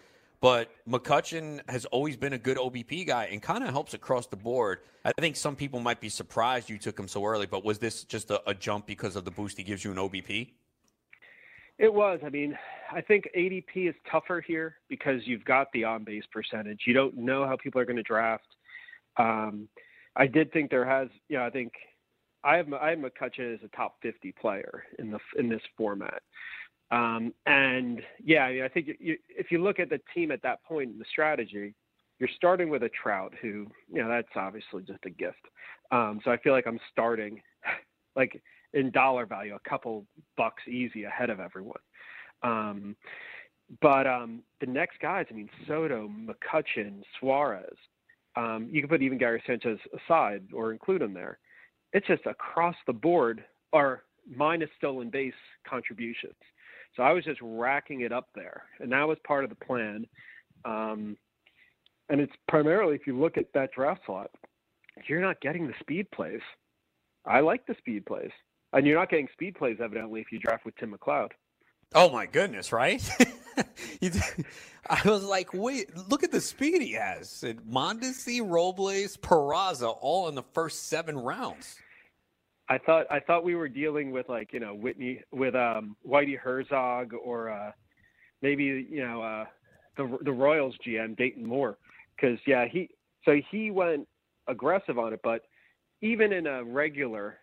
But 0.41 0.71
McCutchen 0.89 1.62
has 1.69 1.86
always 1.86 2.17
been 2.17 2.34
a 2.34 2.38
good 2.38 2.58
OBP 2.58 3.08
guy 3.08 3.30
and 3.32 3.41
kind 3.41 3.63
of 3.63 3.69
helps 3.69 3.93
across 3.93 4.28
the 4.28 4.36
board. 4.36 4.80
I 5.06 5.13
think 5.19 5.38
some 5.38 5.56
people 5.56 5.80
might 5.80 6.02
be 6.02 6.10
surprised 6.10 6.69
you 6.69 6.78
took 6.78 6.99
him 6.99 7.08
so 7.08 7.23
early, 7.23 7.45
but 7.45 7.63
was 7.63 7.80
this 7.80 8.04
just 8.04 8.30
a, 8.30 8.41
a, 8.49 8.54
jump 8.54 8.86
because 8.86 9.15
of 9.15 9.23
the 9.23 9.32
boost 9.32 9.58
he 9.58 9.63
gives 9.63 9.86
you 9.86 9.91
in 9.91 9.97
OBP? 9.97 10.49
It 11.78 11.93
was. 11.93 12.19
I 12.26 12.30
mean, 12.30 12.58
I 12.91 12.99
think 12.99 13.30
ADP 13.38 13.89
is 13.89 13.95
tougher 14.12 14.43
here 14.45 14.76
because 14.89 15.21
you've 15.26 15.45
got 15.45 15.67
the 15.71 15.86
on 15.86 16.04
base 16.04 16.26
percentage. 16.32 16.82
You 16.86 16.93
don't 16.93 17.15
know 17.15 17.47
how 17.47 17.56
people 17.56 17.80
are 17.80 17.86
going 17.86 17.95
to 17.95 18.04
draft. 18.04 18.47
Um, 19.17 19.69
I 20.15 20.28
did 20.28 20.52
think 20.52 20.69
there 20.69 20.86
has, 20.86 21.08
you 21.30 21.38
know, 21.38 21.45
I 21.45 21.52
think 21.52 21.71
I 22.43 22.58
have 22.58 22.71
I 22.73 22.91
have 22.91 22.99
McCutchen 22.99 23.53
as 23.53 23.60
a 23.63 23.75
top 23.75 23.95
50 24.01 24.34
player 24.34 24.84
in 24.99 25.12
the 25.12 25.19
in 25.38 25.49
this 25.49 25.62
format. 25.77 26.21
Um, 26.91 27.34
and 27.45 28.01
yeah, 28.23 28.43
I 28.43 28.53
mean, 28.53 28.63
I 28.63 28.67
think 28.67 28.89
you, 28.99 29.17
if 29.29 29.51
you 29.51 29.63
look 29.63 29.79
at 29.79 29.89
the 29.89 29.99
team 30.13 30.32
at 30.32 30.43
that 30.43 30.63
point 30.63 30.91
in 30.91 30.99
the 30.99 31.06
strategy, 31.10 31.73
you're 32.19 32.29
starting 32.36 32.69
with 32.69 32.84
a 32.84 32.89
Trout 32.89 33.34
who, 33.41 33.67
you 33.91 34.01
know, 34.01 34.08
that's 34.08 34.27
obviously 34.36 34.84
just 34.84 35.03
a 35.06 35.10
gift. 35.10 35.41
Um, 35.91 36.21
so 36.23 36.32
I 36.32 36.38
feel 36.38 36.53
like 36.53 36.67
I'm 36.67 36.79
starting 36.91 37.41
like 38.15 38.41
in 38.73 38.91
dollar 38.91 39.25
value, 39.25 39.56
a 39.56 39.69
couple 39.69 40.06
bucks 40.38 40.63
easy 40.67 41.03
ahead 41.06 41.29
of 41.29 41.39
everyone. 41.39 41.82
Um, 42.43 42.95
but 43.82 44.06
um, 44.06 44.43
the 44.60 44.67
next 44.67 44.99
guys, 44.99 45.25
I 45.32 45.34
mean, 45.34 45.49
Soto, 45.67 46.10
McCutchen, 46.10 47.01
Suarez, 47.19 47.75
um, 48.36 48.67
you 48.71 48.82
can 48.82 48.89
put 48.89 49.01
even 49.01 49.17
Gary 49.17 49.41
Sanchez 49.47 49.79
aside 50.06 50.43
or 50.53 50.71
include 50.71 51.01
him 51.01 51.13
there. 51.13 51.39
It's 51.93 52.08
just 52.08 52.25
across 52.25 52.75
the 52.88 52.93
board 52.93 53.43
are 53.71 54.03
minus 54.29 54.69
stolen 54.77 55.10
base 55.10 55.34
contributions. 55.67 56.36
So 56.95 57.03
I 57.03 57.12
was 57.12 57.23
just 57.23 57.39
racking 57.41 58.01
it 58.01 58.12
up 58.12 58.29
there, 58.36 58.63
and 58.79 58.91
that 58.91 59.08
was 59.08 59.17
part 59.25 59.43
of 59.43 59.49
the 59.49 59.65
plan. 59.65 60.06
Um, 60.65 61.17
and 62.10 62.21
it's 62.21 62.34
primarily 62.47 62.95
if 62.95 63.08
you 63.08 63.19
look 63.19 63.38
at 63.38 63.45
that 63.53 63.71
draft 63.75 64.01
slot, 64.06 64.29
you're 65.08 65.21
not 65.21 65.41
getting 65.41 65.67
the 65.67 65.73
speed 65.79 66.10
plays. 66.12 66.41
I 67.25 67.39
like 67.39 67.65
the 67.65 67.75
speed 67.79 68.06
plays. 68.06 68.32
And 68.73 68.88
you're 68.88 68.97
not 68.97 69.10
getting 69.10 69.27
speed 69.34 69.56
plays, 69.56 69.77
evidently, 69.82 70.21
if 70.21 70.32
you 70.32 70.39
draft 70.39 70.65
with 70.65 70.75
Tim 70.77 70.95
McLeod. 70.97 71.29
Oh 71.93 72.10
my 72.10 72.25
goodness, 72.25 72.71
right? 72.71 73.08
I 74.89 75.01
was 75.06 75.23
like, 75.23 75.53
wait, 75.53 75.95
look 76.10 76.23
at 76.23 76.32
the 76.32 76.41
speed 76.41 76.82
he 76.82 76.93
has. 76.93 77.43
Mondesi, 77.69 78.41
Robles, 78.43 79.15
Peraza, 79.17 79.95
all 80.01 80.27
in 80.27 80.34
the 80.34 80.43
first 80.53 80.88
seven 80.89 81.17
rounds. 81.17 81.77
I 82.69 82.78
thought 82.78 83.06
I 83.12 83.19
thought 83.19 83.43
we 83.43 83.56
were 83.56 83.67
dealing 83.67 84.12
with 84.12 84.30
like 84.30 84.54
you 84.54 84.60
know 84.60 84.73
Whitney 84.73 85.21
with 85.32 85.56
um, 85.56 85.95
Whitey 86.08 86.38
Herzog 86.38 87.13
or 87.13 87.49
uh, 87.49 87.71
maybe 88.41 88.88
you 88.89 89.06
know 89.06 89.21
uh, 89.21 89.45
the 89.97 90.17
the 90.23 90.32
Royals 90.32 90.76
GM 90.86 91.17
Dayton 91.17 91.45
Moore. 91.45 91.78
Because 92.15 92.39
yeah 92.47 92.65
he 92.65 92.89
so 93.26 93.39
he 93.52 93.71
went 93.71 94.08
aggressive 94.47 94.97
on 94.97 95.13
it, 95.13 95.19
but 95.23 95.43
even 96.02 96.32
in 96.34 96.47
a 96.47 96.63
regular 96.63 97.38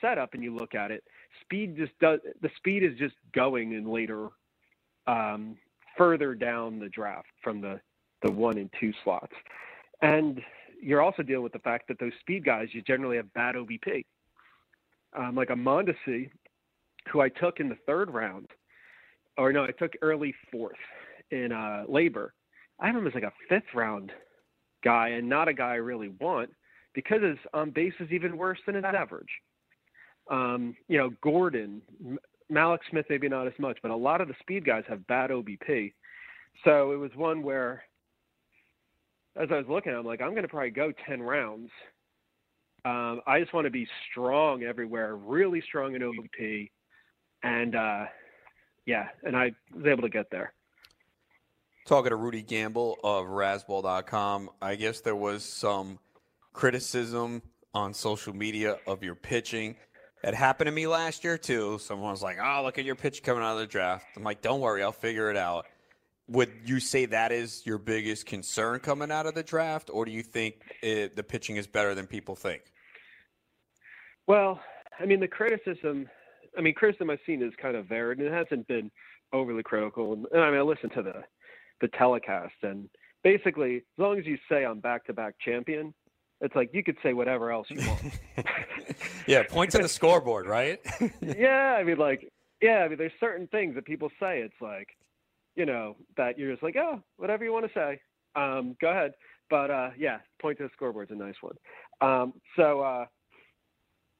setup 0.00 0.34
and 0.34 0.42
you 0.42 0.54
look 0.54 0.74
at 0.74 0.90
it, 0.90 1.02
speed 1.42 1.76
just 1.76 1.92
does 2.00 2.20
the 2.42 2.50
speed 2.56 2.82
is 2.82 2.96
just 2.98 3.14
going 3.34 3.72
in 3.72 3.90
later 3.90 4.28
um, 5.06 5.56
further 5.96 6.34
down 6.34 6.78
the 6.78 6.88
draft 6.88 7.28
from 7.42 7.60
the 7.60 7.80
the 8.22 8.30
one 8.30 8.56
and 8.56 8.70
two 8.80 8.92
slots, 9.02 9.34
and 10.00 10.40
you're 10.80 11.02
also 11.02 11.22
dealing 11.22 11.42
with 11.42 11.52
the 11.52 11.58
fact 11.58 11.88
that 11.88 11.98
those 11.98 12.12
speed 12.20 12.44
guys 12.44 12.68
you 12.72 12.82
generally 12.82 13.16
have 13.16 13.32
bad 13.34 13.54
OBP, 13.54 14.04
um, 15.14 15.34
like 15.34 15.50
a 15.50 15.54
Mondesi, 15.54 16.30
who 17.10 17.20
I 17.20 17.28
took 17.28 17.60
in 17.60 17.68
the 17.68 17.78
third 17.86 18.10
round, 18.10 18.48
or 19.36 19.52
no, 19.52 19.64
I 19.64 19.70
took 19.72 19.92
early 20.02 20.34
fourth 20.50 20.76
in 21.30 21.52
uh, 21.52 21.84
LABR. 21.88 22.28
I 22.80 22.86
have 22.86 22.96
him 22.96 23.06
as 23.06 23.14
like 23.14 23.24
a 23.24 23.32
fifth 23.48 23.74
round 23.74 24.12
guy 24.82 25.08
and 25.10 25.28
not 25.28 25.48
a 25.48 25.54
guy 25.54 25.72
I 25.72 25.76
really 25.76 26.08
want 26.20 26.50
because 26.94 27.22
his 27.22 27.38
on 27.52 27.70
base 27.70 27.94
is 28.00 28.10
even 28.10 28.36
worse 28.36 28.58
than 28.66 28.74
his 28.74 28.84
average 28.84 29.28
um, 30.30 30.76
you 30.88 30.98
know, 30.98 31.10
Gordon, 31.22 31.82
Mallex 32.50 32.78
Smith, 32.90 33.06
maybe 33.08 33.28
not 33.28 33.46
as 33.46 33.52
much, 33.58 33.78
but 33.82 33.90
a 33.90 33.96
lot 33.96 34.20
of 34.20 34.28
the 34.28 34.34
speed 34.40 34.64
guys 34.64 34.84
have 34.88 35.06
bad 35.06 35.30
OBP. 35.30 35.92
So 36.64 36.92
it 36.92 36.96
was 36.96 37.10
one 37.14 37.42
where, 37.42 37.84
as 39.36 39.48
I 39.50 39.56
was 39.56 39.66
looking, 39.68 39.92
I'm 39.92 40.06
like, 40.06 40.20
I'm 40.20 40.30
going 40.30 40.42
to 40.42 40.48
probably 40.48 40.70
go 40.70 40.92
10 41.06 41.22
rounds. 41.22 41.70
Um, 42.84 43.22
I 43.26 43.40
just 43.40 43.54
want 43.54 43.64
to 43.66 43.70
be 43.70 43.88
strong 44.10 44.62
everywhere, 44.62 45.16
really 45.16 45.62
strong 45.62 45.94
in 45.94 46.02
OBP. 46.02 46.70
And 47.42 47.74
uh, 47.74 48.04
yeah, 48.86 49.08
and 49.22 49.36
I 49.36 49.52
was 49.74 49.86
able 49.86 50.02
to 50.02 50.08
get 50.08 50.30
there. 50.30 50.52
Talking 51.86 52.10
to 52.10 52.16
Rudy 52.16 52.42
Gamble 52.42 52.98
of 53.04 53.26
Razzball.com, 53.26 54.50
I 54.60 54.74
guess 54.74 55.00
there 55.00 55.16
was 55.16 55.44
some 55.44 55.98
criticism 56.52 57.42
on 57.74 57.92
social 57.92 58.34
media 58.34 58.78
of 58.86 59.02
your 59.02 59.14
pitching. 59.14 59.76
It 60.22 60.34
happened 60.34 60.68
to 60.68 60.72
me 60.72 60.86
last 60.86 61.24
year 61.24 61.36
too. 61.36 61.78
Someone 61.78 62.10
was 62.10 62.22
like, 62.22 62.38
"Oh, 62.42 62.62
look 62.62 62.78
at 62.78 62.84
your 62.84 62.94
pitch 62.94 63.22
coming 63.22 63.42
out 63.42 63.54
of 63.54 63.58
the 63.58 63.66
draft." 63.66 64.06
I'm 64.16 64.22
like, 64.22 64.40
"Don't 64.40 64.60
worry, 64.60 64.82
I'll 64.82 64.92
figure 64.92 65.30
it 65.30 65.36
out." 65.36 65.66
Would 66.28 66.50
you 66.64 66.80
say 66.80 67.04
that 67.06 67.32
is 67.32 67.66
your 67.66 67.76
biggest 67.76 68.24
concern 68.24 68.80
coming 68.80 69.10
out 69.10 69.26
of 69.26 69.34
the 69.34 69.42
draft, 69.42 69.90
or 69.92 70.06
do 70.06 70.12
you 70.12 70.22
think 70.22 70.54
it, 70.82 71.16
the 71.16 71.22
pitching 71.22 71.56
is 71.56 71.66
better 71.66 71.94
than 71.94 72.06
people 72.06 72.34
think? 72.34 72.62
Well, 74.26 74.60
I 74.98 75.04
mean, 75.04 75.20
the 75.20 75.28
criticism, 75.28 76.08
I 76.56 76.60
mean, 76.60 76.74
criticism 76.74 77.10
I've 77.10 77.18
seen 77.26 77.42
is 77.42 77.52
kind 77.60 77.76
of 77.76 77.86
varied, 77.86 78.18
and 78.18 78.28
it 78.28 78.32
hasn't 78.32 78.66
been 78.68 78.90
overly 79.32 79.62
critical. 79.62 80.12
And 80.12 80.26
I 80.42 80.50
mean, 80.50 80.58
I 80.58 80.62
listen 80.62 80.90
to 80.90 81.02
the 81.02 81.22
the 81.80 81.88
telecast, 81.88 82.54
and 82.62 82.88
basically, 83.24 83.76
as 83.76 83.82
long 83.98 84.18
as 84.18 84.26
you 84.26 84.38
say 84.48 84.64
I'm 84.64 84.78
back-to-back 84.78 85.34
champion, 85.44 85.92
it's 86.40 86.54
like 86.54 86.70
you 86.72 86.84
could 86.84 86.96
say 87.02 87.12
whatever 87.14 87.50
else 87.50 87.66
you 87.68 87.80
want. 87.86 88.20
yeah, 89.26 89.42
point 89.42 89.72
to 89.72 89.78
the 89.78 89.88
scoreboard, 89.88 90.46
right? 90.46 90.78
yeah, 91.20 91.76
I 91.78 91.82
mean, 91.82 91.98
like, 91.98 92.30
yeah, 92.60 92.78
I 92.84 92.88
mean, 92.88 92.98
there's 92.98 93.12
certain 93.18 93.48
things 93.48 93.74
that 93.74 93.84
people 93.84 94.10
say. 94.20 94.40
It's 94.40 94.54
like, 94.60 94.88
you 95.56 95.66
know, 95.66 95.96
that 96.16 96.38
you're 96.38 96.52
just 96.52 96.62
like, 96.62 96.76
oh, 96.76 97.02
whatever 97.16 97.44
you 97.44 97.52
want 97.52 97.66
to 97.66 97.72
say, 97.74 98.00
um, 98.36 98.76
go 98.80 98.90
ahead. 98.90 99.12
But 99.50 99.70
uh, 99.70 99.90
yeah, 99.98 100.18
point 100.40 100.58
to 100.58 100.64
the 100.64 100.70
scoreboard's 100.74 101.10
a 101.10 101.14
nice 101.14 101.34
one. 101.40 101.56
Um, 102.00 102.34
so 102.56 102.80
uh, 102.80 103.06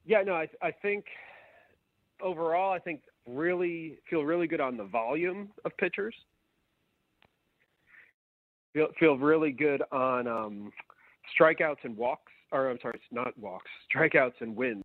yeah, 0.05 0.23
no, 0.23 0.35
I, 0.35 0.49
I 0.63 0.71
think 0.71 1.07
overall, 2.23 2.73
I 2.73 2.79
think 2.79 3.03
really 3.27 3.99
feel 4.09 4.23
really 4.23 4.47
good 4.47 4.61
on 4.61 4.77
the 4.77 4.85
volume 4.85 5.51
of 5.65 5.77
pitchers. 5.79 6.15
Feel 8.73 8.89
feel 8.99 9.17
really 9.17 9.53
good 9.53 9.83
on 9.93 10.27
um, 10.27 10.73
strikeouts 11.39 11.85
and 11.85 11.97
walks, 11.97 12.33
or 12.53 12.71
I'm 12.71 12.79
sorry, 12.83 12.95
it's 12.97 13.05
not 13.13 13.37
walks, 13.39 13.71
strikeouts 13.95 14.41
and 14.41 14.57
wins. 14.57 14.83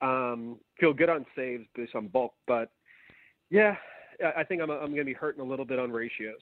Um, 0.00 0.58
feel 0.78 0.92
good 0.94 1.10
on 1.10 1.26
saves 1.36 1.64
based 1.74 1.94
on 1.94 2.08
bulk, 2.08 2.32
but 2.46 2.70
yeah, 3.50 3.74
I 4.36 4.44
think 4.44 4.62
I'm 4.62 4.70
I'm 4.70 4.78
going 4.78 4.96
to 4.98 5.04
be 5.04 5.12
hurting 5.12 5.42
a 5.42 5.46
little 5.46 5.64
bit 5.64 5.78
on 5.78 5.90
ratios. 5.90 6.40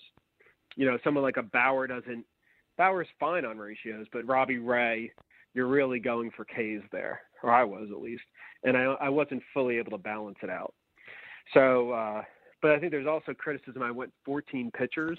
You 0.76 0.86
know, 0.86 0.98
someone 1.02 1.24
like 1.24 1.38
a 1.38 1.42
Bauer 1.42 1.86
doesn't. 1.86 2.24
Bauer's 2.76 3.08
fine 3.18 3.44
on 3.44 3.58
ratios, 3.58 4.06
but 4.12 4.28
Robbie 4.28 4.58
Ray, 4.58 5.10
you're 5.58 5.66
really 5.66 5.98
going 5.98 6.30
for 6.36 6.44
K's 6.44 6.82
there, 6.92 7.20
or 7.42 7.50
I 7.50 7.64
was 7.64 7.88
at 7.90 8.00
least, 8.00 8.22
and 8.62 8.76
I 8.76 8.84
I 9.00 9.08
wasn't 9.08 9.42
fully 9.52 9.76
able 9.78 9.90
to 9.90 9.98
balance 9.98 10.38
it 10.40 10.50
out. 10.50 10.72
So, 11.52 11.90
uh, 11.90 12.22
but 12.62 12.70
I 12.70 12.78
think 12.78 12.92
there's 12.92 13.08
also 13.08 13.34
criticism. 13.34 13.82
I 13.82 13.90
went 13.90 14.12
14 14.24 14.70
pitchers, 14.70 15.18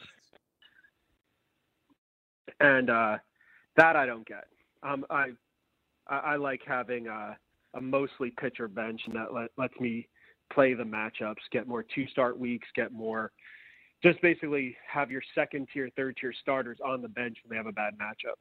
and 2.61 2.89
uh, 2.89 3.17
that 3.75 3.97
I 3.97 4.05
don't 4.05 4.25
get. 4.25 4.45
Um, 4.81 5.05
I, 5.09 5.31
I, 6.07 6.17
I 6.19 6.35
like 6.37 6.61
having 6.65 7.07
a, 7.07 7.35
a 7.73 7.81
mostly 7.81 8.31
pitcher 8.39 8.69
bench, 8.69 9.01
and 9.07 9.15
that 9.17 9.33
let, 9.33 9.49
lets 9.57 9.77
me 9.81 10.07
play 10.53 10.73
the 10.73 10.85
matchups, 10.85 11.35
get 11.51 11.67
more 11.67 11.83
two 11.83 12.07
start 12.07 12.39
weeks, 12.39 12.67
get 12.77 12.93
more. 12.93 13.33
Just 14.01 14.21
basically 14.21 14.77
have 14.89 15.11
your 15.11 15.21
second 15.35 15.67
tier, 15.73 15.89
third 15.97 16.15
tier 16.15 16.31
starters 16.41 16.77
on 16.85 17.01
the 17.01 17.09
bench 17.09 17.35
when 17.43 17.49
they 17.49 17.57
have 17.57 17.67
a 17.67 17.73
bad 17.73 17.95
matchup. 17.99 18.37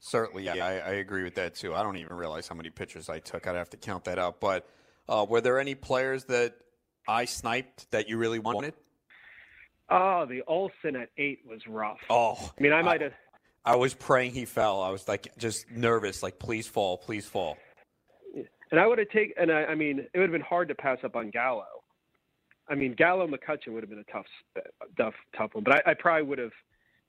Certainly, 0.00 0.44
yeah, 0.44 0.64
I, 0.64 0.72
I, 0.78 0.92
agree 0.94 1.22
with 1.22 1.34
that 1.34 1.54
too. 1.54 1.74
I 1.74 1.82
don't 1.82 1.98
even 1.98 2.16
realize 2.16 2.48
how 2.48 2.54
many 2.54 2.70
pitchers 2.70 3.10
I 3.10 3.18
took. 3.18 3.46
I'd 3.46 3.54
have 3.54 3.68
to 3.70 3.76
count 3.76 4.04
that 4.04 4.18
up. 4.18 4.40
But 4.40 4.66
uh, 5.08 5.26
were 5.28 5.42
there 5.42 5.58
any 5.60 5.74
players 5.74 6.24
that 6.24 6.54
I 7.06 7.26
sniped 7.26 7.90
that 7.90 8.08
you 8.08 8.16
really 8.16 8.38
wanted? 8.38 8.74
Oh, 9.90 10.24
the 10.24 10.42
Olson 10.46 10.96
at 10.96 11.10
eight 11.18 11.40
was 11.46 11.66
rough. 11.66 11.98
Oh, 12.08 12.50
I 12.58 12.62
mean, 12.62 12.72
I 12.72 12.80
might 12.80 13.02
have. 13.02 13.12
I 13.64 13.76
was 13.76 13.92
praying 13.92 14.32
he 14.32 14.46
fell. 14.46 14.82
I 14.82 14.88
was 14.88 15.06
like 15.06 15.36
just 15.36 15.70
nervous, 15.70 16.22
like 16.22 16.38
please 16.38 16.66
fall, 16.66 16.96
please 16.96 17.26
fall. 17.26 17.58
And 18.70 18.78
I 18.80 18.86
would 18.86 18.98
have 18.98 19.10
taken, 19.10 19.34
and 19.36 19.52
I, 19.52 19.64
I 19.64 19.74
mean, 19.74 19.98
it 19.98 20.18
would 20.18 20.22
have 20.22 20.32
been 20.32 20.40
hard 20.40 20.68
to 20.68 20.74
pass 20.74 20.98
up 21.04 21.16
on 21.16 21.30
Gallo. 21.30 21.66
I 22.68 22.76
mean, 22.76 22.94
Gallo 22.94 23.26
McCutcheon 23.26 23.72
would 23.72 23.82
have 23.82 23.90
been 23.90 23.98
a 24.08 24.12
tough, 24.12 24.26
tough, 24.96 25.14
tough 25.36 25.50
one. 25.54 25.64
But 25.64 25.84
I, 25.86 25.90
I 25.90 25.94
probably 25.94 26.22
would 26.22 26.38
have, 26.38 26.52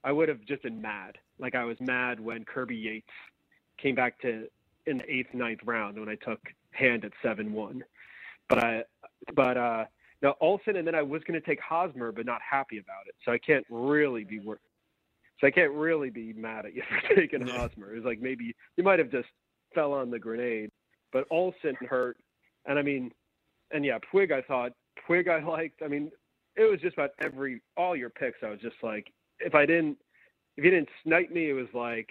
I 0.03 0.11
would 0.11 0.28
have 0.28 0.43
just 0.45 0.63
been 0.63 0.82
mad. 0.82 1.20
Like 1.41 1.55
I 1.55 1.65
was 1.65 1.77
mad 1.81 2.19
when 2.19 2.45
Kirby 2.45 2.75
Yates 2.75 3.09
came 3.81 3.95
back 3.95 4.19
to 4.21 4.47
in 4.85 4.97
the 4.99 5.11
eighth, 5.11 5.33
ninth 5.33 5.61
round 5.65 5.99
when 5.99 6.09
I 6.09 6.15
took 6.15 6.39
hand 6.71 7.03
at 7.03 7.11
seven 7.21 7.51
one. 7.51 7.83
But 8.47 8.59
I, 8.63 8.83
but 9.35 9.57
uh, 9.57 9.85
now 10.21 10.35
Olson, 10.39 10.75
and 10.75 10.87
then 10.87 10.95
I 10.95 11.01
was 11.01 11.21
going 11.23 11.39
to 11.39 11.45
take 11.45 11.59
Hosmer, 11.59 12.11
but 12.11 12.25
not 12.25 12.41
happy 12.47 12.77
about 12.77 13.07
it. 13.07 13.15
So 13.25 13.31
I 13.31 13.37
can't 13.37 13.65
really 13.69 14.23
be 14.23 14.39
worried. 14.39 14.59
So 15.39 15.47
I 15.47 15.51
can't 15.51 15.71
really 15.71 16.11
be 16.11 16.33
mad 16.33 16.65
at 16.65 16.75
you 16.75 16.83
for 17.07 17.15
taking 17.15 17.45
Hosmer. 17.45 17.95
It's 17.95 18.05
like 18.05 18.21
maybe 18.21 18.55
you 18.77 18.83
might 18.83 18.99
have 18.99 19.11
just 19.11 19.29
fell 19.73 19.93
on 19.93 20.11
the 20.11 20.19
grenade, 20.19 20.69
but 21.11 21.25
Olson 21.31 21.75
hurt, 21.89 22.17
and 22.65 22.77
I 22.77 22.83
mean, 22.83 23.11
and 23.71 23.83
yeah, 23.83 23.97
Puig 24.13 24.31
I 24.31 24.41
thought 24.41 24.73
Puig 25.07 25.27
I 25.27 25.43
liked. 25.43 25.81
I 25.83 25.87
mean, 25.87 26.11
it 26.55 26.69
was 26.69 26.79
just 26.81 26.93
about 26.93 27.11
every 27.23 27.61
all 27.77 27.95
your 27.95 28.09
picks. 28.09 28.37
I 28.43 28.49
was 28.49 28.59
just 28.59 28.75
like, 28.83 29.11
if 29.39 29.55
I 29.55 29.65
didn't, 29.65 29.97
if 30.58 30.66
you 30.66 30.72
didn't 30.72 30.89
snipe 31.04 31.32
me, 31.32 31.49
it 31.49 31.54
was 31.54 31.68
like, 31.74 32.10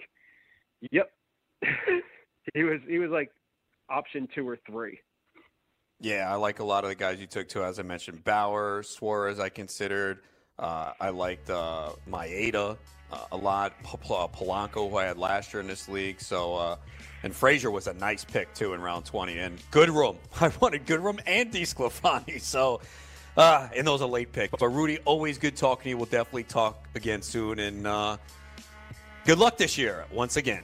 yep. 0.91 1.11
he 2.53 2.63
was 2.63 2.79
he 2.87 2.97
was 2.97 3.11
like 3.11 3.31
option 3.89 4.27
two 4.33 4.47
or 4.47 4.57
three. 4.67 4.99
Yeah, 5.99 6.31
I 6.31 6.35
like 6.35 6.59
a 6.59 6.63
lot 6.63 6.83
of 6.83 6.89
the 6.89 6.95
guys 6.95 7.19
you 7.19 7.27
took 7.27 7.47
too. 7.47 7.63
As 7.63 7.79
I 7.79 7.83
mentioned, 7.83 8.23
Bauer, 8.23 8.81
Suarez, 8.81 9.39
I 9.39 9.49
considered. 9.49 10.19
Uh, 10.57 10.93
I 10.99 11.09
liked 11.09 11.49
uh, 11.49 11.89
Maeda 12.09 12.77
uh, 13.11 13.17
a 13.31 13.37
lot. 13.37 13.73
P- 13.83 13.97
Polanco, 13.97 14.89
who 14.89 14.97
I 14.97 15.05
had 15.05 15.17
last 15.17 15.53
year 15.53 15.61
in 15.61 15.67
this 15.67 15.87
league. 15.87 16.19
So, 16.19 16.55
uh, 16.55 16.75
and 17.23 17.35
Frazier 17.35 17.71
was 17.71 17.87
a 17.87 17.93
nice 17.93 18.23
pick 18.25 18.53
too 18.53 18.73
in 18.73 18.81
round 18.81 19.05
20. 19.05 19.37
And 19.37 19.59
Goodrum, 19.71 20.17
I 20.41 20.51
wanted 20.59 20.85
Goodrum 20.85 21.19
and 21.25 21.51
DeSclafani. 21.51 22.41
So, 22.41 22.81
uh, 23.37 23.67
and 23.75 23.85
those 23.85 24.01
are 24.01 24.07
late 24.07 24.31
picks. 24.31 24.53
But 24.57 24.69
Rudy, 24.69 24.99
always 25.05 25.37
good 25.37 25.55
talking 25.55 25.83
to 25.83 25.89
you. 25.89 25.97
We'll 25.97 26.05
definitely 26.05 26.43
talk 26.43 26.87
again 26.95 27.21
soon. 27.21 27.59
And 27.59 27.87
uh, 27.87 28.17
good 29.25 29.37
luck 29.37 29.57
this 29.57 29.77
year 29.77 30.05
once 30.11 30.37
again. 30.37 30.63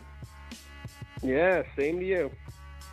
Yeah, 1.23 1.63
same 1.75 1.99
to 1.99 2.05
you. 2.05 2.31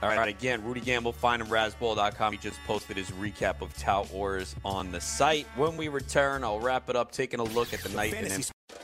All 0.02 0.10
right, 0.10 0.28
again, 0.28 0.62
Rudy 0.62 0.82
Gamble, 0.82 1.12
find 1.12 1.40
him 1.40 1.48
razzball.com. 1.48 2.32
He 2.32 2.38
just 2.38 2.58
posted 2.66 2.96
his 2.96 3.10
recap 3.12 3.62
of 3.62 3.74
Tout 3.78 4.10
Wars 4.12 4.54
on 4.62 4.92
the 4.92 5.00
site. 5.00 5.46
When 5.56 5.78
we 5.78 5.88
return, 5.88 6.44
I'll 6.44 6.60
wrap 6.60 6.90
it 6.90 6.96
up 6.96 7.10
taking 7.10 7.40
a 7.40 7.44
look 7.44 7.72
at 7.72 7.80
the 7.80 7.88
night 7.90 8.12
in 8.12 8.44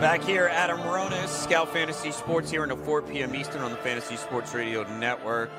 Back 0.00 0.24
here, 0.24 0.48
Adam 0.48 0.80
Ronis, 0.80 1.28
Scout 1.28 1.72
Fantasy 1.72 2.10
Sports 2.10 2.50
here 2.50 2.64
in 2.64 2.70
until 2.70 2.84
4 2.84 3.02
p.m. 3.02 3.34
Eastern 3.34 3.62
on 3.62 3.70
the 3.70 3.76
Fantasy 3.78 4.16
Sports 4.16 4.52
Radio 4.52 4.82
Network. 4.98 5.50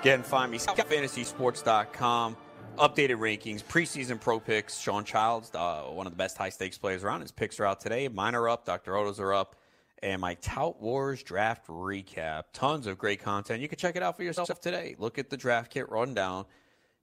Again, 0.00 0.22
find 0.22 0.50
me, 0.50 0.58
scoutfantasysports.com. 0.58 2.36
Updated 2.78 3.18
rankings, 3.18 3.62
preseason 3.62 4.18
pro 4.18 4.40
picks. 4.40 4.78
Sean 4.78 5.04
Childs, 5.04 5.50
uh, 5.54 5.82
one 5.82 6.06
of 6.06 6.12
the 6.12 6.16
best 6.16 6.36
high 6.36 6.48
stakes 6.48 6.78
players 6.78 7.04
around. 7.04 7.20
His 7.20 7.30
picks 7.30 7.60
are 7.60 7.66
out 7.66 7.78
today. 7.78 8.08
Mine 8.08 8.34
are 8.34 8.48
up. 8.48 8.64
Dr. 8.64 8.92
Roto's 8.92 9.20
are 9.20 9.34
up. 9.34 9.54
And 10.02 10.20
my 10.20 10.34
Tout 10.34 10.80
Wars 10.80 11.22
draft 11.22 11.66
recap. 11.68 12.44
Tons 12.52 12.86
of 12.86 12.98
great 12.98 13.22
content. 13.22 13.60
You 13.60 13.68
can 13.68 13.78
check 13.78 13.96
it 13.96 14.02
out 14.02 14.16
for 14.16 14.24
yourself 14.24 14.60
today. 14.60 14.96
Look 14.98 15.18
at 15.18 15.30
the 15.30 15.36
draft 15.36 15.70
kit 15.70 15.88
rundown. 15.90 16.46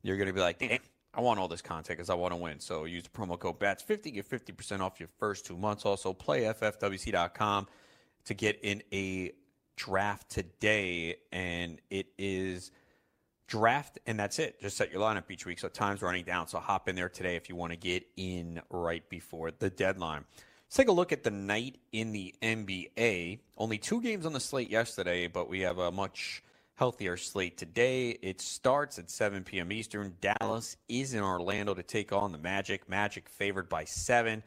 You're 0.04 0.18
going 0.18 0.28
to 0.28 0.34
be 0.34 0.42
like, 0.42 0.60
damn, 0.60 0.80
I 1.14 1.22
want 1.22 1.40
all 1.40 1.48
this 1.48 1.62
content 1.62 1.98
because 1.98 2.10
I 2.10 2.14
want 2.14 2.32
to 2.32 2.38
win. 2.38 2.60
So 2.60 2.86
use 2.86 3.04
the 3.04 3.10
promo 3.10 3.38
code 3.38 3.60
BATS50, 3.60 4.14
get 4.14 4.30
50% 4.30 4.80
off 4.80 5.00
your 5.00 5.10
first 5.20 5.46
two 5.46 5.58
months. 5.58 5.86
Also, 5.86 6.14
play 6.14 6.44
FFWC.com 6.44 7.68
to 8.26 8.34
get 8.34 8.60
in 8.64 8.82
a 8.94 9.32
draft 9.76 10.30
today. 10.30 11.18
And 11.32 11.82
it 11.90 12.08
is 12.18 12.72
draft, 13.48 14.00
and 14.08 14.18
that's 14.18 14.40
it. 14.40 14.62
Just 14.62 14.78
set 14.78 14.94
your 14.94 15.02
lineup 15.02 15.30
each 15.30 15.46
week. 15.46 15.60
So 15.60 15.68
time's 15.68 16.02
running 16.02 16.24
down. 16.24 16.48
So 16.48 16.60
hop 16.60 16.88
in 16.88 16.96
there 16.96 17.10
today 17.10 17.36
if 17.36 17.50
you 17.50 17.56
want 17.58 17.74
to 17.74 17.78
get 17.78 18.08
in 18.16 18.62
right 18.70 19.08
before 19.10 19.52
the 19.52 19.70
deadline. 19.70 20.24
Let's 20.66 20.78
take 20.78 20.88
a 20.88 20.94
look 20.94 21.12
at 21.12 21.24
the 21.24 21.32
night 21.32 21.78
in 21.92 22.14
the 22.14 22.34
NBA. 22.42 23.40
Only 23.58 23.78
two 23.78 24.02
games 24.02 24.26
on 24.26 24.32
the 24.32 24.40
slate 24.40 24.70
yesterday, 24.70 25.28
but 25.28 25.50
we 25.50 25.60
have 25.62 25.80
a 25.80 25.92
much 25.92 26.42
healthier 26.82 27.16
slate 27.16 27.58
today. 27.58 28.10
It 28.24 28.42
starts 28.42 28.98
at 28.98 29.12
7 29.12 29.44
p.m. 29.44 29.72
Eastern. 29.72 30.16
Dallas 30.20 30.78
is 30.90 31.14
in 31.14 31.22
Orlando 31.22 31.76
to 31.76 31.84
take 31.84 32.12
on 32.12 32.32
the 32.32 32.40
Magic. 32.40 32.90
Magic 32.90 33.30
favored 33.30 33.70
by 33.70 33.84
seven. 33.84 34.42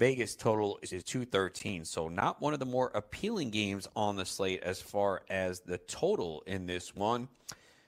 Vegas 0.00 0.34
total 0.34 0.80
is 0.82 1.04
213. 1.04 1.84
So, 1.84 2.08
not 2.08 2.42
one 2.42 2.52
of 2.52 2.58
the 2.58 2.66
more 2.66 2.90
appealing 2.92 3.50
games 3.50 3.86
on 3.94 4.16
the 4.16 4.24
slate 4.24 4.64
as 4.64 4.82
far 4.82 5.22
as 5.30 5.60
the 5.60 5.78
total 5.78 6.42
in 6.48 6.66
this 6.66 6.92
one. 6.92 7.28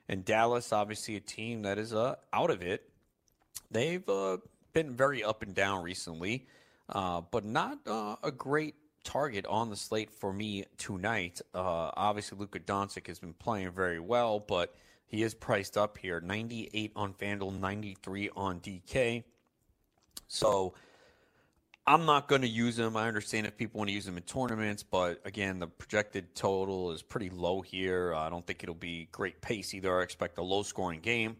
And 0.09 0.25
Dallas, 0.25 0.73
obviously, 0.73 1.17
a 1.17 1.21
team 1.21 1.63
that 1.63 1.77
is 1.77 1.93
uh, 1.93 2.15
out 2.33 2.53
of 2.53 2.63
it. 2.63 2.89
They've 3.73 4.09
uh, 4.09 4.37
been 4.75 4.95
very 4.95 5.25
up 5.25 5.43
and 5.43 5.57
down 5.57 5.83
recently, 5.83 6.47
uh, 6.89 7.23
but 7.33 7.45
not 7.45 7.79
uh, 7.85 8.15
a 8.23 8.31
great 8.31 8.77
target 9.05 9.47
on 9.47 9.71
the 9.71 9.77
slate 9.77 10.11
for 10.11 10.33
me 10.33 10.65
tonight. 10.77 11.41
Uh, 11.55 11.91
obviously, 11.97 12.39
Luka 12.39 12.61
Doncic 12.61 13.07
has 13.07 13.19
been 13.19 13.35
playing 13.35 13.71
very 13.73 14.01
well, 14.01 14.41
but 14.41 14.75
he 15.07 15.23
is 15.23 15.35
priced 15.35 15.77
up 15.77 15.99
here 15.99 16.21
98 16.21 16.93
on 16.95 17.15
FanDuel, 17.15 17.59
93 17.59 18.31
on 18.37 18.61
DK. 18.61 19.25
So 20.27 20.75
I'm 21.87 22.05
not 22.05 22.29
going 22.29 22.43
to 22.43 22.49
use 22.49 22.79
him. 22.79 22.99
I 22.99 23.09
understand 23.09 23.47
if 23.47 23.57
people 23.57 23.79
want 23.79 23.89
to 23.89 23.95
use 23.95 24.07
him 24.07 24.19
in 24.19 24.23
tournaments, 24.25 24.83
but 24.83 25.23
again, 25.25 25.59
the 25.59 25.67
projected 25.67 26.35
total 26.35 26.93
is 26.93 27.03
pretty 27.03 27.31
low 27.31 27.63
here. 27.63 28.13
I 28.15 28.29
don't 28.29 28.47
think 28.47 28.63
it'll 28.63 28.75
be 28.75 29.09
great 29.11 29.41
pace 29.41 29.73
either. 29.73 29.99
I 29.99 30.03
expect 30.03 30.37
a 30.37 30.43
low 30.43 30.63
scoring 30.63 31.01
game. 31.01 31.37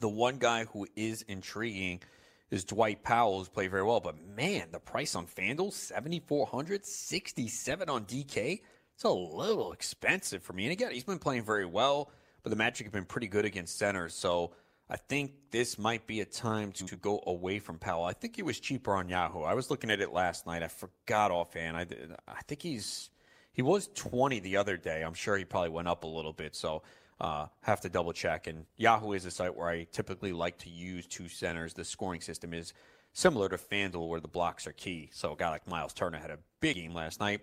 The 0.00 0.08
one 0.08 0.36
guy 0.36 0.66
who 0.66 0.86
is 0.96 1.22
intriguing 1.22 2.02
is 2.50 2.64
Dwight 2.64 3.02
Powell, 3.02 3.38
who's 3.38 3.48
played 3.48 3.70
very 3.70 3.82
well. 3.82 4.00
But 4.00 4.16
man, 4.36 4.68
the 4.70 4.78
price 4.78 5.14
on 5.14 5.26
FanDuel, 5.26 5.72
7,400, 5.72 6.84
67 6.84 7.88
on 7.88 8.04
DK. 8.04 8.60
It's 8.94 9.04
a 9.04 9.10
little 9.10 9.72
expensive 9.72 10.42
for 10.42 10.52
me. 10.52 10.64
And 10.64 10.72
again, 10.72 10.92
he's 10.92 11.04
been 11.04 11.18
playing 11.18 11.42
very 11.42 11.66
well, 11.66 12.10
but 12.42 12.50
the 12.50 12.56
Magic 12.56 12.86
have 12.86 12.92
been 12.92 13.04
pretty 13.04 13.26
good 13.26 13.44
against 13.44 13.76
centers. 13.76 14.14
So 14.14 14.52
I 14.88 14.96
think 14.96 15.32
this 15.50 15.78
might 15.78 16.06
be 16.06 16.20
a 16.20 16.24
time 16.24 16.70
to, 16.72 16.86
to 16.86 16.96
go 16.96 17.22
away 17.26 17.58
from 17.58 17.78
Powell. 17.78 18.04
I 18.04 18.12
think 18.12 18.36
he 18.36 18.42
was 18.42 18.60
cheaper 18.60 18.94
on 18.94 19.08
Yahoo. 19.08 19.42
I 19.42 19.54
was 19.54 19.70
looking 19.70 19.90
at 19.90 20.00
it 20.00 20.12
last 20.12 20.46
night. 20.46 20.62
I 20.62 20.68
forgot 20.68 21.30
offhand. 21.30 21.76
I, 21.76 21.86
I 22.28 22.42
think 22.46 22.62
he's 22.62 23.10
he 23.52 23.62
was 23.62 23.88
20 23.94 24.40
the 24.40 24.56
other 24.56 24.76
day. 24.76 25.02
I'm 25.02 25.14
sure 25.14 25.36
he 25.36 25.44
probably 25.44 25.70
went 25.70 25.88
up 25.88 26.04
a 26.04 26.08
little 26.08 26.32
bit. 26.32 26.54
So 26.54 26.82
uh, 27.20 27.46
have 27.62 27.80
to 27.82 27.88
double 27.88 28.12
check. 28.12 28.46
And 28.46 28.66
Yahoo 28.76 29.12
is 29.12 29.24
a 29.26 29.30
site 29.30 29.56
where 29.56 29.68
I 29.68 29.86
typically 29.92 30.32
like 30.32 30.58
to 30.58 30.70
use 30.70 31.06
two 31.06 31.28
centers. 31.28 31.74
The 31.74 31.84
scoring 31.84 32.20
system 32.20 32.52
is 32.54 32.72
similar 33.12 33.48
to 33.48 33.56
FanDuel, 33.56 34.08
where 34.08 34.20
the 34.20 34.28
blocks 34.28 34.66
are 34.66 34.72
key. 34.72 35.10
So 35.12 35.32
a 35.32 35.36
guy 35.36 35.50
like 35.50 35.66
Miles 35.68 35.92
Turner 35.92 36.18
had 36.18 36.30
a 36.30 36.38
big 36.60 36.76
game 36.76 36.94
last 36.94 37.20
night. 37.20 37.40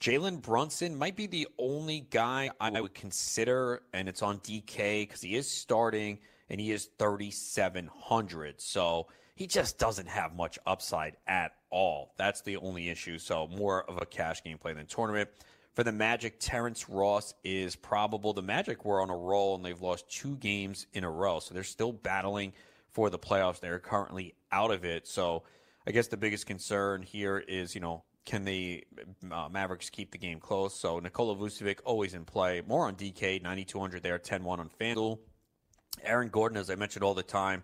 Jalen 0.00 0.40
Brunson 0.40 0.96
might 0.96 1.14
be 1.14 1.26
the 1.26 1.46
only 1.58 2.06
guy 2.10 2.50
I 2.58 2.80
would 2.80 2.94
consider, 2.94 3.82
and 3.92 4.08
it's 4.08 4.22
on 4.22 4.38
DK 4.38 5.02
because 5.02 5.20
he 5.20 5.36
is 5.36 5.50
starting 5.50 6.18
and 6.48 6.58
he 6.58 6.72
is 6.72 6.88
3,700. 6.98 8.60
So 8.60 9.08
he 9.34 9.46
just 9.46 9.78
doesn't 9.78 10.08
have 10.08 10.34
much 10.34 10.58
upside 10.66 11.16
at 11.26 11.52
all. 11.70 12.14
That's 12.16 12.40
the 12.40 12.56
only 12.56 12.88
issue. 12.88 13.18
So 13.18 13.46
more 13.48 13.84
of 13.84 13.98
a 14.00 14.06
cash 14.06 14.42
game 14.42 14.58
play 14.58 14.72
than 14.72 14.86
tournament. 14.86 15.28
For 15.74 15.84
the 15.84 15.92
Magic, 15.92 16.36
Terrence 16.40 16.88
Ross 16.88 17.34
is 17.44 17.76
probable. 17.76 18.32
The 18.32 18.42
Magic 18.42 18.84
were 18.84 19.00
on 19.00 19.08
a 19.08 19.16
roll 19.16 19.54
and 19.54 19.64
they've 19.64 19.80
lost 19.80 20.10
two 20.10 20.36
games 20.36 20.86
in 20.92 21.04
a 21.04 21.10
row. 21.10 21.38
So 21.38 21.54
they're 21.54 21.62
still 21.62 21.92
battling 21.92 22.52
for 22.90 23.08
the 23.08 23.18
playoffs. 23.18 23.60
They're 23.60 23.78
currently 23.78 24.34
out 24.50 24.72
of 24.72 24.84
it. 24.84 25.06
So 25.06 25.44
I 25.86 25.92
guess 25.92 26.08
the 26.08 26.16
biggest 26.16 26.46
concern 26.46 27.02
here 27.02 27.38
is, 27.38 27.74
you 27.74 27.80
know, 27.80 28.02
can 28.26 28.44
the 28.44 28.84
uh, 29.30 29.48
Mavericks 29.50 29.90
keep 29.90 30.10
the 30.10 30.18
game 30.18 30.40
close? 30.40 30.74
So 30.74 30.98
Nikola 30.98 31.36
Vucevic 31.36 31.78
always 31.84 32.14
in 32.14 32.24
play. 32.24 32.62
More 32.66 32.86
on 32.86 32.96
DK, 32.96 33.42
9,200 33.42 34.02
there, 34.02 34.18
10 34.18 34.42
1 34.42 34.60
on 34.60 34.70
FanDuel. 34.80 35.18
Aaron 36.02 36.28
Gordon, 36.28 36.58
as 36.58 36.70
I 36.70 36.74
mentioned 36.74 37.04
all 37.04 37.14
the 37.14 37.22
time, 37.22 37.62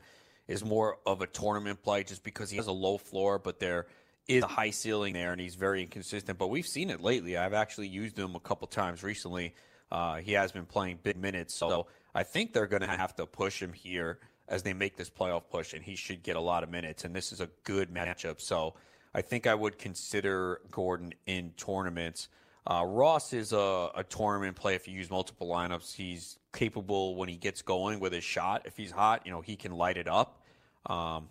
is 0.49 0.65
more 0.65 0.99
of 1.07 1.23
a 1.23 1.27
tournament 1.27 1.83
play 1.83 2.05
just 2.05 2.23
because 2.23 2.51
he 2.51 2.57
has 2.57 2.67
a 2.69 2.73
low 2.73 2.99
floor, 2.99 3.39
but 3.39 3.59
they're 3.59 3.87
is 4.29 4.43
a 4.43 4.49
high 4.49 4.71
ceiling 4.71 5.15
there, 5.15 5.33
and 5.33 5.41
he's 5.41 5.55
very 5.55 5.83
inconsistent. 5.83 6.39
But 6.39 6.49
we've 6.49 6.67
seen 6.67 6.91
it 6.91 7.01
lately. 7.01 7.37
I've 7.37 7.55
actually 7.55 7.89
used 7.89 8.19
him 8.19 8.35
a 8.35 8.41
couple 8.41 8.67
times 8.67 9.03
recently. 9.03 9.55
Uh, 9.91 10.17
he 10.17 10.33
has 10.33 10.53
been 10.53 10.67
playing 10.67 10.99
big 11.03 11.17
minutes, 11.17 11.55
so 11.55 11.87
I 12.15 12.25
think 12.25 12.53
they're 12.53 12.67
going 12.67 12.83
to 12.83 12.89
have 12.89 13.15
to 13.17 13.27
push 13.27 13.63
him 13.63 13.73
here 13.73 14.19
as 14.49 14.63
they 14.63 14.73
make 14.73 14.97
this 14.97 15.11
playoff 15.11 15.43
push, 15.51 15.75
and 15.75 15.83
he 15.83 15.97
should 15.97 16.23
get 16.23 16.37
a 16.37 16.41
lot 16.41 16.63
of 16.63 16.71
minutes. 16.71 17.05
And 17.05 17.15
this 17.15 17.33
is 17.33 17.41
a 17.41 17.49
good 17.65 17.93
matchup, 17.93 18.41
so 18.41 18.75
I 19.15 19.23
think 19.23 19.47
I 19.47 19.55
would 19.55 19.79
consider 19.79 20.61
Gordon 20.71 21.15
in 21.27 21.53
tournaments. 21.57 22.29
Uh, 22.67 22.85
Ross 22.85 23.33
is 23.33 23.53
a, 23.53 23.91
a, 23.95 24.05
tournament 24.09 24.57
play 24.57 24.75
if 24.75 24.89
you 24.89 24.95
use 24.95 25.09
multiple 25.09 25.47
lineups. 25.47 25.95
He's 25.95 26.37
capable 26.53 27.15
when 27.15 27.29
he 27.29 27.37
gets 27.37 27.63
going 27.63 28.01
with 28.01 28.13
his 28.13 28.25
shot. 28.25 28.63
If 28.65 28.77
he's 28.77 28.91
hot, 28.91 29.23
you 29.25 29.31
know 29.31 29.41
he 29.41 29.55
can 29.55 29.73
light 29.73 29.97
it 29.97 30.09
up. 30.09 30.43
Um, 30.87 31.29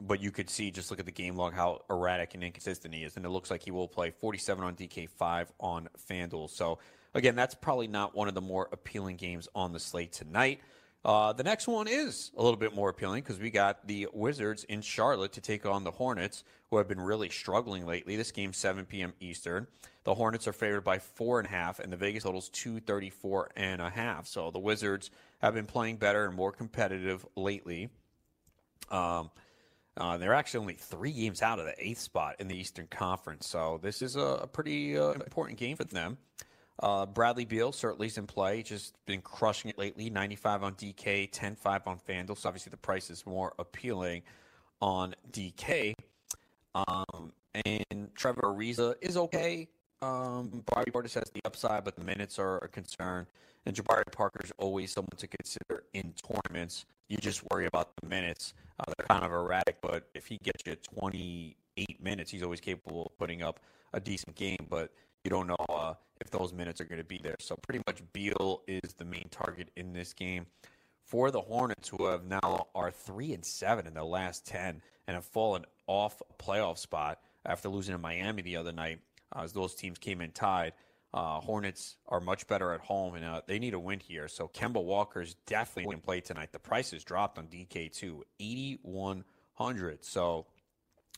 but 0.00 0.20
you 0.20 0.30
could 0.30 0.50
see 0.50 0.70
just 0.70 0.90
look 0.90 1.00
at 1.00 1.06
the 1.06 1.12
game 1.12 1.36
log 1.36 1.54
how 1.54 1.82
erratic 1.90 2.34
and 2.34 2.42
inconsistent 2.42 2.94
he 2.94 3.04
is, 3.04 3.16
and 3.16 3.24
it 3.24 3.30
looks 3.30 3.50
like 3.50 3.62
he 3.62 3.70
will 3.70 3.88
play 3.88 4.10
47 4.10 4.64
on 4.64 4.74
DK, 4.74 5.08
five 5.08 5.52
on 5.60 5.88
FanDuel. 6.08 6.50
So 6.50 6.78
again, 7.14 7.36
that's 7.36 7.54
probably 7.54 7.88
not 7.88 8.14
one 8.14 8.28
of 8.28 8.34
the 8.34 8.40
more 8.40 8.68
appealing 8.72 9.16
games 9.16 9.48
on 9.54 9.72
the 9.72 9.80
slate 9.80 10.12
tonight. 10.12 10.60
Uh, 11.04 11.32
the 11.32 11.44
next 11.44 11.68
one 11.68 11.86
is 11.86 12.32
a 12.36 12.42
little 12.42 12.56
bit 12.58 12.74
more 12.74 12.88
appealing 12.88 13.22
because 13.22 13.38
we 13.38 13.48
got 13.48 13.86
the 13.86 14.08
Wizards 14.12 14.64
in 14.64 14.80
Charlotte 14.80 15.32
to 15.32 15.40
take 15.40 15.64
on 15.64 15.84
the 15.84 15.90
Hornets, 15.92 16.42
who 16.68 16.78
have 16.78 16.88
been 16.88 17.00
really 17.00 17.28
struggling 17.28 17.86
lately. 17.86 18.16
This 18.16 18.32
game 18.32 18.52
7 18.52 18.84
p.m. 18.86 19.12
Eastern. 19.20 19.68
The 20.02 20.14
Hornets 20.14 20.48
are 20.48 20.52
favored 20.52 20.82
by 20.82 20.98
four 20.98 21.38
and 21.38 21.46
a 21.46 21.50
half, 21.50 21.78
and 21.78 21.92
the 21.92 21.96
Vegas 21.96 22.24
total's 22.24 22.48
234 22.48 23.50
and 23.56 23.80
a 23.80 23.90
half. 23.90 24.26
So 24.26 24.50
the 24.50 24.58
Wizards 24.58 25.10
have 25.38 25.54
been 25.54 25.66
playing 25.66 25.96
better 25.96 26.24
and 26.26 26.34
more 26.34 26.50
competitive 26.50 27.24
lately. 27.36 27.88
Um, 28.90 29.30
uh, 29.96 30.16
they're 30.16 30.34
actually 30.34 30.60
only 30.60 30.74
three 30.74 31.12
games 31.12 31.42
out 31.42 31.58
of 31.58 31.64
the 31.64 31.74
eighth 31.78 32.00
spot 32.00 32.36
in 32.38 32.48
the 32.48 32.56
Eastern 32.56 32.86
Conference, 32.88 33.46
so 33.46 33.78
this 33.82 34.02
is 34.02 34.16
a, 34.16 34.40
a 34.42 34.46
pretty 34.46 34.98
uh, 34.98 35.12
important 35.12 35.58
game 35.58 35.76
for 35.76 35.84
them. 35.84 36.18
Uh, 36.82 37.06
Bradley 37.06 37.44
Beal 37.44 37.72
certainly 37.72 38.06
is 38.06 38.18
in 38.18 38.26
play. 38.26 38.62
Just 38.62 38.94
been 39.06 39.22
crushing 39.22 39.70
it 39.70 39.78
lately. 39.78 40.10
95 40.10 40.62
on 40.62 40.74
DK, 40.74 41.30
10-5 41.30 41.86
on 41.86 41.98
FanDuel. 42.06 42.36
So 42.36 42.48
obviously 42.48 42.70
the 42.70 42.76
price 42.76 43.08
is 43.10 43.24
more 43.24 43.54
appealing 43.58 44.22
on 44.82 45.14
DK. 45.32 45.94
Um, 46.74 47.32
and 47.64 48.14
Trevor 48.14 48.42
Ariza 48.42 48.94
is 49.00 49.16
okay. 49.16 49.68
Um, 50.02 50.62
Bobby 50.66 50.90
Portis 50.90 51.14
has 51.14 51.30
the 51.30 51.40
upside, 51.46 51.84
but 51.84 51.96
the 51.96 52.04
minutes 52.04 52.38
are 52.38 52.58
a 52.58 52.68
concern. 52.68 53.26
And 53.64 53.74
Jabari 53.74 54.02
Parker 54.12 54.40
is 54.44 54.52
always 54.58 54.92
someone 54.92 55.16
to 55.16 55.26
consider 55.26 55.84
in 55.94 56.12
tournaments. 56.12 56.84
You 57.08 57.18
just 57.18 57.42
worry 57.50 57.66
about 57.66 57.90
the 58.00 58.08
minutes. 58.08 58.54
Uh, 58.80 58.84
they're 58.86 59.06
kind 59.06 59.24
of 59.24 59.32
erratic, 59.32 59.78
but 59.80 60.08
if 60.14 60.26
he 60.26 60.38
gets 60.42 60.62
you 60.66 60.76
28 60.76 62.02
minutes, 62.02 62.30
he's 62.30 62.42
always 62.42 62.60
capable 62.60 63.06
of 63.06 63.18
putting 63.18 63.42
up 63.42 63.60
a 63.92 64.00
decent 64.00 64.34
game. 64.34 64.66
But 64.68 64.90
you 65.24 65.30
don't 65.30 65.46
know 65.46 65.56
uh, 65.68 65.94
if 66.20 66.30
those 66.30 66.52
minutes 66.52 66.80
are 66.80 66.84
going 66.84 67.00
to 67.00 67.04
be 67.04 67.20
there. 67.22 67.36
So 67.40 67.56
pretty 67.56 67.82
much 67.86 68.02
Beal 68.12 68.62
is 68.66 68.94
the 68.94 69.04
main 69.04 69.28
target 69.30 69.70
in 69.76 69.92
this 69.92 70.12
game. 70.12 70.46
For 71.04 71.30
the 71.30 71.40
Hornets, 71.40 71.88
who 71.88 72.06
have 72.06 72.24
now 72.24 72.66
are 72.74 72.90
three 72.90 73.32
and 73.32 73.44
seven 73.44 73.86
in 73.86 73.94
their 73.94 74.02
last 74.02 74.44
ten 74.44 74.82
and 75.06 75.14
have 75.14 75.24
fallen 75.24 75.64
off 75.86 76.20
a 76.28 76.42
playoff 76.42 76.78
spot 76.78 77.20
after 77.44 77.68
losing 77.68 77.94
to 77.94 77.98
Miami 77.98 78.42
the 78.42 78.56
other 78.56 78.72
night, 78.72 78.98
uh, 79.34 79.42
as 79.42 79.52
those 79.52 79.74
teams 79.74 79.98
came 79.98 80.20
in 80.20 80.32
tied. 80.32 80.72
Uh, 81.16 81.40
Hornets 81.40 81.96
are 82.08 82.20
much 82.20 82.46
better 82.46 82.72
at 82.72 82.80
home, 82.80 83.14
and 83.14 83.24
uh, 83.24 83.40
they 83.46 83.58
need 83.58 83.74
a 83.74 83.78
win 83.78 84.00
here. 84.00 84.28
So 84.28 84.48
Kemba 84.48 84.82
Walker 84.84 85.22
is 85.22 85.34
definitely 85.46 85.94
in 85.94 86.00
play 86.00 86.20
tonight. 86.20 86.52
The 86.52 86.58
price 86.58 86.90
has 86.90 87.04
dropped 87.04 87.38
on 87.38 87.46
DK 87.46 87.90
two, 87.90 88.24
eighty 88.38 88.78
one 88.82 89.24
hundred. 89.54 90.04
So 90.04 90.46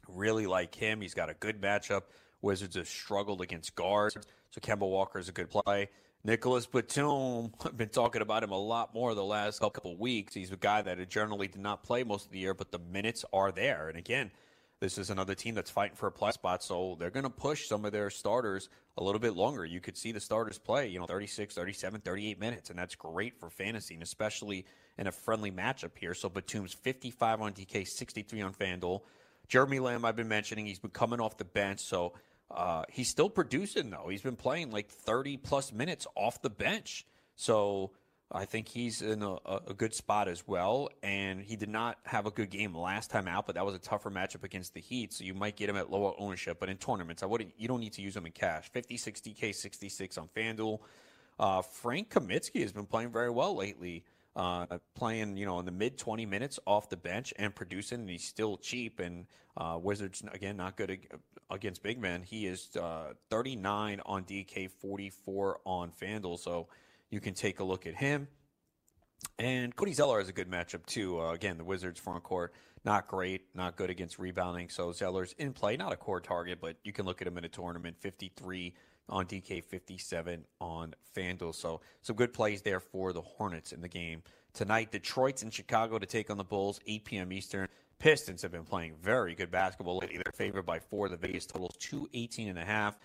really 0.06 0.46
like 0.46 0.74
him. 0.74 1.00
He's 1.00 1.14
got 1.14 1.28
a 1.28 1.34
good 1.34 1.60
matchup 1.60 2.02
Wizards 2.40 2.76
have 2.76 2.88
struggled 2.88 3.40
against 3.40 3.74
guards, 3.74 4.16
so 4.50 4.60
Kemba 4.60 4.88
Walker 4.88 5.18
is 5.18 5.28
a 5.28 5.32
good 5.32 5.50
play. 5.50 5.88
Nicholas 6.24 6.66
Batum, 6.66 7.52
I've 7.64 7.76
been 7.76 7.88
talking 7.88 8.22
about 8.22 8.42
him 8.42 8.50
a 8.50 8.58
lot 8.58 8.94
more 8.94 9.14
the 9.14 9.24
last 9.24 9.60
couple 9.60 9.96
weeks. 9.96 10.34
He's 10.34 10.52
a 10.52 10.56
guy 10.56 10.82
that 10.82 11.08
generally 11.08 11.48
did 11.48 11.60
not 11.60 11.82
play 11.82 12.04
most 12.04 12.26
of 12.26 12.32
the 12.32 12.38
year, 12.38 12.54
but 12.54 12.70
the 12.70 12.78
minutes 12.78 13.24
are 13.32 13.50
there. 13.50 13.88
And 13.88 13.98
again, 13.98 14.30
this 14.80 14.98
is 14.98 15.10
another 15.10 15.34
team 15.34 15.54
that's 15.54 15.70
fighting 15.70 15.96
for 15.96 16.06
a 16.06 16.12
play 16.12 16.30
spot, 16.30 16.62
so 16.62 16.96
they're 16.98 17.10
going 17.10 17.24
to 17.24 17.30
push 17.30 17.66
some 17.66 17.84
of 17.84 17.92
their 17.92 18.10
starters 18.10 18.68
a 18.96 19.02
little 19.02 19.18
bit 19.18 19.34
longer. 19.34 19.64
You 19.64 19.80
could 19.80 19.96
see 19.96 20.12
the 20.12 20.20
starters 20.20 20.58
play, 20.58 20.88
you 20.88 21.00
know, 21.00 21.06
36, 21.06 21.54
37, 21.54 22.00
38 22.00 22.38
minutes, 22.38 22.70
and 22.70 22.78
that's 22.78 22.94
great 22.94 23.38
for 23.40 23.50
fantasy, 23.50 23.94
and 23.94 24.02
especially 24.02 24.66
in 24.96 25.06
a 25.06 25.12
friendly 25.12 25.50
matchup 25.50 25.96
here. 25.98 26.14
So 26.14 26.28
Batum's 26.28 26.74
55 26.74 27.40
on 27.40 27.52
DK, 27.52 27.86
63 27.86 28.42
on 28.42 28.54
FanDuel. 28.54 29.02
Jeremy 29.48 29.80
Lamb, 29.80 30.04
I've 30.04 30.16
been 30.16 30.28
mentioning, 30.28 30.66
he's 30.66 30.78
been 30.78 30.90
coming 30.90 31.20
off 31.20 31.38
the 31.38 31.44
bench, 31.44 31.80
so 31.80 32.12
uh, 32.50 32.84
he's 32.90 33.08
still 33.08 33.30
producing 33.30 33.90
though. 33.90 34.08
He's 34.08 34.22
been 34.22 34.36
playing 34.36 34.70
like 34.70 34.88
30 34.88 35.38
plus 35.38 35.72
minutes 35.72 36.06
off 36.14 36.40
the 36.40 36.50
bench. 36.50 37.06
So 37.36 37.92
I 38.30 38.44
think 38.44 38.68
he's 38.68 39.00
in 39.00 39.22
a, 39.22 39.36
a, 39.46 39.74
good 39.74 39.94
spot 39.94 40.28
as 40.28 40.46
well. 40.46 40.90
And 41.02 41.40
he 41.42 41.56
did 41.56 41.70
not 41.70 41.98
have 42.04 42.26
a 42.26 42.30
good 42.30 42.50
game 42.50 42.76
last 42.76 43.10
time 43.10 43.26
out, 43.26 43.46
but 43.46 43.54
that 43.54 43.64
was 43.64 43.74
a 43.74 43.78
tougher 43.78 44.10
matchup 44.10 44.44
against 44.44 44.74
the 44.74 44.80
Heat. 44.80 45.14
So 45.14 45.24
you 45.24 45.32
might 45.32 45.56
get 45.56 45.70
him 45.70 45.76
at 45.76 45.90
lower 45.90 46.12
ownership. 46.18 46.58
But 46.60 46.68
in 46.68 46.76
tournaments, 46.76 47.22
I 47.22 47.26
wouldn't. 47.26 47.54
You 47.56 47.68
don't 47.68 47.80
need 47.80 47.94
to 47.94 48.02
use 48.02 48.14
him 48.14 48.26
in 48.26 48.32
cash. 48.32 48.70
50, 48.70 48.98
60 48.98 49.32
k, 49.32 49.52
66 49.52 50.18
on 50.18 50.28
FanDuel. 50.36 50.80
Uh, 51.38 51.62
Frank 51.62 52.10
Kaminsky 52.10 52.60
has 52.60 52.72
been 52.72 52.86
playing 52.86 53.12
very 53.12 53.30
well 53.30 53.56
lately. 53.56 54.04
Uh, 54.36 54.66
playing, 54.94 55.36
you 55.36 55.46
know, 55.46 55.58
in 55.58 55.64
the 55.64 55.72
mid 55.72 55.98
20 55.98 56.24
minutes 56.26 56.60
off 56.66 56.88
the 56.90 56.96
bench 56.96 57.32
and 57.38 57.54
producing, 57.54 58.00
and 58.00 58.10
he's 58.10 58.24
still 58.24 58.56
cheap. 58.58 59.00
And 59.00 59.26
uh, 59.56 59.78
Wizards, 59.82 60.22
again, 60.32 60.56
not 60.58 60.76
good 60.76 60.98
against 61.50 61.82
big 61.82 61.98
men. 61.98 62.22
He 62.22 62.46
is 62.46 62.68
uh, 62.76 63.14
39 63.30 64.00
on 64.04 64.24
DK, 64.24 64.70
44 64.70 65.60
on 65.64 65.90
FanDuel. 65.90 66.38
So 66.38 66.68
you 67.10 67.20
can 67.20 67.34
take 67.34 67.60
a 67.60 67.64
look 67.64 67.86
at 67.86 67.94
him. 67.94 68.28
And 69.38 69.74
Cody 69.74 69.92
Zeller 69.92 70.18
has 70.18 70.28
a 70.28 70.32
good 70.32 70.50
matchup, 70.50 70.86
too. 70.86 71.20
Uh, 71.20 71.32
again, 71.32 71.58
the 71.58 71.64
Wizards 71.64 71.98
front 71.98 72.22
court, 72.22 72.54
not 72.84 73.08
great, 73.08 73.42
not 73.54 73.76
good 73.76 73.90
against 73.90 74.18
rebounding. 74.18 74.68
So 74.68 74.92
Zeller's 74.92 75.34
in 75.38 75.52
play, 75.52 75.76
not 75.76 75.92
a 75.92 75.96
core 75.96 76.20
target, 76.20 76.58
but 76.60 76.76
you 76.84 76.92
can 76.92 77.04
look 77.04 77.20
at 77.20 77.26
him 77.26 77.38
in 77.38 77.44
a 77.44 77.48
tournament 77.48 77.96
53 77.98 78.74
on 79.08 79.26
DK, 79.26 79.64
57 79.64 80.44
on 80.60 80.94
FanDuel. 81.16 81.54
So 81.54 81.80
some 82.02 82.16
good 82.16 82.32
plays 82.32 82.62
there 82.62 82.80
for 82.80 83.12
the 83.12 83.22
Hornets 83.22 83.72
in 83.72 83.80
the 83.80 83.88
game. 83.88 84.22
Tonight, 84.52 84.92
Detroit's 84.92 85.42
in 85.42 85.50
Chicago 85.50 85.98
to 85.98 86.06
take 86.06 86.30
on 86.30 86.36
the 86.36 86.44
Bulls, 86.44 86.80
8 86.86 87.04
p.m. 87.04 87.32
Eastern. 87.32 87.68
Pistons 87.98 88.42
have 88.42 88.52
been 88.52 88.64
playing 88.64 88.94
very 89.02 89.34
good 89.34 89.50
basketball 89.50 89.98
lately. 89.98 90.16
They're 90.16 90.32
favored 90.32 90.64
by 90.64 90.78
four. 90.78 91.08
The 91.08 91.16
Vegas 91.16 91.46
total 91.46 91.68
is 91.68 91.76
218 91.78 92.48
and 92.48 92.58
a 92.58 92.64
half. 92.64 92.98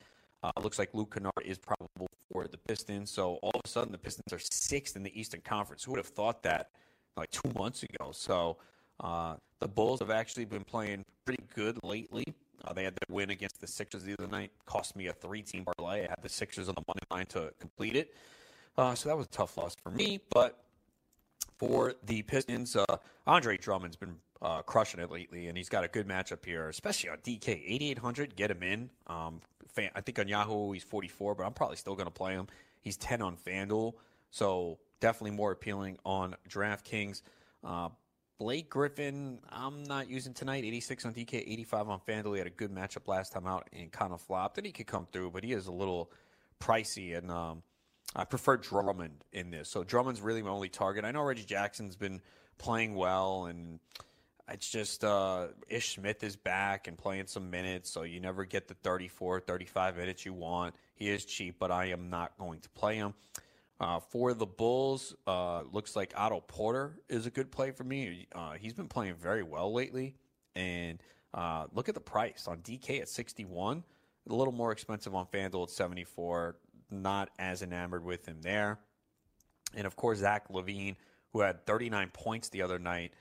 Uh, 0.44 0.52
looks 0.62 0.78
like 0.78 0.94
Luke 0.94 1.14
Kennard 1.14 1.32
is 1.44 1.58
probable 1.58 2.08
for 2.34 2.48
the 2.48 2.58
Pistons. 2.58 3.12
So 3.12 3.36
all 3.44 3.52
of 3.54 3.62
a 3.64 3.68
sudden, 3.68 3.92
the 3.92 3.98
Pistons 3.98 4.34
are 4.34 4.40
sixth 4.40 4.96
in 4.96 5.04
the 5.04 5.18
Eastern 5.18 5.42
Conference. 5.42 5.84
Who 5.84 5.92
would 5.92 6.00
have 6.00 6.08
thought 6.08 6.42
that 6.44 6.72
like 7.16 7.30
two 7.30 7.52
months 7.56 7.84
ago? 7.84 8.12
So 8.12 8.58
uh, 9.00 9.36
the 9.60 9.68
Bulls 9.68 10.00
have 10.00 10.10
actually 10.10 10.46
been 10.46 10.64
playing 10.64 11.06
pretty 11.26 11.44
good 11.54 11.78
lately. 11.84 12.26
Uh, 12.66 12.74
they 12.74 12.84
had 12.84 12.94
their 12.94 13.16
win 13.16 13.30
against 13.30 13.62
the 13.62 13.68
Sixers 13.68 14.04
the 14.04 14.14
other 14.14 14.28
night. 14.28 14.52
Cost 14.66 14.96
me 14.96 15.08
a 15.08 15.14
three-team 15.14 15.66
parlay. 15.66 16.06
I 16.06 16.08
had 16.10 16.20
the 16.22 16.30
Sixers 16.30 16.70
on 16.70 16.76
the 16.76 16.84
money 16.88 17.02
line 17.12 17.26
to 17.28 17.54
complete 17.60 17.96
it. 17.96 18.16
Uh, 18.78 18.96
so 18.96 19.10
that 19.10 19.18
was 19.18 19.28
a 19.28 19.30
tough 19.30 19.58
loss 19.58 19.76
for 19.84 19.92
me. 19.92 20.20
But 20.32 20.64
for 21.58 21.94
the 22.06 22.24
Pistons, 22.24 22.76
uh, 22.76 22.98
Andre 23.28 23.58
Drummond's 23.58 23.96
been 23.96 24.16
uh, 24.44 24.62
crushing 24.62 25.00
it 25.00 25.10
lately, 25.10 25.48
and 25.48 25.58
he's 25.58 25.70
got 25.70 25.84
a 25.84 25.88
good 25.88 26.08
matchup 26.08 26.46
here, 26.46 26.68
especially 26.68 27.10
on 27.10 27.18
DK 27.18 27.64
8800. 27.66 28.36
Get 28.36 28.52
him 28.52 28.62
in. 28.62 28.90
Um, 29.08 29.42
fan, 29.70 29.90
I 29.96 30.02
think 30.02 30.20
on 30.20 30.28
Yahoo 30.28 30.72
he's 30.74 30.84
44, 30.84 31.36
but 31.36 31.46
I'm 31.46 31.54
probably 31.54 31.78
still 31.78 31.96
going 31.96 32.08
to 32.08 32.12
play 32.12 32.34
him. 32.34 32.48
He's 32.82 32.98
10 32.98 33.22
on 33.22 33.38
FanDuel, 33.38 33.94
so 34.30 34.80
definitely 35.00 35.32
more 35.32 35.52
appealing 35.52 35.98
on 36.06 36.36
DraftKings. 36.50 37.22
Uh, 37.64 37.90
Blake 38.38 38.70
Griffin, 38.70 39.40
I'm 39.50 39.84
not 39.84 40.10
using 40.10 40.34
tonight. 40.34 40.66
86 40.66 41.06
on 41.06 41.14
DK, 41.14 41.36
85 41.36 41.90
on 41.90 42.00
FanDuel. 42.06 42.34
He 42.34 42.38
had 42.40 42.48
a 42.48 42.52
good 42.52 42.72
matchup 42.72 43.08
last 43.08 43.32
time 43.32 43.48
out 43.48 43.70
and 43.72 43.90
kind 43.92 44.12
of 44.12 44.20
flopped, 44.20 44.58
and 44.58 44.66
he 44.66 44.74
could 44.74 44.88
come 44.88 45.08
through, 45.14 45.32
but 45.32 45.46
he 45.46 45.54
is 45.54 45.68
a 45.68 45.72
little 45.72 46.12
pricey, 46.60 47.18
and 47.18 47.32
um, 47.32 47.64
I 48.14 48.26
prefer 48.26 48.58
Drummond 48.58 49.24
in 49.32 49.52
this. 49.52 49.70
So 49.70 49.86
Drummond's 49.86 50.20
really 50.20 50.42
my 50.42 50.50
only 50.50 50.68
target. 50.68 51.06
I 51.06 51.12
know 51.12 51.22
Reggie 51.22 51.46
Jackson's 51.46 51.96
been 51.96 52.22
playing 52.58 52.96
well, 52.96 53.46
and 53.46 53.80
it's 54.50 54.70
just 54.70 55.04
uh, 55.04 55.48
Ish 55.70 55.96
Smith 55.96 56.24
is 56.24 56.36
back 56.36 56.88
and 56.88 56.98
playing 56.98 57.28
some 57.28 57.50
minutes, 57.50 57.90
so 57.90 58.04
you 58.04 58.20
never 58.20 58.44
get 58.44 58.68
the 58.68 58.74
34, 58.76 59.40
35 59.42 59.98
minutes 59.98 60.26
you 60.26 60.34
want. 60.34 60.76
He 60.96 61.10
is 61.10 61.26
cheap, 61.26 61.56
but 61.60 61.72
I 61.72 61.86
am 61.86 62.10
not 62.10 62.38
going 62.38 62.60
to 62.60 62.70
play 62.70 62.98
him. 62.98 63.14
Uh, 63.80 64.00
for 64.00 64.34
the 64.34 64.46
Bulls, 64.46 65.16
uh, 65.28 65.64
looks 65.72 65.96
like 65.96 66.14
Otto 66.16 66.42
Porter 66.42 67.00
is 67.10 67.26
a 67.26 67.30
good 67.30 67.52
play 67.52 67.72
for 67.72 67.84
me. 67.84 68.28
Uh, 68.34 68.54
he's 68.54 68.74
been 68.74 68.88
playing 68.88 69.16
very 69.16 69.44
well 69.44 69.74
lately, 69.74 70.16
and 70.56 71.02
uh, 71.34 71.66
look 71.74 71.90
at 71.90 71.96
the 71.96 72.02
price 72.02 72.48
on 72.48 72.58
DK 72.60 73.02
at 73.02 73.10
61, 73.10 73.84
a 74.30 74.36
little 74.36 74.54
more 74.54 74.72
expensive 74.72 75.16
on 75.16 75.26
FanDuel 75.26 75.64
at 75.64 75.70
74. 75.70 76.58
Not 76.92 77.30
as 77.40 77.62
enamored 77.62 78.04
with 78.04 78.26
him 78.28 78.42
there, 78.42 78.80
and 79.74 79.88
of 79.88 79.96
course 79.96 80.20
Zach 80.20 80.50
LaVine, 80.50 80.96
who 81.32 81.40
had 81.40 81.66
39 81.66 82.12
points 82.14 82.50
the 82.50 82.62
other 82.62 82.78
night. 82.78 83.14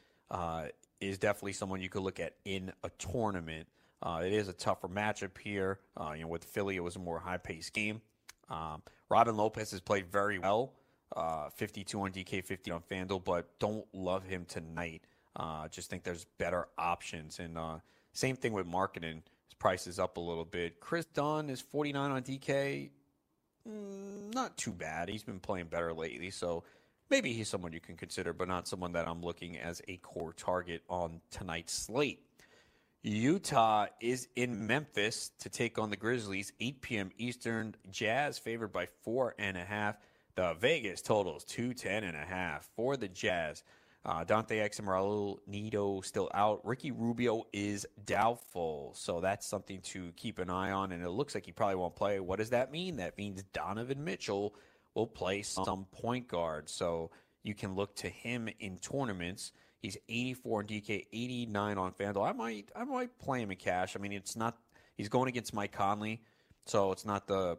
Is 1.02 1.18
definitely 1.18 1.54
someone 1.54 1.80
you 1.80 1.88
could 1.88 2.02
look 2.02 2.20
at 2.20 2.34
in 2.44 2.72
a 2.84 2.90
tournament. 2.90 3.66
Uh, 4.00 4.22
it 4.24 4.32
is 4.32 4.46
a 4.46 4.52
tougher 4.52 4.86
matchup 4.86 5.36
here. 5.36 5.80
Uh, 5.96 6.12
you 6.14 6.22
know, 6.22 6.28
with 6.28 6.44
Philly, 6.44 6.76
it 6.76 6.82
was 6.82 6.94
a 6.94 7.00
more 7.00 7.18
high-paced 7.18 7.72
game. 7.72 8.00
Um, 8.48 8.82
Robin 9.08 9.36
Lopez 9.36 9.72
has 9.72 9.80
played 9.80 10.10
very 10.12 10.38
well, 10.38 10.72
uh, 11.16 11.48
52 11.50 12.00
on 12.00 12.12
DK, 12.12 12.44
50 12.44 12.70
on 12.70 12.82
FanDuel, 12.88 13.24
but 13.24 13.58
don't 13.58 13.84
love 13.92 14.22
him 14.22 14.44
tonight. 14.44 15.02
Uh, 15.34 15.66
just 15.68 15.90
think 15.90 16.04
there's 16.04 16.24
better 16.38 16.68
options. 16.78 17.40
And 17.40 17.58
uh, 17.58 17.78
same 18.12 18.36
thing 18.36 18.52
with 18.52 18.66
Markkanen. 18.66 19.22
His 19.48 19.54
price 19.58 19.88
is 19.88 19.98
up 19.98 20.18
a 20.18 20.20
little 20.20 20.44
bit. 20.44 20.78
Kris 20.78 21.06
Dunn 21.06 21.50
is 21.50 21.60
49 21.60 22.10
on 22.12 22.22
DK. 22.22 22.90
Mm, 23.68 24.34
not 24.34 24.56
too 24.56 24.72
bad. 24.72 25.08
He's 25.08 25.24
been 25.24 25.40
playing 25.40 25.66
better 25.66 25.92
lately, 25.92 26.30
so 26.30 26.64
maybe 27.12 27.34
he's 27.34 27.46
someone 27.46 27.74
you 27.74 27.80
can 27.80 27.94
consider, 27.94 28.32
but 28.32 28.48
not 28.48 28.66
someone 28.66 28.92
that 28.92 29.06
I'm 29.06 29.20
looking 29.20 29.58
as 29.58 29.82
a 29.86 29.98
core 29.98 30.32
target 30.32 30.82
on 30.88 31.20
tonight's 31.30 31.74
slate. 31.74 32.20
Utah 33.02 33.86
is 34.00 34.28
in 34.34 34.66
Memphis 34.66 35.30
to 35.40 35.50
take 35.50 35.78
on 35.78 35.90
the 35.90 35.96
Grizzlies, 35.96 36.54
8 36.58 36.80
p.m. 36.80 37.10
Eastern. 37.18 37.74
Jazz 37.90 38.38
favored 38.38 38.72
by 38.72 38.86
four 39.02 39.34
and 39.38 39.58
a 39.58 39.64
half. 39.64 39.98
The 40.36 40.54
Vegas 40.58 41.02
totals 41.02 41.44
210 41.44 42.04
and 42.04 42.16
a 42.16 42.24
half 42.24 42.70
for 42.74 42.96
the 42.96 43.08
Jazz. 43.08 43.62
Uh, 44.06 44.24
Dante 44.24 44.58
Exum, 44.66 44.86
Raul 44.86 45.36
Neto 45.46 46.00
still 46.00 46.30
out. 46.32 46.64
Ricky 46.64 46.92
Rubio 46.92 47.44
is 47.52 47.86
doubtful, 48.06 48.92
so 48.96 49.20
that's 49.20 49.46
something 49.46 49.82
to 49.82 50.12
keep 50.16 50.38
an 50.38 50.48
eye 50.48 50.70
on. 50.70 50.92
And 50.92 51.04
it 51.04 51.10
looks 51.10 51.34
like 51.34 51.44
he 51.44 51.52
probably 51.52 51.76
won't 51.76 51.94
play. 51.94 52.20
What 52.20 52.38
does 52.38 52.50
that 52.50 52.72
mean? 52.72 52.96
That 52.96 53.18
means 53.18 53.42
Donovan 53.52 54.02
Mitchell 54.02 54.54
will 54.94 55.06
play 55.06 55.42
some 55.42 55.86
point 55.92 56.28
guard. 56.28 56.68
So 56.68 57.10
you 57.42 57.54
can 57.54 57.74
look 57.74 57.94
to 57.96 58.08
him 58.08 58.48
in 58.60 58.78
tournaments. 58.78 59.52
He's 59.80 59.96
84 60.08 60.60
on 60.60 60.66
DK, 60.66 61.06
89 61.12 61.78
on 61.78 61.92
FanDuel. 61.92 62.28
I 62.28 62.32
might, 62.32 62.70
I 62.76 62.84
might 62.84 63.18
play 63.18 63.42
him 63.42 63.50
in 63.50 63.56
cash. 63.56 63.96
I 63.96 63.98
mean, 63.98 64.12
it's 64.12 64.36
not. 64.36 64.56
He's 64.96 65.08
going 65.08 65.28
against 65.28 65.54
Mike 65.54 65.72
Conley, 65.72 66.22
so 66.66 66.92
it's 66.92 67.04
not 67.04 67.26
the 67.26 67.58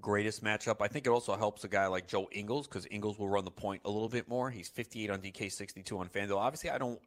greatest 0.00 0.44
matchup. 0.44 0.76
I 0.80 0.88
think 0.88 1.06
it 1.06 1.10
also 1.10 1.36
helps 1.36 1.64
a 1.64 1.68
guy 1.68 1.86
like 1.86 2.06
Joe 2.06 2.28
Ingles 2.30 2.68
because 2.68 2.86
Ingles 2.90 3.18
will 3.18 3.28
run 3.28 3.44
the 3.44 3.50
point 3.50 3.82
a 3.84 3.90
little 3.90 4.08
bit 4.08 4.28
more. 4.28 4.50
He's 4.50 4.68
58 4.68 5.10
on 5.10 5.20
DK, 5.20 5.50
62 5.50 5.98
on 5.98 6.08
FanDuel. 6.08 6.36
Obviously, 6.36 6.70
I 6.70 6.78
don't, 6.78 7.00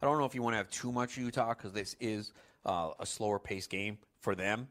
I 0.00 0.06
don't 0.06 0.18
know 0.18 0.24
if 0.24 0.34
you 0.34 0.42
want 0.42 0.54
to 0.54 0.58
have 0.58 0.70
too 0.70 0.92
much 0.92 1.16
Utah 1.16 1.54
because 1.54 1.72
this 1.72 1.96
is 1.98 2.32
uh, 2.64 2.90
a 3.00 3.06
slower 3.06 3.38
pace 3.38 3.66
game 3.66 3.98
for 4.20 4.34
them. 4.34 4.68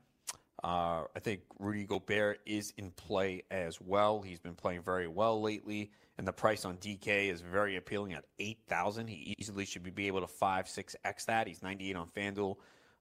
Uh, 0.64 1.04
I 1.16 1.20
think 1.20 1.42
Rudy 1.60 1.84
Gobert 1.84 2.40
is 2.46 2.74
in 2.78 2.90
play 2.92 3.44
as 3.52 3.80
well. 3.80 4.22
He's 4.22 4.40
been 4.40 4.56
playing 4.56 4.82
very 4.82 5.08
well 5.08 5.40
lately, 5.40 5.92
and 6.18 6.28
the 6.28 6.34
price 6.34 6.66
on 6.66 6.78
DK 6.78 7.32
is 7.32 7.42
very 7.42 7.76
appealing 7.76 8.14
at 8.14 8.26
eight 8.40 8.60
thousand. 8.68 9.08
He 9.08 9.36
easily 9.38 9.66
should 9.66 9.84
be 9.96 10.08
able 10.08 10.22
to 10.22 10.28
five 10.28 10.68
six 10.68 10.96
x 11.06 11.26
that. 11.26 11.48
He's 11.48 11.62
ninety 11.62 11.92
eight 11.92 11.96
on 11.96 12.08
FanDuel, 12.08 12.56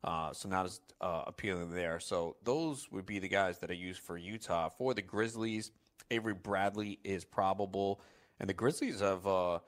uh, 0.04 0.34
so 0.34 0.50
not 0.50 0.66
as 0.66 0.80
uh, 1.00 1.22
appealing 1.26 1.70
there. 1.70 1.98
So 1.98 2.36
those 2.44 2.90
would 2.92 3.06
be 3.06 3.20
the 3.20 3.28
guys 3.28 3.58
that 3.60 3.70
I 3.70 3.74
use 3.74 3.96
for 3.96 4.18
Utah. 4.18 4.68
For 4.68 4.92
the 4.92 5.02
Grizzlies, 5.02 5.70
Avery 6.10 6.34
Bradley 6.34 6.98
is 7.04 7.24
probable, 7.24 8.02
and 8.38 8.48
the 8.48 8.54
Grizzlies 8.54 9.00
have. 9.00 9.26
Uh, 9.26 9.60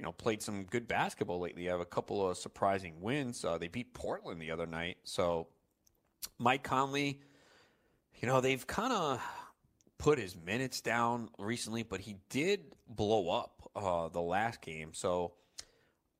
you 0.00 0.04
know, 0.04 0.10
played 0.10 0.42
some 0.42 0.64
good 0.64 0.88
basketball 0.88 1.38
lately. 1.38 1.62
They 1.62 1.70
have 1.70 1.78
a 1.78 1.84
couple 1.84 2.28
of 2.28 2.36
surprising 2.36 3.00
wins. 3.00 3.44
Uh, 3.44 3.58
they 3.58 3.68
beat 3.68 3.94
Portland 3.94 4.42
the 4.42 4.50
other 4.50 4.66
night, 4.66 4.96
so 5.04 5.46
Mike 6.38 6.62
Conley, 6.62 7.20
you 8.20 8.28
know, 8.28 8.40
they've 8.40 8.66
kind 8.66 8.92
of 8.92 9.22
put 9.98 10.18
his 10.18 10.36
minutes 10.36 10.80
down 10.80 11.28
recently, 11.38 11.82
but 11.82 12.00
he 12.00 12.16
did 12.28 12.60
blow 12.88 13.30
up 13.30 13.70
uh, 13.74 14.08
the 14.08 14.20
last 14.20 14.60
game. 14.60 14.90
So 14.92 15.32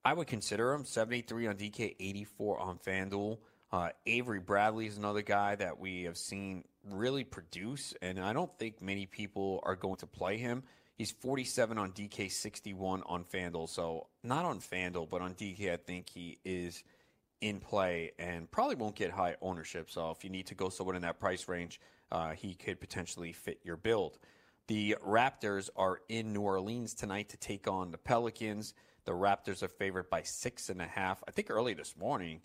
I 0.03 0.13
would 0.13 0.27
consider 0.27 0.73
him 0.73 0.85
73 0.85 1.47
on 1.47 1.55
DK, 1.55 1.95
84 1.99 2.59
on 2.59 2.77
FanDuel. 2.79 3.37
Uh, 3.71 3.89
Avery 4.05 4.39
Bradley 4.39 4.87
is 4.87 4.97
another 4.97 5.21
guy 5.21 5.55
that 5.55 5.79
we 5.79 6.03
have 6.03 6.17
seen 6.17 6.63
really 6.89 7.23
produce, 7.23 7.93
and 8.01 8.19
I 8.19 8.31
don't 8.31 8.51
think 8.57 8.81
many 8.81 9.05
people 9.05 9.59
are 9.63 9.75
going 9.75 9.97
to 9.97 10.07
play 10.07 10.37
him. 10.37 10.63
He's 10.97 11.11
47 11.11 11.77
on 11.77 11.91
DK, 11.91 12.31
61 12.31 13.03
on 13.05 13.25
FanDuel. 13.25 13.67
So 13.67 14.07
not 14.23 14.45
on 14.45 14.59
FanDuel, 14.59 15.09
but 15.09 15.21
on 15.21 15.33
DK, 15.33 15.73
I 15.73 15.77
think 15.77 16.09
he 16.09 16.39
is– 16.45 16.83
in 17.41 17.59
play 17.59 18.11
and 18.17 18.49
probably 18.49 18.75
won't 18.75 18.95
get 18.95 19.11
high 19.11 19.35
ownership. 19.41 19.89
So 19.89 20.11
if 20.11 20.23
you 20.23 20.29
need 20.29 20.47
to 20.47 20.55
go 20.55 20.69
someone 20.69 20.95
in 20.95 21.01
that 21.03 21.19
price 21.19 21.47
range, 21.47 21.79
uh, 22.11 22.31
he 22.31 22.55
could 22.55 22.79
potentially 22.79 23.33
fit 23.33 23.59
your 23.63 23.77
build. 23.77 24.19
The 24.67 24.95
Raptors 25.05 25.69
are 25.75 26.01
in 26.09 26.33
New 26.33 26.41
Orleans 26.41 26.93
tonight 26.93 27.29
to 27.29 27.37
take 27.37 27.67
on 27.67 27.91
the 27.91 27.97
Pelicans. 27.97 28.73
The 29.05 29.11
Raptors 29.11 29.61
are 29.61 29.67
favored 29.67 30.09
by 30.09 30.23
six 30.23 30.69
and 30.69 30.81
a 30.81 30.87
half. 30.87 31.23
I 31.27 31.31
think 31.31 31.51
early 31.51 31.75
this 31.75 31.95
morning, 31.95 32.41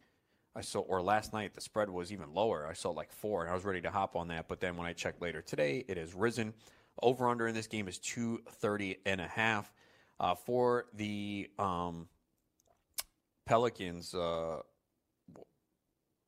I 0.55 0.61
saw, 0.61 0.80
or 0.80 1.01
last 1.01 1.32
night, 1.32 1.55
the 1.55 1.61
spread 1.61 1.88
was 1.88 2.12
even 2.12 2.34
lower. 2.34 2.66
I 2.68 2.74
saw 2.74 2.91
like 2.91 3.12
four, 3.12 3.43
and 3.43 3.51
I 3.51 3.55
was 3.55 3.64
ready 3.64 3.80
to 3.82 3.91
hop 3.91 4.16
on 4.16 4.28
that. 4.28 4.49
But 4.49 4.61
then 4.61 4.76
when 4.76 4.86
I 4.86 4.93
checked 4.93 5.22
later 5.22 5.41
today, 5.41 5.84
it 5.88 5.97
has 5.97 6.12
risen. 6.12 6.53
Over 7.03 7.28
under 7.28 7.47
in 7.47 7.55
this 7.55 7.66
game 7.66 7.88
is 7.88 7.99
230 7.99 8.99
and 9.07 9.20
a 9.20 9.28
half. 9.28 9.72
Uh, 10.18 10.34
for 10.34 10.84
the 10.93 11.49
um, 11.59 12.07
Pelicans, 13.47 14.12
uh, 14.14 14.61